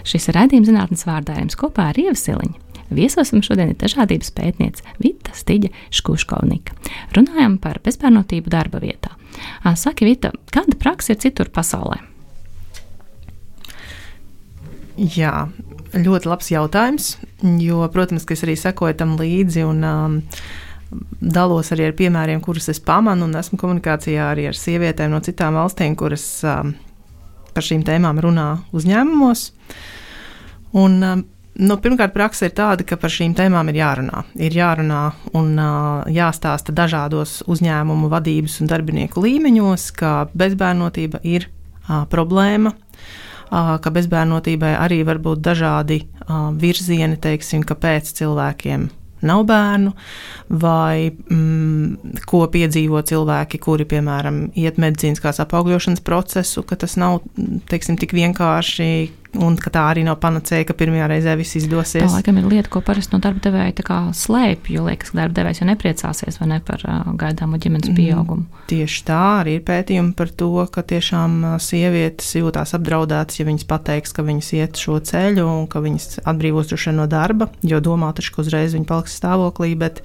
Šis 0.09 0.27
ir 0.29 0.37
raidījums 0.37 0.69
zinātnes 0.69 1.05
vārdā 1.07 1.39
jums 1.39 1.57
kopā 1.59 1.89
ar 1.91 1.99
Ievasiliņu. 1.99 2.59
Viesosim 2.93 3.41
šodien 3.41 3.71
ir 3.71 3.77
dažādības 3.79 4.29
pētniece 4.35 4.85
Vita 5.01 5.33
Stiģa 5.33 5.71
Škuškovnika. 5.95 6.75
Runājam 7.15 7.57
par 7.61 7.79
bezbērnotību 7.85 8.51
darba 8.53 8.81
vietā. 8.83 9.15
Saki, 9.79 10.05
Vita, 10.05 10.33
kāda 10.53 10.77
praksa 10.79 11.15
ir 11.15 11.21
citur 11.23 11.49
pasaulē? 11.53 11.97
Jā, 14.93 15.47
ļoti 15.97 16.29
labs 16.29 16.51
jautājums, 16.53 17.15
jo, 17.63 17.79
protams, 17.93 18.27
es 18.29 18.43
arī 18.45 18.53
sekoju 18.59 18.99
tam 18.99 19.15
līdzi 19.17 19.63
un 19.65 19.81
um, 19.87 20.19
dalos 21.19 21.71
arī 21.73 21.89
ar 21.89 21.97
piemēriem, 21.97 22.41
kurus 22.43 22.69
es 22.73 22.81
pamanu, 22.83 23.27
un 23.27 23.37
esmu 23.39 23.59
komunikācijā 23.61 24.31
arī 24.31 24.47
ar 24.49 24.57
sievietēm 24.57 25.13
no 25.13 25.21
citām 25.23 25.57
valstīm, 25.59 25.97
kuras 25.99 26.25
um, 26.47 26.73
par 27.53 27.65
šīm 27.65 27.83
tēmām 27.87 28.21
runā 28.23 28.49
uzņēmumos. 28.75 29.51
Un, 30.81 30.99
um, 31.03 31.29
Nu, 31.53 31.75
pirmkārt, 31.77 32.15
praksa 32.15 32.47
ir 32.47 32.55
tāda, 32.57 32.81
ka 32.81 32.97
par 32.97 33.11
šīm 33.13 33.35
tēmām 33.37 33.67
ir 33.69 33.75
jārunā. 33.77 34.23
Ir 34.41 34.55
jārunā 34.57 35.01
un 35.37 35.51
uh, 35.61 35.99
jāstāsta 36.09 36.73
dažādos 36.73 37.43
uzņēmumu 37.45 38.09
vadības 38.09 38.55
un 38.63 38.71
darbinieku 38.71 39.21
līmeņos, 39.21 39.85
ka 39.93 40.13
bezbērnotība 40.33 41.21
ir 41.29 41.45
uh, 41.45 42.07
problēma, 42.09 42.73
uh, 42.73 43.75
ka 43.77 43.93
bezbērnotībai 43.93 44.73
arī 44.81 45.03
var 45.05 45.21
būt 45.21 45.45
dažādi 45.45 45.99
uh, 46.01 46.49
virzieni, 46.57 47.21
teiksim, 47.21 47.61
kāpēc 47.69 48.09
cilvēkiem 48.17 48.89
nav 49.25 49.45
bērnu, 49.49 49.93
vai 50.63 51.09
mm, 51.09 52.19
ko 52.29 52.43
piedzīvo 52.53 53.01
cilvēki, 53.09 53.61
kuri, 53.63 53.87
piemēram, 53.89 54.45
iet 54.59 54.79
medicīniskās 54.81 55.41
apaugļošanas 55.43 56.03
procesu, 56.05 56.65
ka 56.67 56.79
tas 56.79 56.97
nav 56.99 57.21
teiksim, 57.71 57.99
tik 58.01 58.15
vienkārši 58.17 58.89
un 59.41 59.55
ka 59.57 59.71
tā 59.73 59.83
arī 59.89 60.03
nav 60.05 60.19
panacēja, 60.21 60.67
ka 60.69 60.75
pirmajā 60.77 61.07
reizē 61.09 61.33
viss 61.39 61.57
izdosies. 61.57 62.05
Tā 62.05 62.11
laikam 62.11 62.37
ir 62.37 62.47
lieta, 62.51 62.69
ko 62.73 62.83
parasti 62.85 63.15
no 63.15 63.19
darba 63.23 63.41
devēja 63.43 63.99
slēpj, 64.17 64.73
jo 64.75 64.85
liekas, 64.85 65.11
ka 65.11 65.19
darba 65.21 65.37
devējs 65.39 65.61
jau 65.61 65.67
nepriecāsies 65.69 66.39
vai 66.41 66.49
ne 66.51 66.59
par 66.65 66.83
uh, 66.85 67.11
gaidāmo 67.19 67.57
ģimenes 67.61 67.89
mm, 67.89 67.97
pieaugumu. 67.97 68.45
Mm, 68.45 68.65
tieši 68.69 69.05
tā, 69.07 69.21
arī 69.41 69.57
ir 69.57 69.65
pētījumi 69.67 70.13
par 70.17 70.33
to, 70.37 70.51
ka 70.73 70.85
tiešām 70.93 71.39
sievietes 71.63 72.29
jūtās 72.37 72.75
apdraudētas, 72.77 73.39
ja 73.39 73.47
viņas 73.49 73.67
pateiks, 73.69 74.13
ka 74.13 74.25
viņas 74.27 74.51
iet 74.59 74.81
šo 74.81 74.99
ceļu 75.01 75.45
un 75.49 75.69
ka 75.71 75.81
viņas 75.83 76.21
atbrīvos 76.29 76.69
droši 76.69 76.93
no 76.97 77.07
darba, 77.09 77.49
jo 77.65 77.81
domā 77.83 78.11
taču, 78.13 78.35
ka 78.35 78.43
uzreiz 78.45 78.77
viņa 78.77 78.89
paliks 78.89 79.17
stāvoklī, 79.17 79.73
bet 79.79 80.03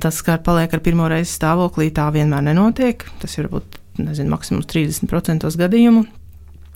tas, 0.00 0.20
ka 0.24 0.36
paliek 0.44 0.72
ar 0.72 0.84
pirmo 0.84 1.08
reizi 1.10 1.32
stāvoklī, 1.32 1.88
tā 1.94 2.10
vienmēr 2.12 2.44
nenotiek. 2.50 3.04
Tas 3.22 3.38
ir 3.38 3.48
varbūt, 3.48 3.80
nezinu, 4.00 4.32
maksimums 4.32 4.68
30% 4.70 5.48
gadījumu. 5.60 6.04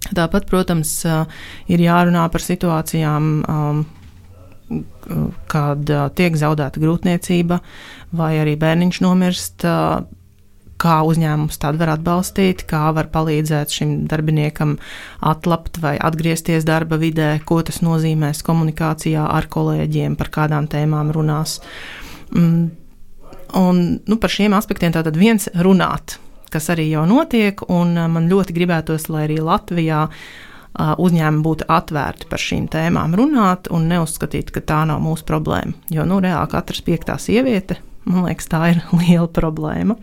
Tāpat, 0.07 0.47
protams, 0.49 0.93
ir 1.69 1.83
jārunā 1.83 2.25
par 2.33 2.45
situācijām, 2.45 3.43
kad 5.49 5.93
tiek 6.17 6.39
zaudēta 6.39 6.81
grūtniecība 6.83 7.59
vai 8.17 8.33
arī 8.43 8.57
bērniņš 8.61 9.03
nomirst. 9.05 9.67
Kā 10.79 10.97
uzņēmums 11.03 11.59
tādu 11.59 11.81
var 11.81 11.91
atbalstīt, 11.97 12.61
kā 12.71 12.85
var 12.95 13.09
palīdzēt 13.11 13.73
šim 13.75 13.95
darbiniekam 14.07 14.77
atlapt 15.27 15.81
vai 15.83 15.97
atgriezties 15.99 16.63
darba 16.69 17.01
vidē, 17.03 17.33
ko 17.43 17.59
tas 17.67 17.81
nozīmēs 17.83 18.45
komunikācijā 18.47 19.25
ar 19.27 19.49
kolēģiem, 19.51 20.15
par 20.21 20.31
kādām 20.37 20.69
tēmām 20.71 21.11
runās. 21.17 21.57
Mm, 22.31 22.69
un 23.59 23.83
nu, 23.99 24.21
par 24.23 24.31
šiem 24.31 24.55
aspektiem 24.55 24.95
tātad 24.95 25.19
viens 25.19 25.51
runāt, 25.59 26.21
kas 26.53 26.71
arī 26.75 26.89
jau 26.91 27.05
notiek, 27.09 27.61
un 27.71 27.97
uh, 27.97 28.09
man 28.11 28.29
ļoti 28.31 28.57
gribētos, 28.57 29.09
lai 29.13 29.27
arī 29.29 29.39
Latvijā 29.45 30.05
uh, 30.09 30.95
uzņēmumi 30.99 31.45
būtu 31.45 31.69
atvērti 31.73 32.29
par 32.31 32.43
šīm 32.43 32.69
tēmām 32.73 33.17
runāt 33.19 33.71
un 33.75 33.89
neuzskatīt, 33.91 34.53
ka 34.55 34.65
tā 34.65 34.83
nav 34.89 35.03
mūsu 35.05 35.27
problēma. 35.29 35.77
Jo 35.95 36.07
nu, 36.09 36.21
reāli 36.25 36.53
katrs 36.53 36.85
piektā 36.87 37.19
sieviete, 37.23 37.81
man 38.09 38.29
liekas, 38.29 38.51
tā 38.51 38.63
ir 38.75 38.85
liela 39.01 39.29
problēma. 39.29 39.99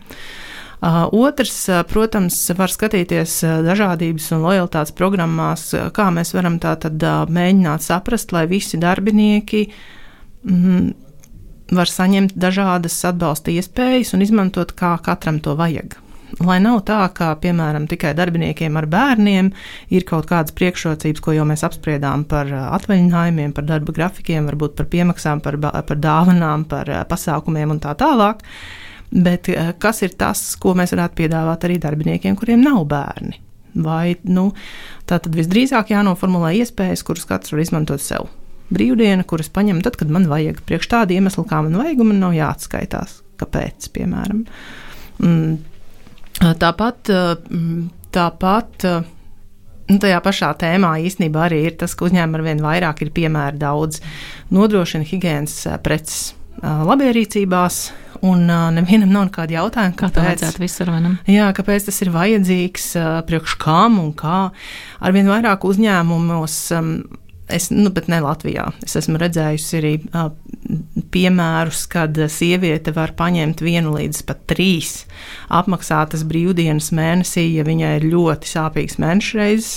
Uh, 0.76 1.06
otrs, 1.16 1.54
protams, 1.88 2.36
var 2.54 2.70
skatīties 2.70 3.38
dažādības 3.64 4.28
un 4.36 4.44
lojalitātes 4.44 4.92
programmās, 4.94 5.70
kā 5.96 6.10
mēs 6.12 6.34
varam 6.36 6.60
tā 6.62 6.74
tad 6.82 7.00
mēģināt 7.32 7.86
saprast, 7.86 8.34
lai 8.36 8.44
visi 8.50 8.76
darbinieki 8.78 9.64
mm, 10.44 10.90
var 11.74 11.90
saņemt 11.90 12.36
dažādas 12.38 12.98
atbalsta 13.08 13.54
iespējas 13.54 14.14
un 14.14 14.22
izmantot, 14.26 14.74
kā 14.76 14.94
katram 15.02 15.40
to 15.42 15.56
vajag. 15.58 15.96
Lai 16.42 16.56
nav 16.60 16.80
tā, 16.88 16.98
ka, 17.14 17.30
piemēram, 17.40 17.86
tikai 17.88 18.10
darbiniekiem 18.18 18.76
ar 18.76 18.88
bērniem 18.90 19.52
ir 19.94 20.06
kaut 20.08 20.26
kādas 20.28 20.54
priekšrocības, 20.58 21.22
ko 21.22 21.32
jau 21.36 21.44
mēs 21.48 21.62
apspriedām 21.66 22.24
par 22.28 22.50
uh, 22.50 22.64
atvaļinājumiem, 22.76 23.54
par 23.56 23.68
darba 23.68 23.94
grafikiem, 23.94 24.48
varbūt 24.50 24.74
par 24.76 24.88
piemaksām, 24.92 25.40
par, 25.44 25.58
par 25.60 26.00
dāvanām, 26.02 26.66
par 26.68 26.90
uh, 26.90 27.04
pasākumiem 27.08 27.76
un 27.76 27.80
tā 27.84 27.94
tālāk. 27.98 28.42
Bet 29.14 29.52
uh, 29.52 29.70
kas 29.78 30.02
ir 30.02 30.16
tas, 30.18 30.42
ko 30.60 30.74
mēs 30.76 30.96
varētu 30.96 31.20
piedāvāt 31.22 31.68
arī 31.68 31.78
darbiniekiem, 31.84 32.36
kuriem 32.38 32.64
nav 32.66 32.82
bērni? 32.90 33.38
Vai 33.86 34.16
nu, 34.24 34.48
tā 35.06 35.20
tad 35.22 35.36
visdrīzāk 35.36 35.92
jānoformulē 35.92 36.56
iespējas, 36.58 37.04
kuras 37.06 37.28
katrs 37.28 37.54
var 37.54 37.62
izmantot 37.62 38.02
sev. 38.02 38.26
Brīvdiena, 38.72 39.22
kuras 39.28 39.52
paņem 39.52 39.78
tad, 39.84 39.94
kad 40.00 40.10
man 40.10 40.26
vajag, 40.26 40.58
priekš 40.66 40.90
tāda 40.90 41.14
iemesla, 41.14 41.46
kā 41.46 41.62
man 41.62 41.78
vajag, 41.78 42.02
un 42.02 42.10
man 42.10 42.22
nav 42.24 42.34
jāatskaitās, 42.34 43.20
kāpēc, 43.38 43.90
piemēram. 43.94 44.42
Mm, 45.22 45.58
Tāpat, 46.36 47.10
tāpat 48.12 48.86
nu, 48.86 49.98
tajā 50.02 50.22
pašā 50.24 50.50
tēmā 50.60 50.96
īstenībā 51.08 51.46
arī 51.48 51.62
ir 51.70 51.76
tas, 51.80 51.94
ka 51.96 52.08
uzņēmumi 52.08 52.38
ar 52.38 52.44
vien 52.44 52.64
vairāk 52.64 53.04
ir 53.06 53.12
piemēri 53.16 53.60
daudz, 53.62 54.02
nodrošina 54.54 55.06
higiēnas 55.08 55.62
preces 55.86 56.34
labierīcībās. 56.62 57.86
Un 58.24 58.46
nevienam 58.48 59.10
nav 59.12 59.26
nekāda 59.26 59.58
jautājuma, 59.58 59.92
kāpēc, 60.00 60.40
kā 60.40 60.62
visur, 60.62 60.88
jā, 61.28 61.50
kāpēc 61.54 61.84
tas 61.90 61.98
ir 62.00 62.10
vajadzīgs, 62.14 62.86
priekš 63.28 63.58
kam 63.60 63.98
un 64.00 64.14
kā. 64.16 64.38
Arvien 65.04 65.28
vairāk 65.28 65.66
uzņēmumos 65.68 66.56
um, 66.78 66.94
Es, 67.46 67.68
nu, 67.70 67.92
bet 67.94 68.08
ne 68.10 68.18
Latvijā. 68.24 68.64
Es 68.82 68.96
esmu 68.98 69.20
redzējusi 69.22 69.76
arī 69.78 69.92
uh, 70.08 70.32
piemērus, 71.14 71.84
kad 71.92 72.18
sieviete 72.32 72.90
var 72.96 73.12
paņemt 73.18 73.62
vienu 73.62 73.94
līdz 73.94 74.24
pat 74.26 74.40
trīs 74.50 75.04
apmaksātas 75.54 76.24
brīvdienas 76.26 76.90
mēnesī, 76.96 77.46
ja 77.54 77.66
viņai 77.66 77.92
ir 78.00 78.08
ļoti 78.16 78.50
sāpīgs 78.50 78.98
mēneša 79.02 79.38
reizes. 79.38 79.76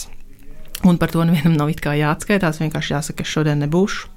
Un 0.87 0.97
par 0.97 1.11
to 1.13 1.25
nevienam 1.27 1.59
nav 1.59 1.69
jāatskaitās. 1.75 2.61
Vienkārši 2.63 2.95
jāsaka, 2.95 3.19
ka 3.19 3.27
es 3.27 3.33
šodien 3.35 3.61
nebūšu. 3.65 4.09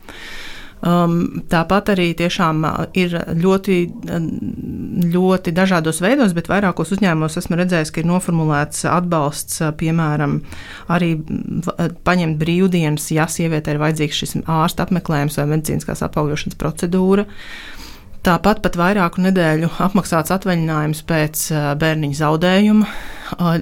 Um, 0.82 1.44
tāpat 1.46 1.92
arī 1.92 2.08
tiešām 2.18 2.64
uh, 2.66 2.78
ir 2.98 3.12
ļoti, 3.38 3.76
uh, 4.10 4.24
ļoti 5.12 5.52
dažādos 5.54 6.00
veidos, 6.02 6.34
bet 6.34 6.50
vairākos 6.50 6.90
uzņēmumos 6.96 7.38
esmu 7.38 7.58
redzējis, 7.60 7.92
ka 7.94 8.02
ir 8.02 8.08
noformulēts 8.10 8.82
atbalsts, 8.90 9.60
uh, 9.62 9.70
piemēram, 9.78 10.40
arī 10.90 11.12
paņemt 12.02 12.40
brīvdienas, 12.42 13.06
ja 13.14 13.28
sieviete 13.30 13.70
ir 13.70 13.78
vajadzīgs 13.78 14.24
šis 14.24 14.36
ārsta 14.42 14.88
apmeklējums 14.88 15.38
vai 15.38 15.46
medicīniskās 15.54 16.02
apaugļošanas 16.08 16.58
procedūra. 16.58 17.28
Tāpat 18.26 18.58
pat 18.62 18.78
vairāku 18.78 19.22
nedēļu 19.22 19.70
apmaksāts 19.82 20.34
atvaļinājums 20.34 21.06
pēc 21.06 21.48
bērniņa 21.78 22.18
zaudējuma. 22.20 22.90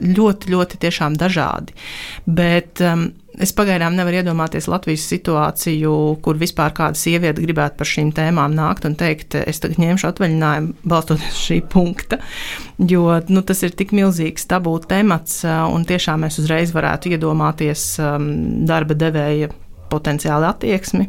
Ļoti, 0.05 0.51
ļoti 0.53 0.81
dažādi. 1.21 1.77
Bet 2.27 2.83
um, 2.85 3.07
Es 3.41 3.55
pagaidām 3.57 3.95
nevaru 3.97 4.19
iedomāties 4.21 4.67
Latvijas 4.69 5.07
situāciju, 5.09 5.93
kur 6.21 6.37
vispār 6.41 6.75
kāda 6.77 6.99
sieviete 6.99 7.41
gribētu 7.41 7.79
par 7.79 7.89
šīm 7.89 8.11
tēmām 8.13 8.53
nākt 8.53 8.85
un 8.85 8.97
teikt, 9.01 9.39
es 9.41 9.63
tagad 9.63 9.81
ņemšu 9.81 10.09
atvaļinājumu, 10.11 10.75
balstoties 10.93 11.31
uz 11.33 11.41
šī 11.47 11.57
punkta. 11.73 12.21
Jo 12.77 13.21
nu, 13.33 13.41
tas 13.47 13.65
ir 13.65 13.73
tik 13.77 13.95
milzīgs 13.97 14.45
tabū 14.51 14.75
temats, 14.91 15.41
un 15.47 15.89
tiešām 15.89 16.27
mēs 16.27 16.37
uzreiz 16.43 16.75
varētu 16.77 17.15
iedomāties 17.15 17.87
um, 18.05 18.29
darba 18.69 18.99
devēja 18.99 19.49
potenciāli 19.91 20.51
attieksmi. 20.51 21.09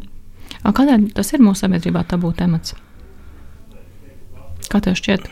Kādēļ 0.63 1.11
tas 1.17 1.35
ir 1.35 1.43
mūsu 1.43 1.65
sabiedrībā 1.65 2.05
tabū 2.07 2.31
temats? 2.37 2.77
Kā 4.71 4.79
tev 4.79 4.95
šķiet? 4.95 5.27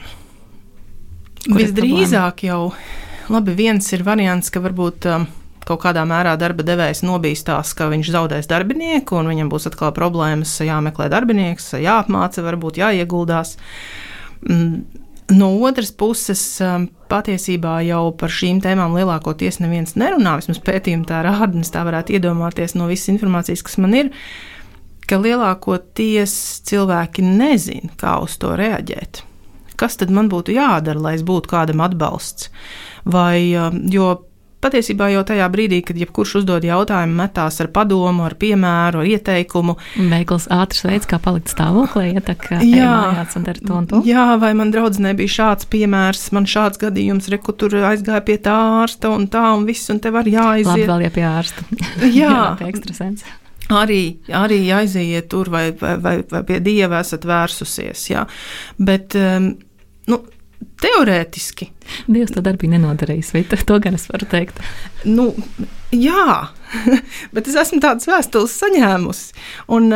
Kur 1.46 1.62
Visdrīzāk 1.62 2.44
jau, 2.50 2.74
labi, 3.32 3.56
viens 3.56 3.88
ir 3.96 4.04
variants, 4.04 4.52
ka 4.52 4.60
varbūt. 4.68 5.08
Um, 5.08 5.30
kaut 5.70 5.84
kādā 5.84 6.06
mērā 6.10 6.36
darba 6.40 6.66
devējs 6.66 7.04
nobīstās, 7.06 7.76
ka 7.78 7.90
viņš 7.92 8.14
zaudēs 8.16 8.50
darbinieku, 8.50 9.20
un 9.20 9.30
viņam 9.32 9.52
būs 9.52 9.70
atkal 9.70 9.94
problēmas, 9.96 10.56
jāmeklē 10.66 11.10
darbinieks, 11.14 11.74
jāapmāca, 11.80 12.44
varbūt 12.46 12.82
jāieguldās. 12.82 13.56
Mm, 14.48 14.82
no 15.36 15.52
otras 15.68 15.92
puses, 15.92 16.42
um, 16.64 16.88
patiesībā 17.12 17.80
jau 17.88 18.10
par 18.18 18.34
šīm 18.34 18.62
tēmām 18.64 18.96
lielākoties 18.98 19.62
neviens 19.64 19.96
nerunā. 20.00 20.38
Vismaz 20.42 20.62
pētījumi 20.66 21.08
tā 21.10 21.24
rāda, 21.26 21.54
un 21.54 21.66
es 21.66 21.74
tā 21.74 21.84
varētu 21.88 22.18
iedomāties 22.18 22.76
no 22.80 22.90
visas 22.90 23.12
informācijas, 23.14 23.64
kas 23.66 23.80
man 23.82 23.96
ir, 23.98 24.14
ka 25.10 25.20
lielākoties 25.22 26.34
cilvēki 26.70 27.26
nezina, 27.26 27.94
kā 28.00 28.20
uz 28.24 28.38
to 28.42 28.54
reaģēt. 28.58 29.24
Kas 29.80 29.96
tad 30.00 30.12
man 30.12 30.28
būtu 30.32 30.54
jādara, 30.58 31.00
lai 31.00 31.14
es 31.16 31.24
būtu 31.26 31.52
kādam 31.52 31.82
atbalsts? 31.86 32.50
Vai, 33.08 33.56
um, 33.56 33.80
jo 33.90 34.12
Patiesībā 34.60 35.08
jau 35.14 35.22
tajā 35.24 35.46
brīdī, 35.52 35.78
kad 35.88 35.96
jebkurš 36.00 36.42
uzdod 36.42 36.66
jautājumu, 36.68 37.14
metās 37.16 37.62
ar 37.64 37.70
padomu, 37.72 38.26
ar 38.28 38.36
piemēru, 38.40 39.00
ar 39.00 39.08
ieteikumu. 39.08 39.78
Veikls 40.12 40.50
ātrs 40.52 40.84
veids, 40.84 41.08
kā 41.08 41.16
palikt 41.24 41.54
stāvoklī, 41.54 42.10
ja 42.18 42.24
tā 42.26 42.36
kā 42.36 42.60
jā, 42.68 43.24
to 43.32 43.78
un 43.78 43.88
to. 43.88 44.02
Jā, 44.08 44.34
vai 44.42 44.52
man 44.60 44.74
draudzenei 44.76 45.14
bija 45.16 45.36
šāds 45.38 45.70
piemērs, 45.72 46.26
man 46.36 46.48
šāds 46.50 46.82
gadījums, 46.82 47.30
reku 47.32 47.56
tur 47.56 47.78
aizgāja 47.88 48.20
pie 48.28 48.36
tā 48.44 48.56
ārsta 48.82 49.14
un 49.16 49.30
tā 49.32 49.46
un 49.56 49.64
viss, 49.70 49.88
un 49.94 50.02
te 50.04 50.12
var 50.12 50.28
jāaiziet. 50.28 50.74
Labi, 50.74 50.90
vēl 50.92 51.06
ja 51.06 51.14
pie 51.16 51.28
ārsta. 51.30 51.68
Jā. 52.20 52.34
pie 52.60 52.68
ekstrasens. 52.74 53.24
Arī, 53.70 54.02
arī 54.34 54.64
aiziet 54.74 55.30
tur, 55.30 55.52
vai, 55.54 55.70
vai, 55.78 55.94
vai, 56.02 56.16
vai 56.28 56.42
pie 56.44 56.58
dieva 56.66 57.04
esat 57.04 57.24
vērsusies. 57.30 58.08
Jā. 58.10 58.26
Bet, 58.82 59.16
um, 59.16 59.52
nu, 60.10 60.20
Teorētiski. 60.80 61.70
Dievs 62.08 62.36
to 62.36 62.44
darbību 62.44 62.76
nenodarījis, 62.76 63.34
vai 63.36 63.44
to 63.48 63.80
gan 63.84 63.98
es 63.98 64.08
varu 64.12 64.28
teikt? 64.32 64.62
Nu, 65.08 65.32
jā, 65.96 66.52
bet 67.36 67.50
es 67.52 67.58
esmu 67.60 67.82
tādas 67.84 68.08
vēstules 68.08 68.56
saņēmusi. 68.62 69.34
Un, 69.76 69.92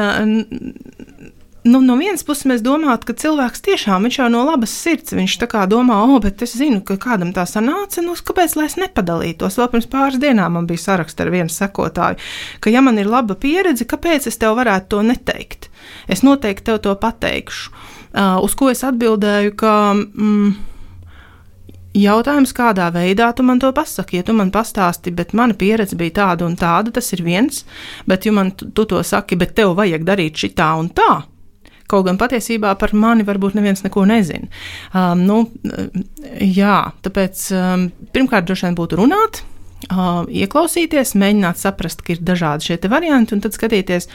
nu, 1.63 1.81
no 1.81 1.95
vienas 1.99 2.25
puses 2.27 2.47
mēs 2.49 2.63
domājam, 2.65 2.99
ka 3.07 3.15
cilvēks 3.23 3.63
tiešām 3.63 4.09
jau 4.11 4.27
no 4.31 4.43
labas 4.47 4.73
sirds 4.75 5.15
viņš 5.15 5.37
domā, 5.71 6.01
oh, 6.03 6.19
bet 6.23 6.43
es 6.43 6.55
zinu, 6.59 6.81
ka 6.83 6.97
kādam 6.99 7.31
tā 7.35 7.45
sanāca, 7.47 8.03
nu, 8.03 8.15
kāpēc 8.15 8.57
lai 8.59 8.67
es 8.67 8.77
nepadalītos? 8.79 9.59
Vēl 9.59 9.71
pirms 9.71 9.89
pāris 9.91 10.19
dienām 10.19 10.57
man 10.57 10.67
bija 10.67 10.83
saraksts 10.83 11.23
ar 11.23 11.31
vienu 11.31 11.51
sekotāju, 11.51 12.19
ka, 12.59 12.73
ja 12.73 12.83
man 12.83 12.99
ir 12.99 13.07
laba 13.07 13.35
pieredze, 13.39 13.87
kāpēc 13.87 14.27
es 14.27 14.39
tev 14.41 14.57
varētu 14.59 14.95
to 14.95 15.03
neteikt? 15.07 15.69
Es 16.07 16.23
noteikti 16.23 16.71
tev 16.71 16.83
to 16.83 16.95
pateikšu. 16.99 17.71
Uh, 18.13 18.37
uz 18.45 18.53
ko 18.57 18.69
es 18.73 18.85
atbildēju, 18.85 19.55
ka. 19.57 19.73
Mm, 19.97 20.53
Jautājums, 21.93 22.49
kādā 22.57 22.87
veidā 22.89 23.27
tu 23.37 23.43
man 23.45 23.59
to 23.61 23.69
pasaki, 23.69 24.17
ja 24.17 24.25
tu 24.25 24.33
man 24.33 24.49
pastāsti, 24.49 25.11
bet 25.13 25.35
mana 25.37 25.53
pieredze 25.53 25.93
bija 25.93 26.15
tāda 26.23 26.47
un 26.47 26.55
tāda, 26.57 26.89
tas 26.95 27.11
ir 27.13 27.21
viens, 27.21 27.59
bet 28.09 28.25
ja 28.25 28.33
man 28.33 28.49
tu, 28.57 28.71
to 28.73 29.03
saki, 29.05 29.37
bet 29.37 29.53
tev 29.59 29.75
vajag 29.77 30.07
darīt 30.07 30.41
šitā 30.41 30.71
un 30.81 30.89
tā. 30.89 31.11
Kaut 31.85 32.07
gan 32.07 32.17
patiesībā 32.17 32.73
par 32.81 32.95
mani 32.97 33.25
varbūt 33.27 33.53
neviens 33.53 33.85
neko 33.85 34.07
nezina. 34.09 34.49
Um, 34.89 35.21
nu, 35.27 35.37
jā, 36.41 36.79
tāpēc 37.05 37.45
um, 37.53 37.89
pirmkārt 38.15 38.49
droši 38.49 38.71
vien 38.71 38.79
būtu 38.79 38.97
runāt, 38.97 39.43
uh, 39.91 40.23
ieklausīties, 40.25 41.13
mēģināt 41.19 41.61
saprast, 41.61 42.01
ka 42.01 42.15
ir 42.15 42.23
dažādi 42.25 42.71
šie 42.71 42.79
varianti, 42.89 43.37
un 43.37 43.43
tad 43.45 43.53
skatīties, 43.53 44.09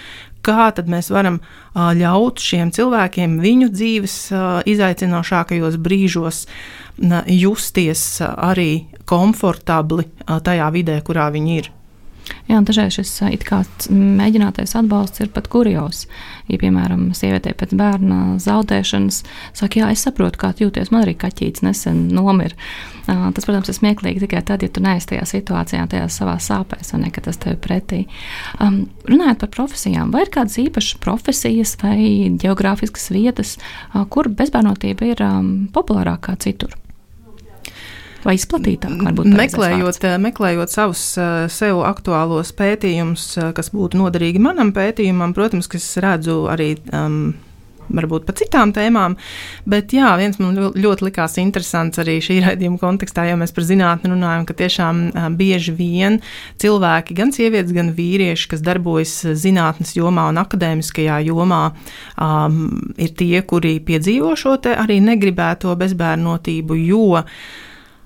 kā 0.47 0.68
mēs 0.91 1.11
varam 1.14 1.41
uh, 1.41 1.91
ļaut 1.97 2.43
šiem 2.43 2.72
cilvēkiem 2.74 3.39
viņu 3.43 3.70
dzīves 3.74 4.18
uh, 4.32 4.45
izaicinošākajos 4.68 5.78
brīžos 5.82 6.45
uh, 6.47 7.22
justies 7.26 8.20
uh, 8.20 8.34
arī 8.51 8.89
komfortabli 9.09 10.07
uh, 10.09 10.39
tajā 10.45 10.70
vidē, 10.74 11.01
kurā 11.07 11.30
viņi 11.34 11.59
ir. 11.62 11.72
Jā, 12.49 12.61
dažreiz 12.64 12.97
šis 12.97 13.11
it 13.29 13.45
kā 13.49 13.61
mēģinātais 13.93 14.74
atbalsts 14.79 15.20
ir 15.20 15.31
pat 15.35 15.51
kurjos. 15.53 16.07
Ja, 16.49 16.57
piemēram, 16.61 17.11
sievietē 17.16 17.53
pēc 17.59 17.74
bērna 17.76 18.39
zaudēšanas 18.41 19.20
saka, 19.57 19.83
jā, 19.83 19.91
es 19.93 20.05
saprotu, 20.07 20.41
kā 20.41 20.55
jūties, 20.57 20.89
man 20.95 21.05
arī 21.05 21.14
kaķītis 21.20 21.64
nesen 21.66 22.07
nomira. 22.16 22.57
Tas, 23.05 23.45
protams, 23.45 23.68
ir 23.68 23.76
smieklīgi 23.76 24.24
tikai 24.24 24.43
tad, 24.49 24.64
ja 24.64 24.72
tu 24.72 24.83
neesi 24.85 25.12
tajā 25.12 25.29
situācijā, 25.29 25.85
tajā 25.93 26.09
savā 26.12 26.39
sāpēs, 26.45 26.95
un 26.97 27.05
ne, 27.05 27.12
ka 27.12 27.24
tas 27.24 27.41
tev 27.41 27.57
ir 27.57 27.62
pretī. 27.64 28.03
Um, 28.64 28.83
runājot 29.09 29.45
par 29.45 29.53
profesijām, 29.61 30.12
vai 30.12 30.24
ir 30.26 30.33
kādas 30.33 30.59
īpašas 30.61 31.01
profesijas 31.05 31.76
vai 31.85 32.01
geogrāfiskas 32.41 33.09
vietas, 33.12 33.57
kur 34.12 34.29
bezbērnotība 34.29 35.12
ir 35.12 35.24
um, 35.24 35.55
populārākā 35.72 36.37
citur? 36.45 36.76
Vai 38.24 38.36
izplatītāk? 38.38 39.02
Meklējot, 39.24 40.06
meklējot 40.22 40.74
savus 40.74 41.02
sev 41.54 41.82
aktuālos 41.88 42.54
pētījumus, 42.58 43.26
kas 43.56 43.72
būtu 43.74 44.00
noderīgi 44.00 44.42
manam 44.42 44.72
pētījumam, 44.76 45.36
protams, 45.36 45.70
ka 45.70 45.80
es 45.80 45.92
redzu 46.02 46.46
arī. 46.52 46.74
Um, 46.92 47.36
varbūt 47.88 48.26
par 48.28 48.36
citām 48.38 48.72
tēmām. 48.76 49.16
Bet 49.68 49.92
jā, 49.96 50.10
viens 50.20 50.38
man 50.40 50.56
ļoti 50.76 51.06
likās 51.08 51.38
interesants 51.40 52.00
arī 52.00 52.18
šī 52.24 52.40
raidījuma 52.44 52.80
kontekstā, 52.80 53.28
jo 53.30 53.38
mēs 53.40 53.54
par 53.56 53.66
zinātni 53.68 54.12
runājam, 54.12 54.46
ka 54.48 54.56
tiešām 54.58 55.04
bieži 55.38 55.74
vien 55.78 56.20
cilvēki, 56.60 57.16
gan 57.18 57.32
sievietes, 57.34 57.74
gan 57.76 57.92
vīrieši, 57.96 58.50
kas 58.52 58.64
darbojas 58.64 59.14
zinātnes 59.38 59.94
jomā 59.98 60.28
un 60.32 60.42
akadēmiskajā 60.42 61.20
jomā, 61.28 61.62
um, 62.20 62.60
ir 63.00 63.14
tie, 63.18 63.40
kuri 63.48 63.78
piedzīvo 63.84 64.34
šo 64.38 64.58
arī 64.58 64.98
negribēto 65.04 65.74
bezbērnotību, 65.78 66.78
jo 66.88 67.22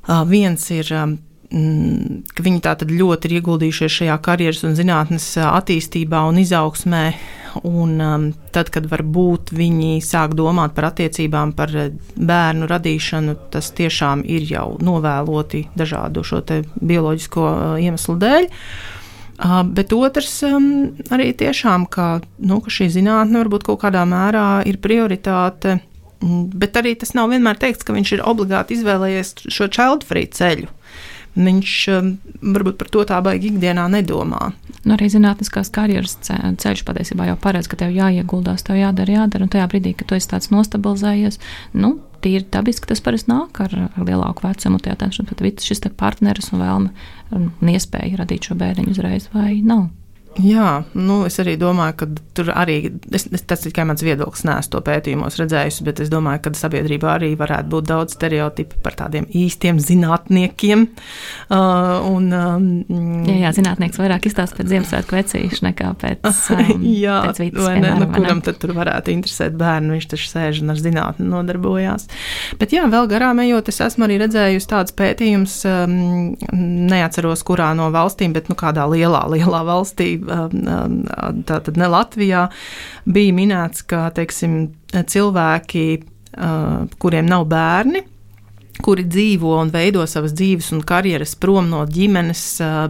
Viens 0.08 0.64
ir 0.74 0.88
mm, 0.92 2.22
ka 2.34 2.42
viņi 2.42 2.62
tātad 2.64 2.90
ļoti 2.90 3.28
ir 3.28 3.36
ieguldījušies 3.38 4.00
šajā 4.00 4.16
karjeras 4.24 4.64
un 4.66 4.74
zinātnes 4.78 5.28
attīstībā 5.46 6.24
un 6.30 6.40
izaugsmē. 6.42 7.04
Un 7.68 8.00
tad, 8.48 8.70
kad 8.72 8.86
varbūt 8.88 9.52
viņi 9.52 10.00
sāk 10.00 10.32
domāt 10.38 10.72
par 10.72 10.88
attiecībām, 10.88 11.52
par 11.52 11.74
bērnu 12.16 12.68
radīšanu, 12.70 13.36
tas 13.52 13.68
tiešām 13.76 14.24
ir 14.24 14.46
jau 14.48 14.78
novēloti 14.80 15.66
dažādu 15.76 16.24
šo 16.24 16.40
bioloģisko 16.80 17.44
uh, 17.50 17.76
iemeslu 17.76 18.16
dēļ. 18.24 18.48
Bet 19.76 19.92
otrs 19.92 20.32
um, 20.48 20.66
arī 21.12 21.32
tiešām, 21.36 21.84
ka, 21.92 22.22
nu, 22.40 22.60
ka 22.64 22.72
šī 22.72 22.88
zinātne 22.94 23.42
varbūt 23.42 23.68
kaut 23.68 23.82
kādā 23.84 24.04
mērā 24.08 24.62
ir 24.70 24.78
prioritāte 24.80 25.76
Mm, 25.76 25.91
bet 26.22 26.78
arī 26.78 26.94
tas 26.98 27.14
nav 27.18 27.32
vienmēr 27.32 27.58
teikts, 27.60 27.86
ka 27.86 27.96
viņš 27.96 28.14
ir 28.16 28.24
obligāti 28.28 28.78
izvēlējies 28.78 29.34
šo 29.50 29.68
child-free 29.72 30.30
ceļu. 30.36 30.70
Viņš 31.32 31.74
um, 31.94 32.08
varbūt 32.54 32.76
par 32.76 32.90
to 32.92 33.02
tā 33.08 33.18
baigi 33.24 33.48
ikdienā 33.48 33.86
nedomā. 33.88 34.50
Nu, 34.84 34.96
arī 34.98 35.08
zinātniskās 35.08 35.70
karjeras 35.72 36.18
ceļš 36.20 36.82
patiesībā 36.84 37.30
jau 37.30 37.38
paredz, 37.40 37.70
ka 37.72 37.78
tev 37.80 37.94
jāieguldās, 37.96 38.64
tev 38.66 38.76
jādara, 38.76 39.22
jādara. 39.22 39.46
Un 39.46 39.52
tajā 39.52 39.68
brīdī, 39.72 39.94
kad 39.96 40.10
tu 40.10 40.18
esi 40.18 40.28
tāds 40.28 40.50
nostabilizējies, 40.52 41.40
nu, 41.80 41.94
tīri 42.22 42.44
dabiski 42.52 42.90
tas 42.90 43.00
parasti 43.04 43.32
nāk 43.32 43.62
ar, 43.64 43.78
lielāku 43.96 44.44
vecumu. 44.44 44.82
Tajā 44.82 44.98
tad 45.00 45.64
šis 45.64 45.82
partneris 45.96 46.52
un 46.52 46.62
vēlme 46.66 46.92
un 47.38 47.72
iespēja 47.72 48.20
radīt 48.20 48.50
šo 48.50 48.58
bērniņu 48.60 48.92
uzreiz 48.92 49.30
vai 49.32 49.62
nav. 49.64 49.88
Jā, 50.40 50.84
nu, 50.96 51.18
es 51.28 51.36
arī 51.42 51.58
domāju, 51.60 51.94
ka 52.00 52.06
tur 52.32 52.50
arī 52.56 52.76
es, 53.12 53.26
tas 53.44 53.60
ir 53.66 53.72
tikai 53.72 53.84
mans 53.88 54.00
viedoklis. 54.04 54.46
Nē, 54.48 54.54
es 54.62 54.70
to 54.72 54.80
pētījumos 54.84 55.36
redzējusi, 55.36 55.84
bet 55.84 56.00
es 56.00 56.08
domāju, 56.12 56.40
ka 56.46 56.52
sabiedrībā 56.56 57.10
arī 57.18 57.32
varētu 57.36 57.68
būt 57.74 57.88
daudz 57.90 58.16
stereotipu 58.16 58.80
par 58.84 58.96
tādiem 58.96 59.26
īstiem 59.28 59.80
zinātniekiem. 59.82 60.86
Uh, 61.52 62.08
un, 62.08 62.30
um, 62.32 62.64
jā, 63.28 63.36
jā, 63.42 63.50
zinātnieks 63.58 64.00
vairāk 64.00 64.28
izstāsta 64.30 64.56
pēc 64.56 64.70
Ziemassvētku 64.72 65.18
vecīšu 65.18 65.66
nekā 65.68 65.90
pēc, 66.00 66.24
um, 66.56 66.86
jā, 66.88 67.18
pēc 67.28 67.42
vītas. 67.44 67.66
Vai 67.68 67.76
ne, 67.84 67.92
nu, 68.00 68.08
kuram 68.16 68.40
tad 68.46 68.60
tur 68.62 68.72
varētu 68.78 69.12
interesēt 69.12 69.58
bērnu, 69.60 69.98
viņš 69.98 70.08
taču 70.14 70.32
sēž 70.32 70.62
un 70.64 70.72
ar 70.72 70.80
zinātni 70.80 71.28
nodarbojās. 71.28 72.08
Bet 72.62 72.72
jā, 72.72 72.86
vēl 72.92 73.10
garām 73.12 73.44
ejot, 73.44 73.68
es 73.68 73.82
esmu 73.84 74.08
arī 74.08 74.16
redzējusi 74.24 74.72
tāds 74.72 74.96
pētījums, 74.96 75.60
um, 75.68 76.32
neatceros 76.88 77.44
kurā 77.44 77.74
no 77.76 77.92
valstīm, 77.92 78.32
bet 78.32 78.48
nu 78.48 78.56
kādā 78.56 78.88
lielā, 78.88 79.26
lielā 79.36 79.64
valstī 79.68 80.21
tātad 81.48 81.80
ne 81.80 81.88
Latvijā, 81.92 82.46
bija 83.04 83.36
minēts, 83.36 83.84
ka 83.88 84.06
teiksim, 84.16 84.72
cilvēki, 84.92 85.86
uh, 85.98 86.84
kuriem 87.02 87.28
nav 87.30 87.46
bērni, 87.50 88.04
kuri 88.82 89.04
dzīvo 89.06 89.56
un 89.60 89.72
veido 89.72 90.04
savas 90.10 90.34
dzīves 90.36 90.72
un 90.76 90.82
karjeras 90.86 91.34
prom 91.38 91.68
no 91.70 91.84
ģimenes, 91.86 92.46
uh, 92.64 92.86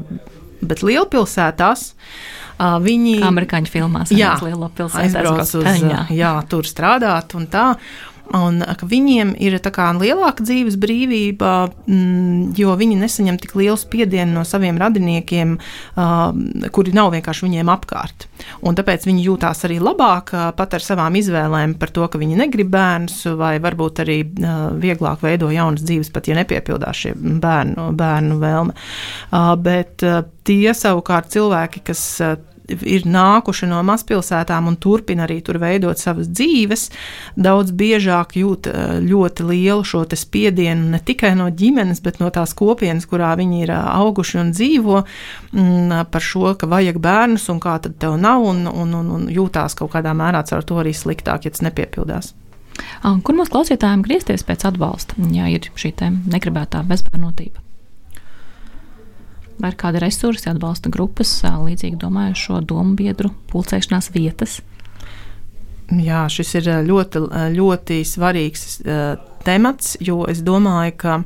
bet 0.62 0.85
lielpilsētās. 0.87 1.91
Uh, 2.62 2.76
viņi 2.83 3.16
amerikāņu 3.26 3.70
filmās 3.72 4.12
jā, 4.14 4.35
aizbrauc 5.01 5.41
uz, 5.43 5.64
jā, 6.14 6.33
tur 6.51 6.68
strādāt 6.68 7.35
un 7.39 7.49
tā. 7.51 7.72
Un 8.33 8.62
ka 8.64 8.87
viņiem 8.89 9.35
ir 9.43 9.59
lielāka 10.01 10.45
dzīves 10.45 10.78
brīvība, 10.80 11.70
mm, 11.87 12.55
jo 12.57 12.74
viņi 12.78 12.97
nesaņem 13.03 13.39
tik 13.43 13.55
lielu 13.61 13.76
spiedienu 13.76 14.39
no 14.39 14.45
saviem 14.49 14.78
radiniekiem, 14.80 15.59
uh, 15.59 16.33
kuri 16.72 16.95
nav 16.97 17.12
vienkārši 17.12 17.47
viņiem 17.47 17.72
apkārt. 17.72 18.28
Un 18.62 18.78
tāpēc 18.78 19.05
viņi 19.07 19.26
jūtās 19.26 19.64
arī 19.68 19.78
labāk 19.83 20.33
uh, 20.33 20.51
pat 20.57 20.78
ar 20.78 20.85
savām 20.85 21.16
izvēlēm 21.20 21.76
par 21.80 21.93
to, 21.93 22.07
ka 22.09 22.20
viņi 22.20 22.39
negrib 22.41 22.72
bērnus, 22.72 23.18
vai 23.37 23.59
varbūt 23.62 24.01
arī 24.07 24.18
uh, 24.24 24.70
vieglāk 24.80 25.24
veido 25.24 25.51
jaunas 25.53 25.85
dzīves, 25.85 26.12
pat 26.14 26.30
ja 26.30 26.39
nepiepildās 26.41 27.05
šie 27.05 27.12
bērnu, 27.16 27.91
bērnu 27.99 28.39
vēlme. 28.41 28.74
Bet 29.62 30.03
tie 30.47 30.72
savukārt 30.76 31.30
cilvēki, 31.33 31.83
kas 31.87 32.03
ir 32.68 33.06
nākuši 33.08 33.68
no 33.70 33.80
mazpilsētām 33.86 34.68
un 34.70 34.76
turpina 34.80 35.26
arī 35.26 35.40
tur 35.44 35.58
veidot 35.62 35.98
savas 35.98 36.28
dzīves, 36.30 36.88
daudz 37.36 37.72
biežāk 37.76 38.36
jūt 38.38 38.68
eh, 38.70 38.98
ļoti 39.02 39.46
lielu 39.48 39.86
šo 39.86 40.04
spiedienu 40.12 40.92
ne 40.92 41.00
tikai 41.00 41.34
no 41.38 41.48
ģimenes, 41.50 42.02
bet 42.04 42.20
no 42.20 42.30
tās 42.34 42.54
kopienas, 42.58 43.06
kurā 43.10 43.32
viņi 43.38 43.62
ir 43.64 43.74
eh, 43.74 43.88
auguši 44.02 44.38
un 44.42 44.52
dzīvo, 44.54 45.00
mm, 45.52 46.04
par 46.12 46.26
šo, 46.26 46.54
ka 46.58 46.68
vajag 46.70 47.00
bērnus 47.02 47.48
un 47.52 47.62
kā 47.62 47.78
tad 47.82 47.98
tev 48.02 48.18
nav, 48.20 48.44
un, 48.46 48.66
un, 48.68 48.94
un, 49.00 49.10
un 49.18 49.26
jūtās 49.32 49.76
kaut 49.78 49.94
kādā 49.96 50.14
mērā 50.16 50.42
ar 50.42 50.64
to 50.66 50.78
arī 50.82 50.94
sliktāk, 50.96 51.46
ja 51.46 51.54
tas 51.54 51.64
nepiepildās. 51.64 52.32
Kur 53.02 53.36
mūsu 53.36 53.52
klausītājiem 53.52 54.04
griezties 54.04 54.44
pēc 54.46 54.64
atbalsta, 54.70 55.18
ja 55.34 55.48
ir 55.50 55.68
šī 55.76 55.92
negribētā 56.02 56.82
bezbērnotība? 56.88 57.71
Vai 59.62 59.72
ir 59.72 59.78
kādi 59.80 60.02
resursi, 60.02 60.50
atbalsta 60.50 60.90
grupas, 60.92 61.30
līdzīgi 61.46 62.00
domājušo 62.02 62.60
domu 62.66 62.96
biedru 62.98 63.32
pulcēšanās 63.52 64.10
vietas? 64.14 64.60
Jā, 65.92 66.24
šis 66.32 66.54
ir 66.60 66.68
ļoti, 66.88 67.20
ļoti 67.52 68.00
svarīgs 68.08 68.66
uh, 68.80 69.14
temats, 69.44 69.96
jo 70.00 70.22
es 70.30 70.40
domāju, 70.44 70.94
ka 71.02 71.16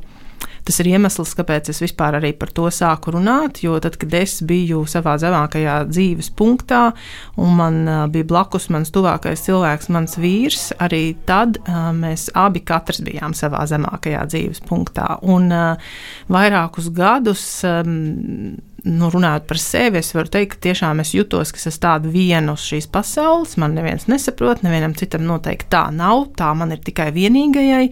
Tas 0.67 0.81
ir 0.83 0.89
iemesls, 0.91 1.31
kāpēc 1.37 1.69
es 1.71 1.79
vispār 1.79 2.17
arī 2.17 2.33
par 2.35 2.49
to 2.51 2.67
sāku 2.73 3.13
runāt, 3.15 3.61
jo 3.63 3.77
tad, 3.79 3.95
kad 4.01 4.11
es 4.19 4.41
biju 4.43 4.81
savā 4.89 5.13
zemākajā 5.21 5.77
dzīves 5.87 6.27
punktā, 6.35 6.81
un 7.39 7.55
man 7.55 7.77
bija 8.11 8.27
blakus 8.27 8.67
mans 8.73 8.91
tuvākais 8.91 9.45
cilvēks, 9.47 9.87
mans 9.95 10.17
vīrs, 10.19 10.73
arī 10.83 11.15
tad 11.29 11.61
mēs 11.95 12.27
abi 12.35 12.65
katrs 12.67 12.99
bijām 13.07 13.31
savā 13.37 13.63
zemākajā 13.71 14.25
dzīves 14.27 14.59
punktā. 14.67 15.15
Un 15.23 15.47
vairākus 16.27 16.91
gadus 16.91 17.45
nu, 18.87 19.09
runājot 19.11 19.45
par 19.49 19.59
sevi, 19.61 19.99
es 19.99 20.13
varu 20.15 20.31
teikt, 20.31 20.55
ka 20.55 20.67
tiešām 20.67 21.01
es 21.03 21.11
jutos, 21.15 21.51
ka 21.51 21.59
es 21.59 21.67
esmu 21.69 21.83
tāda 21.83 22.11
viena 22.11 22.55
uz 22.55 22.63
šīs 22.67 22.87
pasaules. 22.91 23.57
Man 23.61 23.75
neviens 23.77 24.07
nesaprot, 24.09 24.63
nevienam 24.65 24.95
citam 24.97 25.25
noteikti 25.27 25.69
tā 25.73 25.87
nav. 25.93 26.29
Tā 26.39 26.53
man 26.57 26.71
ir 26.75 26.81
tikai 26.85 27.09
vienīgajai. 27.15 27.89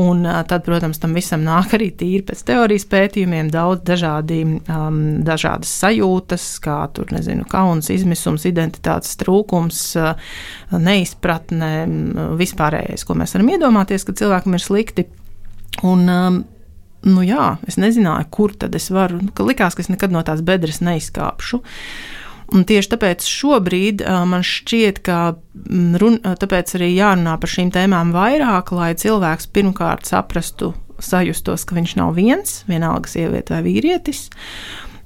Un 0.00 0.24
tad, 0.48 0.64
protams, 0.64 1.00
tam 1.02 1.16
visam 1.16 1.44
nāk 1.44 1.74
arī 1.76 1.90
tīri 2.00 2.22
pēc 2.28 2.44
teorijas 2.48 2.86
pētījumiem 2.92 3.50
daudz 3.52 3.84
dažādi, 3.90 4.40
um, 4.72 5.00
dažādas 5.26 5.72
sajūtas, 5.82 6.46
kā 6.64 6.78
tur, 6.96 7.12
nezinu, 7.12 7.44
kauns, 7.50 7.90
izmisums, 7.92 8.46
identitātes 8.48 9.18
trūkums, 9.20 9.82
neizpratne, 10.72 11.72
vispārējais, 12.40 13.04
ko 13.04 13.18
mēs 13.20 13.36
varam 13.36 13.52
iedomāties, 13.52 14.08
ka 14.08 14.16
cilvēkam 14.22 14.56
ir 14.56 14.64
slikti. 14.64 15.08
Un, 15.82 16.08
um, 16.08 16.42
nu 17.06 17.24
jā, 17.26 17.56
es 17.68 17.78
nezināju, 17.80 18.28
kur 18.34 18.54
tad 18.58 18.76
es 18.78 18.90
varu. 18.94 19.20
Ka 19.36 19.46
likās, 19.46 19.76
ka 19.76 19.84
es 19.84 19.90
nekad 19.92 20.14
no 20.14 20.22
tās 20.26 20.42
bedres 20.44 20.82
neizkāpšu. 20.84 21.62
Un 22.52 22.66
tieši 22.68 22.90
tāpēc 22.92 23.24
šobrīd 23.24 24.04
man 24.28 24.44
šķiet, 24.44 25.00
ka 25.06 25.18
run, 26.02 26.18
tāpēc 26.20 26.74
arī 26.76 26.90
jārunā 26.92 27.38
par 27.40 27.48
šīm 27.48 27.72
tēmām 27.72 28.12
vairāk, 28.12 28.74
lai 28.76 28.92
cilvēks 28.98 29.48
pirmkārt 29.56 30.10
saprastu, 30.10 30.74
sajustos, 31.02 31.64
ka 31.64 31.78
viņš 31.78 31.96
nav 32.02 32.12
viens, 32.18 32.60
vienalga 32.68 33.08
sieviete 33.08 33.56
vai 33.56 33.62
vīrietis. 33.64 34.26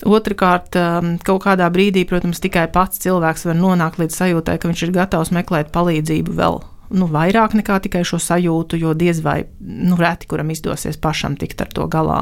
Otrakārt, 0.06 0.76
kaut 1.24 1.44
kādā 1.46 1.70
brīdī, 1.72 2.02
protams, 2.08 2.42
tikai 2.42 2.66
pats 2.72 3.00
cilvēks 3.06 3.46
var 3.48 3.56
nonākt 3.62 4.02
līdz 4.02 4.18
sajūtai, 4.18 4.58
ka 4.60 4.72
viņš 4.72 4.88
ir 4.88 4.96
gatavs 4.98 5.32
meklēt 5.32 5.70
palīdzību 5.72 6.34
vēl 6.36 6.60
nu, 6.90 7.08
vairāk 7.10 7.56
nekā 7.58 7.78
tikai 7.86 8.02
šo 8.06 8.18
sajūtu, 8.22 8.78
jo 8.80 8.92
diez 8.98 9.20
vai 9.24 9.38
nu, 9.60 9.96
reti 9.98 10.28
kuram 10.30 10.50
izdosies 10.54 10.98
pašam 11.00 11.36
tikt 11.38 11.62
ar 11.64 11.72
to 11.74 11.86
galā. 11.90 12.20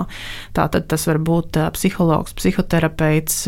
Tātad 0.56 0.88
tas 0.90 1.06
var 1.10 1.20
būt 1.24 1.58
psihologs, 1.76 2.36
psihoterapeits, 2.38 3.42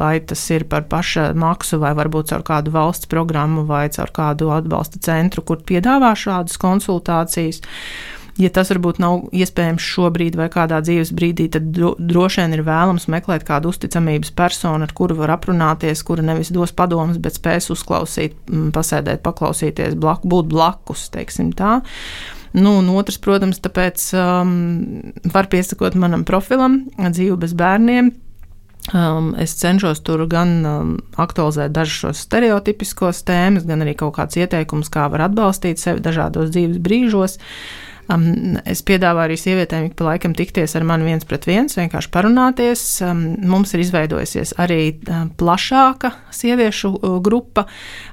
vai 0.00 0.14
tas 0.20 0.42
ir 0.54 0.66
par 0.70 0.88
paša 0.90 1.30
maksu, 1.38 1.80
vai 1.82 1.94
varbūt 1.98 2.32
caur 2.32 2.44
kādu 2.46 2.74
valsts 2.74 3.10
programmu, 3.12 3.66
vai 3.68 3.86
caur 3.94 4.12
kādu 4.12 4.52
atbalsta 4.56 5.00
centru, 5.02 5.44
kur 5.46 5.62
piedāvā 5.66 6.12
šādas 6.18 6.60
konsultācijas. 6.60 7.62
Ja 8.36 8.50
tas 8.52 8.68
varbūt 8.68 8.98
nav 9.00 9.30
iespējams 9.32 9.84
šobrīd 9.94 10.34
vai 10.36 10.50
kādā 10.52 10.82
dzīves 10.84 11.12
brīdī, 11.16 11.46
tad 11.52 11.70
droši 11.72 12.42
vien 12.42 12.56
ir 12.58 12.62
vēlams 12.66 13.06
meklēt 13.12 13.46
kādu 13.48 13.70
uzticamības 13.72 14.34
personu, 14.36 14.84
ar 14.84 14.92
kuru 14.96 15.16
var 15.22 15.32
aprunāties, 15.38 16.02
kura 16.04 16.24
nevis 16.26 16.52
dos 16.52 16.74
padomus, 16.76 17.16
bet 17.22 17.38
spēs 17.38 17.70
uzklausīt, 17.72 18.36
pasēdēt, 18.76 19.22
paklausīties, 19.24 19.96
blaku, 20.00 20.28
būt 20.28 20.50
blakus, 20.52 21.06
teiksim 21.14 21.54
tā. 21.56 21.78
Nu, 22.56 22.74
un 22.82 22.90
otrs, 22.92 23.16
protams, 23.24 23.62
tāpēc 23.64 24.04
um, 24.20 24.52
var 25.32 25.48
piesakot 25.52 25.96
manam 25.96 26.26
profilam, 26.28 26.82
dzīve 27.00 27.40
bez 27.40 27.56
bērniem. 27.56 28.12
Um, 28.94 29.32
es 29.40 29.56
cenšos 29.58 30.04
tur 30.06 30.20
gan 30.30 30.52
um, 30.62 30.92
aktualizēt 31.18 31.72
dažus 31.74 32.04
šos 32.04 32.20
stereotipiskos 32.28 33.24
tēmas, 33.26 33.64
gan 33.66 33.82
arī 33.82 33.96
kaut 33.98 34.14
kāds 34.20 34.38
ieteikums, 34.38 34.92
kā 34.92 35.08
var 35.10 35.26
atbalstīt 35.26 35.80
sevi 35.82 36.04
dažādos 36.04 36.52
dzīves 36.54 36.78
brīžos. 36.84 37.40
Uh, 37.40 37.82
Um, 38.12 38.58
es 38.68 38.84
piedāvāju 38.86 39.26
arī 39.26 39.36
sievietēm 39.40 39.88
ik 39.88 39.96
pa 39.98 40.06
laikam 40.10 40.34
tikties 40.36 40.76
ar 40.78 40.84
mani 40.86 41.08
viens 41.08 41.26
pret 41.26 41.46
viens, 41.48 41.74
vienkārši 41.74 42.12
parunāties. 42.14 42.84
Um, 43.02 43.24
mums 43.50 43.74
ir 43.74 43.82
izveidojusies 43.82 44.54
arī 44.62 44.80
plašāka 45.40 46.12
sieviešu 46.34 46.92
grupa. 47.26 47.66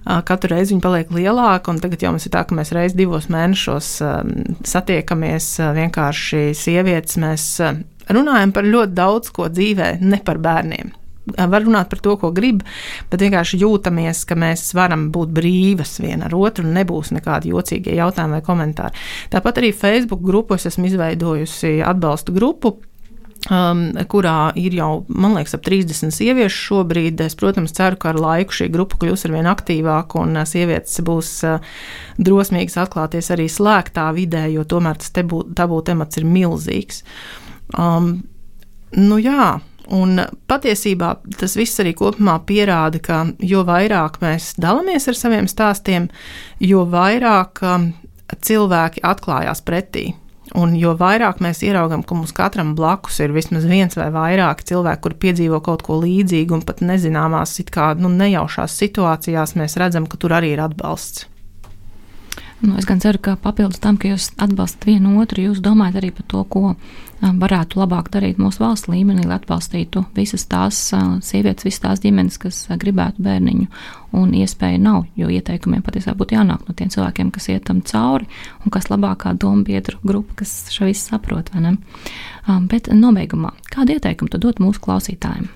Uh, 0.03 0.23
katru 0.25 0.55
reizi 0.55 0.73
viņa 0.73 0.85
paliek 0.85 1.13
lielāka, 1.13 1.73
un 1.73 1.83
tagad 1.83 2.01
jau 2.01 2.15
mums 2.15 2.25
ir 2.25 2.33
tā, 2.33 2.41
ka 2.47 2.57
mēs 2.57 2.73
reiz 2.73 2.97
divos 2.97 3.29
mēnešos 3.33 3.93
um, 4.07 4.33
satiekamies 4.65 5.53
uh, 5.61 5.71
vienkārši 5.77 6.49
sievietes. 6.57 7.21
Mēs 7.21 7.47
uh, 7.61 7.77
runājam 8.09 8.55
par 8.55 8.67
ļoti 8.67 8.97
daudz 8.97 9.31
ko 9.35 9.51
dzīvē, 9.53 9.95
ne 10.01 10.21
par 10.25 10.41
bērniem 10.41 11.02
var 11.25 11.63
runāt 11.63 11.89
par 11.91 12.01
to, 12.03 12.15
ko 12.19 12.31
grib, 12.35 12.63
bet 13.11 13.23
vienkārši 13.23 13.61
jūtamies, 13.63 14.23
ka 14.27 14.37
mēs 14.39 14.73
varam 14.75 15.09
būt 15.13 15.33
brīvas 15.35 15.97
viena 16.03 16.27
ar 16.29 16.37
otru 16.37 16.67
un 16.67 16.73
nebūs 16.77 17.13
nekādi 17.15 17.53
jocīgie 17.53 17.97
jautājumi 17.99 18.39
vai 18.39 18.45
komentāri. 18.45 19.05
Tāpat 19.33 19.61
arī 19.61 19.73
Facebook 19.75 20.23
grupu 20.25 20.57
es 20.57 20.67
esmu 20.71 20.89
izveidojusi 20.91 21.79
atbalstu 21.85 22.35
grupu. 22.35 22.77
Um, 23.51 23.89
kurā 24.07 24.53
ir 24.55 24.71
jau, 24.77 25.01
man 25.11 25.33
liekas, 25.35 25.57
ap 25.57 25.65
30 25.65 26.13
sieviešu 26.15 26.61
šobrīd. 26.69 27.19
Es, 27.25 27.35
protams, 27.35 27.73
ceru, 27.75 27.97
ka 27.99 28.13
ar 28.13 28.19
laiku 28.23 28.55
šī 28.55 28.69
grupa 28.71 28.95
kļūs 29.01 29.25
ar 29.27 29.33
vien 29.35 29.49
aktīvāka 29.51 30.21
un 30.21 30.39
sievietes 30.47 31.01
būs 31.03 31.31
uh, 31.49 31.73
drosmīgas 32.23 32.79
atklāties 32.85 33.33
arī 33.35 33.49
slēgtā 33.51 34.07
vidē, 34.15 34.45
jo 34.53 34.63
tomēr 34.63 35.01
tas 35.01 35.11
tabū 35.11 35.81
temats 35.83 36.21
ir 36.21 36.29
milzīgs. 36.29 37.03
Um, 37.75 38.13
nu 38.95 39.19
jā, 39.19 39.57
Un 39.91 40.21
patiesībā 40.47 41.09
tas 41.39 41.57
viss 41.59 41.81
arī 41.83 41.91
kopumā 41.97 42.37
pierāda, 42.47 43.01
ka 43.03 43.19
jo 43.43 43.65
vairāk 43.67 44.21
mēs 44.23 44.53
dalāmies 44.61 45.09
ar 45.11 45.19
saviem 45.19 45.49
stāstiem, 45.51 46.07
jo 46.63 46.85
vairāk 46.87 47.59
um, 47.67 47.89
cilvēki 48.39 49.03
atklājās 49.03 49.63
pretī. 49.67 50.13
Un 50.59 50.75
jo 50.77 50.91
vairāk 50.99 51.39
mēs 51.41 51.63
ieraugām, 51.65 52.03
ka 52.05 52.15
mums 52.15 52.33
katram 52.35 52.73
blakus 52.77 53.17
ir 53.23 53.33
vismaz 53.33 53.65
viens 53.65 53.95
vai 53.97 54.09
vairāk 54.13 54.61
cilvēki, 54.67 55.01
kur 55.01 55.15
piedzīvo 55.25 55.59
kaut 55.65 55.85
ko 55.87 55.97
līdzīgu, 56.03 56.59
un 56.59 56.65
pat 56.67 56.83
nezināmās, 56.85 57.57
kā 57.73 57.93
nu, 57.97 58.11
nejaušās 58.13 58.75
situācijās, 58.83 59.55
mēs 59.59 59.79
redzam, 59.81 60.07
ka 60.07 60.19
tur 60.21 60.35
arī 60.37 60.53
ir 60.53 60.63
atbalsts. 60.63 61.25
Nu, 62.63 62.77
es 62.79 62.85
gan 62.87 63.01
ceru, 63.03 63.19
ka 63.19 63.33
papildus 63.35 63.81
tam, 63.83 63.97
ka 63.99 64.07
jūs 64.07 64.29
atbalstat 64.39 64.85
vienu 64.87 65.17
otru, 65.19 65.41
jūs 65.43 65.59
domājat 65.59 65.97
arī 65.99 66.13
par 66.15 66.23
to, 66.31 66.43
ko 66.47 66.61
varētu 67.19 67.79
labāk 67.81 68.07
darīt 68.11 68.39
mūsu 68.39 68.61
valsts 68.63 68.87
līmenī, 68.87 69.25
lai 69.27 69.35
atbalstītu 69.35 70.05
visas 70.15 70.45
tās 70.47 70.77
sievietes, 71.27 71.65
visas 71.67 71.83
tās 71.83 72.03
ģimenes, 72.03 72.37
kas 72.39 72.61
gribētu 72.79 73.23
bērniņu, 73.23 73.67
un 74.15 74.31
iespēja 74.39 74.79
nav, 74.79 75.03
jo 75.19 75.27
ieteikumiem 75.27 75.83
patiesībā 75.83 76.15
būtu 76.19 76.37
jānāk 76.37 76.63
no 76.63 76.75
tiem 76.79 76.91
cilvēkiem, 76.93 77.33
kas 77.35 77.49
iet 77.51 77.65
tam 77.67 77.81
cauri, 77.83 78.29
un 78.63 78.71
kas 78.71 78.87
labākā 78.91 79.35
domu 79.39 79.67
biedru 79.67 79.99
grupa, 80.03 80.39
kas 80.43 80.55
šo 80.71 80.87
visu 80.87 81.09
saprot? 81.11 81.51
Bet 82.71 82.87
nobeigumā, 82.95 83.51
kādu 83.75 83.97
ieteikumu 83.97 84.31
tu 84.31 84.39
dot 84.39 84.63
mūsu 84.63 84.83
klausītājiem? 84.87 85.51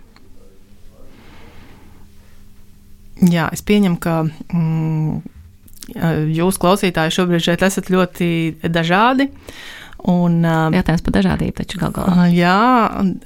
Jā, 3.32 3.48
es 3.56 3.64
pieņemu, 3.66 3.98
ka 4.04 4.20
mm, 4.28 5.37
jūs 5.96 6.60
klausītāji 6.62 7.16
šobrīd 7.16 7.46
šeit 7.48 7.66
esat 7.68 7.92
ļoti 7.94 8.30
dažādi. 8.74 9.30
Un, 10.08 10.44
Jautājums 10.46 11.04
par 11.04 11.16
dažādību, 11.16 11.56
taču 11.58 11.80
gal 11.82 11.94
galā. 11.96 12.28
Jā, 12.30 12.58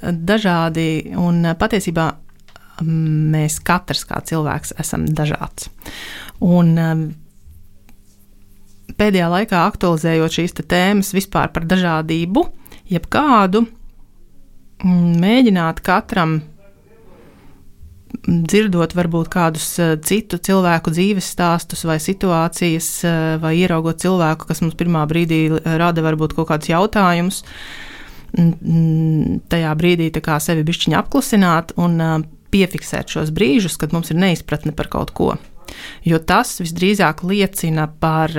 dažādi. 0.00 1.12
Un 1.20 1.44
patiesībā 1.60 2.06
mēs 2.82 3.58
katrs 3.64 4.06
kā 4.08 4.22
cilvēks 4.24 4.74
esam 4.80 5.04
dažāds. 5.06 5.68
Un 6.42 6.72
pēdējā 8.98 9.28
laikā 9.34 9.66
aktualizējot 9.68 10.38
šīs 10.38 10.56
tēmas 10.62 11.12
vispār 11.14 11.52
par 11.54 11.66
dažādību, 11.68 12.46
jebkādu, 12.92 13.66
mēģināt 14.82 15.82
katram 15.84 16.40
dzirdot 18.26 18.94
varbūt 18.94 19.30
kādus 19.32 19.66
eh, 19.82 19.94
citu 20.04 20.38
cilvēku 20.42 20.92
dzīves 20.94 21.30
stāstus 21.34 21.84
vai 21.88 21.98
situācijas, 22.02 22.90
eh, 23.06 23.20
vai 23.42 23.54
ieraugot 23.60 24.02
cilvēku, 24.02 24.48
kas 24.50 24.62
mums 24.64 24.76
pirmā 24.78 25.04
brīdī 25.10 25.44
rada 25.80 26.04
varbūt 26.04 26.36
kaut 26.36 26.50
kādus 26.52 26.72
jautājumus, 26.72 27.42
tajā 29.52 29.72
brīdī 29.76 30.08
sevi 30.40 30.64
bišķiņa 30.64 31.00
apklusināt 31.02 31.74
un 31.76 31.98
eh, 32.00 32.14
piefiksēt 32.52 33.16
šos 33.16 33.32
brīžus, 33.34 33.78
kad 33.80 33.92
mums 33.92 34.12
ir 34.12 34.20
neizpratne 34.20 34.72
par 34.76 34.88
kaut 34.92 35.12
ko. 35.16 35.34
Jo 36.04 36.18
tas 36.18 36.60
visdrīzāk 36.60 37.24
liecina 37.24 37.88
par 37.88 38.32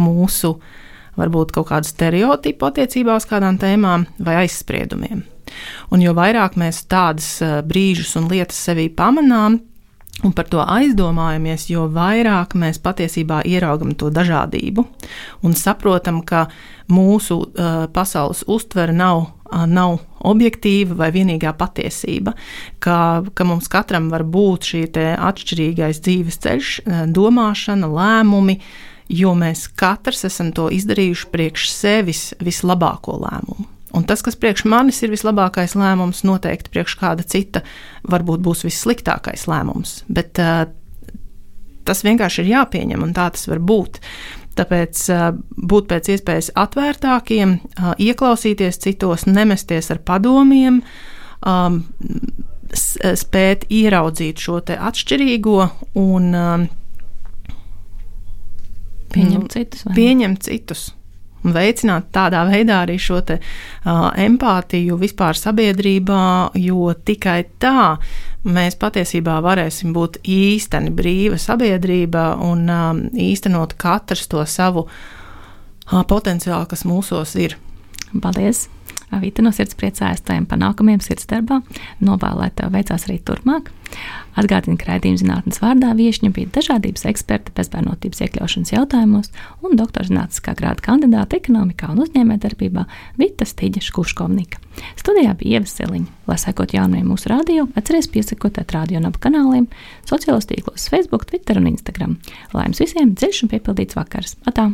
mūsu 0.00 0.56
varbūt 1.20 1.52
kaut 1.54 1.68
kādu 1.70 1.86
stereotipu 1.86 2.66
attiecībā 2.66 3.14
uz 3.14 3.28
kādām 3.30 3.60
tēmām 3.62 4.08
vai 4.18 4.40
aizspriedumiem. 4.42 5.22
Un 5.90 6.04
jo 6.04 6.14
vairāk 6.16 6.58
mēs 6.60 6.84
tādas 6.90 7.38
brīžus 7.66 8.16
un 8.20 8.30
lietas 8.30 8.60
sevī 8.68 8.88
pamanām, 8.92 9.60
un 10.24 10.32
par 10.36 10.48
to 10.50 10.60
aizdomājamies, 10.60 11.68
jo 11.72 11.86
vairāk 11.92 12.54
mēs 12.58 12.80
patiesībā 12.82 13.40
ieraugam 13.48 13.94
to 13.98 14.10
dažādību 14.12 14.84
un 15.46 15.56
saprotam, 15.56 16.20
ka 16.26 16.46
mūsu 16.90 17.38
uh, 17.40 17.86
pasaules 17.94 18.42
uztvere 18.50 18.94
nav, 18.96 19.22
uh, 19.48 19.64
nav 19.70 20.00
objektīva 20.26 20.98
vai 20.98 21.10
vienīgā 21.14 21.54
patiesība, 21.56 22.34
ka, 22.82 23.22
ka 23.34 23.48
mums 23.48 23.70
katram 23.72 24.10
var 24.12 24.26
būt 24.26 24.72
šī 24.72 24.84
atšķirīgais 25.16 26.02
dzīves 26.04 26.40
ceļš, 26.44 26.76
uh, 26.84 27.02
domāšana, 27.08 27.88
lēmumi, 27.88 28.60
jo 29.10 29.34
mēs 29.38 29.68
katrs 29.78 30.26
esam 30.28 30.52
to 30.54 30.68
izdarījuši 30.74 31.30
priekš 31.32 31.70
sevis 31.72 32.24
vislabāko 32.42 33.18
lēmumu. 33.24 33.79
Un 33.96 34.04
tas, 34.06 34.22
kas 34.22 34.38
priekš 34.38 34.64
manis 34.70 35.00
ir 35.02 35.10
vislabākais 35.10 35.74
lēmums, 35.78 36.22
noteikti 36.26 36.70
priekš 36.70 36.96
kāda 37.00 37.26
cita 37.26 37.64
varbūt 38.10 38.42
būs 38.44 38.62
vissliktākais 38.66 39.48
lēmums. 39.50 40.00
Bet 40.10 40.38
uh, 40.42 40.68
tas 41.88 42.04
vienkārši 42.06 42.44
ir 42.44 42.52
jāpieņem, 42.52 43.02
un 43.02 43.14
tā 43.16 43.26
tas 43.34 43.48
var 43.50 43.62
būt. 43.66 43.98
Tāpēc 44.58 45.02
uh, 45.14 45.30
būt 45.72 45.88
pēc 45.90 46.12
iespējas 46.14 46.52
atvērtākiem, 46.58 47.56
uh, 47.58 47.92
ieklausīties 47.98 48.78
citos, 48.84 49.26
nemesties 49.26 49.90
ar 49.90 50.02
padomiem, 50.06 50.82
um, 51.46 51.82
spēt 52.70 53.66
ieraudzīt 53.74 54.38
šo 54.38 54.60
atšķirīgo 54.62 55.58
un 55.98 56.30
um, 56.38 56.70
pieņemt 59.10 59.58
citus. 59.58 59.86
Pieņemt 59.98 60.46
citus 60.46 60.88
un 61.44 61.54
veicināt 61.56 62.10
tādā 62.14 62.42
veidā 62.48 62.82
arī 62.84 62.98
šo 63.00 63.20
te, 63.26 63.38
uh, 63.40 64.08
empātiju 64.20 64.98
vispār 65.00 65.38
sabiedrībā, 65.38 66.24
jo 66.60 66.92
tikai 66.94 67.38
tā 67.62 67.96
mēs 68.44 68.78
patiesībā 68.80 69.38
varēsim 69.44 69.94
būt 69.96 70.20
īsteni 70.24 70.92
brīva 70.96 71.38
sabiedrība 71.40 72.34
un 72.46 72.66
um, 72.72 73.06
īstenot 73.12 73.76
katrs 73.80 74.28
to 74.32 74.44
savu 74.48 74.86
uh, 74.88 76.02
potenciālu, 76.08 76.68
kas 76.70 76.86
mūsos 76.88 77.36
ir. 77.40 77.56
Paldies! 78.20 78.68
Vita 79.18 79.42
no 79.42 79.50
sirds 79.54 79.74
priecājas 79.78 80.22
tajiem 80.22 80.46
panākumiem 80.50 81.02
sirds 81.02 81.26
darbā, 81.30 81.60
novēlēt 82.04 82.60
tev 82.60 82.72
veicās 82.76 83.08
arī 83.08 83.18
turpmāk. 83.26 83.70
Atgādina, 84.38 84.78
ka 84.78 84.92
raidījuma 84.92 85.18
zinātnes 85.18 85.58
vārdā 85.58 85.90
viešņa 85.98 86.30
bija 86.34 86.50
dažādības 86.54 87.02
eksperta 87.10 87.52
bezbērnotības 87.56 88.22
iekļaušanas 88.22 88.72
jautājumos 88.72 89.32
un 89.66 89.74
doktorzinātniskā 89.80 90.54
grāda 90.58 90.84
kandidāta 90.86 91.40
ekonomikā 91.40 91.90
un 91.90 92.04
uzņēmējdarbībā 92.04 92.84
Vita 93.18 93.48
Stīģa 93.48 93.82
Škuškovnika. 93.88 94.62
Studijā 95.00 95.34
bija 95.40 95.58
Ieva 95.58 95.70
Seliņa. 95.70 96.14
Lai 96.30 96.38
sekot 96.38 96.76
jaunajiem 96.76 97.08
mūsu 97.10 97.32
radio, 97.32 97.66
atceries 97.74 98.08
piesakot 98.12 98.62
radio 98.70 99.00
un 99.02 99.10
ap 99.10 99.18
kanāliem, 99.22 99.66
sociālos 100.08 100.46
tīklos, 100.46 100.86
Facebook, 100.92 101.26
Twitter 101.26 101.58
un 101.58 101.72
Instagram. 101.72 102.20
Lai 102.54 102.68
jums 102.68 102.84
visiem 102.84 103.16
dziļš 103.18 103.42
un 103.44 103.52
piepildīts 103.56 103.98
vakars! 103.98 104.38
Atā! 104.46 104.70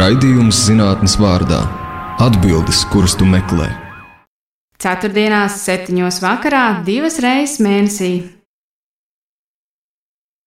Raidījums 0.00 0.64
zinātnes 0.68 1.16
vārdā- 1.20 1.60
atbildes, 2.26 2.84
kuras 2.92 3.16
tu 3.18 3.24
meklē. 3.28 3.68
Ceturtdienās, 4.80 5.60
septiņos 5.66 6.20
vakarā, 6.24 6.84
divas 6.84 7.18
reizes 7.20 7.60
mēnesī 7.60 8.39